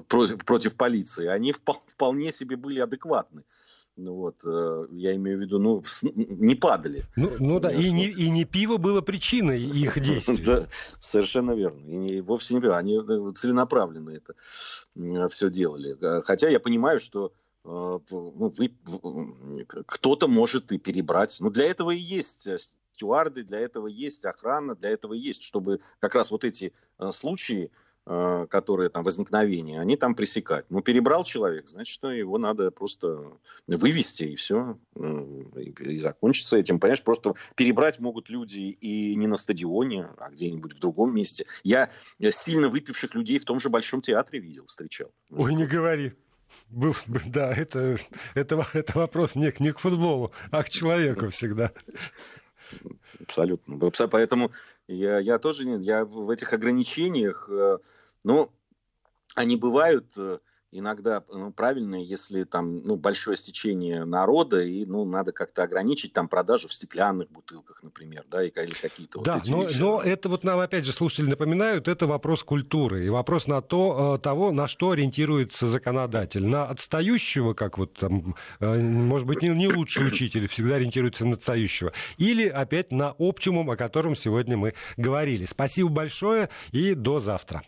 против, 0.07 0.45
против 0.45 0.75
полиции, 0.75 1.25
они 1.25 1.51
вполне 1.51 2.31
себе 2.31 2.57
были 2.57 2.79
адекватны. 2.79 3.43
Ну 3.95 4.15
вот, 4.15 4.41
э, 4.43 4.87
я 4.91 5.15
имею 5.15 5.37
в 5.37 5.41
виду, 5.41 5.59
ну, 5.59 5.83
не 6.01 6.55
падали. 6.55 7.05
Ну, 7.15 7.29
ну 7.39 7.59
да, 7.59 7.69
и 7.69 7.91
не, 7.91 8.07
и 8.07 8.29
не 8.29 8.43
пиво 8.43 8.77
было 8.77 9.01
причиной 9.01 9.61
их 9.61 9.99
действий. 10.03 10.43
Да, 10.43 10.67
совершенно 10.99 11.51
верно. 11.51 11.79
И 11.87 11.95
не, 11.95 12.21
вовсе 12.21 12.55
не 12.55 12.61
пиво, 12.61 12.75
они 12.75 12.97
э, 12.97 13.31
целенаправленно 13.35 14.09
это 14.09 14.33
все 15.29 15.49
делали. 15.51 15.95
Э, 16.01 16.21
хотя 16.23 16.49
я 16.49 16.59
понимаю, 16.59 16.99
что 16.99 17.33
ну, 17.65 18.53
кто-то 19.87 20.27
может 20.27 20.73
и 20.73 20.77
перебрать. 20.77 21.37
Но 21.39 21.49
для 21.49 21.65
этого 21.65 21.91
и 21.91 21.97
есть 21.97 22.45
стюарды, 22.91 23.43
для 23.43 23.59
этого 23.59 23.87
есть 23.87 24.25
охрана, 24.25 24.75
для 24.75 24.89
этого 24.89 25.13
есть, 25.13 25.43
чтобы 25.43 25.79
как 25.99 26.13
раз 26.13 26.29
вот 26.31 26.43
эти 26.43 26.73
случаи 27.11 27.71
Э, 27.71 27.92
которые 28.05 28.89
там 28.89 29.03
возникновения, 29.03 29.79
они 29.79 29.95
там 29.95 30.13
пресекать. 30.13 30.65
Ну, 30.69 30.81
перебрал 30.81 31.23
человек, 31.23 31.69
значит, 31.69 31.93
что 31.93 32.11
его 32.11 32.37
надо 32.37 32.69
просто 32.69 33.31
вывести, 33.67 34.23
и 34.23 34.35
все, 34.35 34.77
и, 34.95 35.69
и 35.79 35.97
закончится 35.97 36.57
этим. 36.57 36.79
Понимаешь, 36.79 37.01
просто 37.01 37.35
перебрать 37.55 37.99
могут 37.99 38.29
люди 38.29 38.59
и 38.59 39.15
не 39.15 39.27
на 39.27 39.37
стадионе, 39.37 40.09
а 40.17 40.29
где-нибудь 40.31 40.73
в 40.73 40.79
другом 40.79 41.15
месте. 41.15 41.45
Я 41.63 41.89
сильно 42.19 42.67
выпивших 42.67 43.15
людей 43.15 43.39
в 43.39 43.45
том 43.45 43.59
же 43.59 43.69
Большом 43.69 44.01
театре 44.01 44.39
видел, 44.39 44.65
встречал. 44.67 45.09
Ой, 45.31 45.53
не 45.53 45.65
говори. 45.65 46.13
Был, 46.69 46.95
да, 47.07 47.53
это, 47.53 47.97
это, 48.35 48.67
это 48.73 48.97
вопрос 48.97 49.35
не, 49.35 49.53
не 49.59 49.71
к 49.71 49.79
футболу, 49.79 50.31
а 50.51 50.63
к 50.63 50.69
человеку 50.69 51.29
всегда. 51.29 51.71
Абсолютно. 53.19 53.91
Поэтому 54.09 54.51
я, 54.87 55.19
я 55.19 55.39
тоже 55.39 55.65
не, 55.65 55.83
я 55.83 56.05
в 56.05 56.29
этих 56.29 56.53
ограничениях, 56.53 57.49
ну, 58.23 58.51
они 59.35 59.57
бывают 59.57 60.05
э, 60.17 60.39
иногда 60.73 61.23
ну, 61.31 61.51
правильные, 61.51 62.03
если 62.03 62.43
там 62.43 62.81
ну, 62.85 62.95
большое 62.95 63.37
стечение 63.37 64.05
народа, 64.05 64.61
и 64.61 64.85
ну, 64.85 65.05
надо 65.05 65.31
как-то 65.31 65.63
ограничить 65.63 66.13
там 66.13 66.27
продажу 66.27 66.67
в 66.67 66.73
стеклянных 66.73 67.29
бутылках, 67.31 67.83
например, 67.83 68.25
да, 68.29 68.43
или 68.43 68.73
какие-то 68.73 69.21
да, 69.21 69.35
вот 69.35 69.43
эти 69.43 69.51
но, 69.51 69.67
но 69.79 70.01
это 70.01 70.29
вот 70.29 70.43
нам, 70.43 70.59
опять 70.59 70.85
же, 70.85 70.91
слушатели 70.91 71.29
напоминают, 71.29 71.87
это 71.87 72.07
вопрос 72.07 72.43
культуры, 72.43 73.05
и 73.05 73.09
вопрос 73.09 73.47
на 73.47 73.61
то, 73.61 74.15
э, 74.15 74.21
того, 74.21 74.51
на 74.51 74.67
что 74.67 74.91
ориентируется 74.91 75.67
законодатель. 75.67 76.45
На 76.45 76.65
отстающего, 76.65 77.53
как 77.53 77.77
вот 77.77 77.93
там, 77.93 78.35
э, 78.59 78.79
может 78.79 79.27
быть, 79.27 79.41
не, 79.41 79.49
не 79.49 79.67
лучший 79.67 80.07
учитель 80.07 80.47
всегда 80.47 80.75
ориентируется 80.75 81.25
на 81.25 81.35
отстающего, 81.35 81.93
или 82.17 82.47
опять 82.47 82.91
на 82.91 83.11
оптимум, 83.11 83.69
о 83.69 83.77
котором 83.77 84.15
сегодня 84.15 84.57
мы 84.57 84.73
говорили. 84.97 85.45
Спасибо 85.45 85.89
большое 85.89 86.49
и 86.71 86.93
до 86.93 87.19
завтра. 87.19 87.63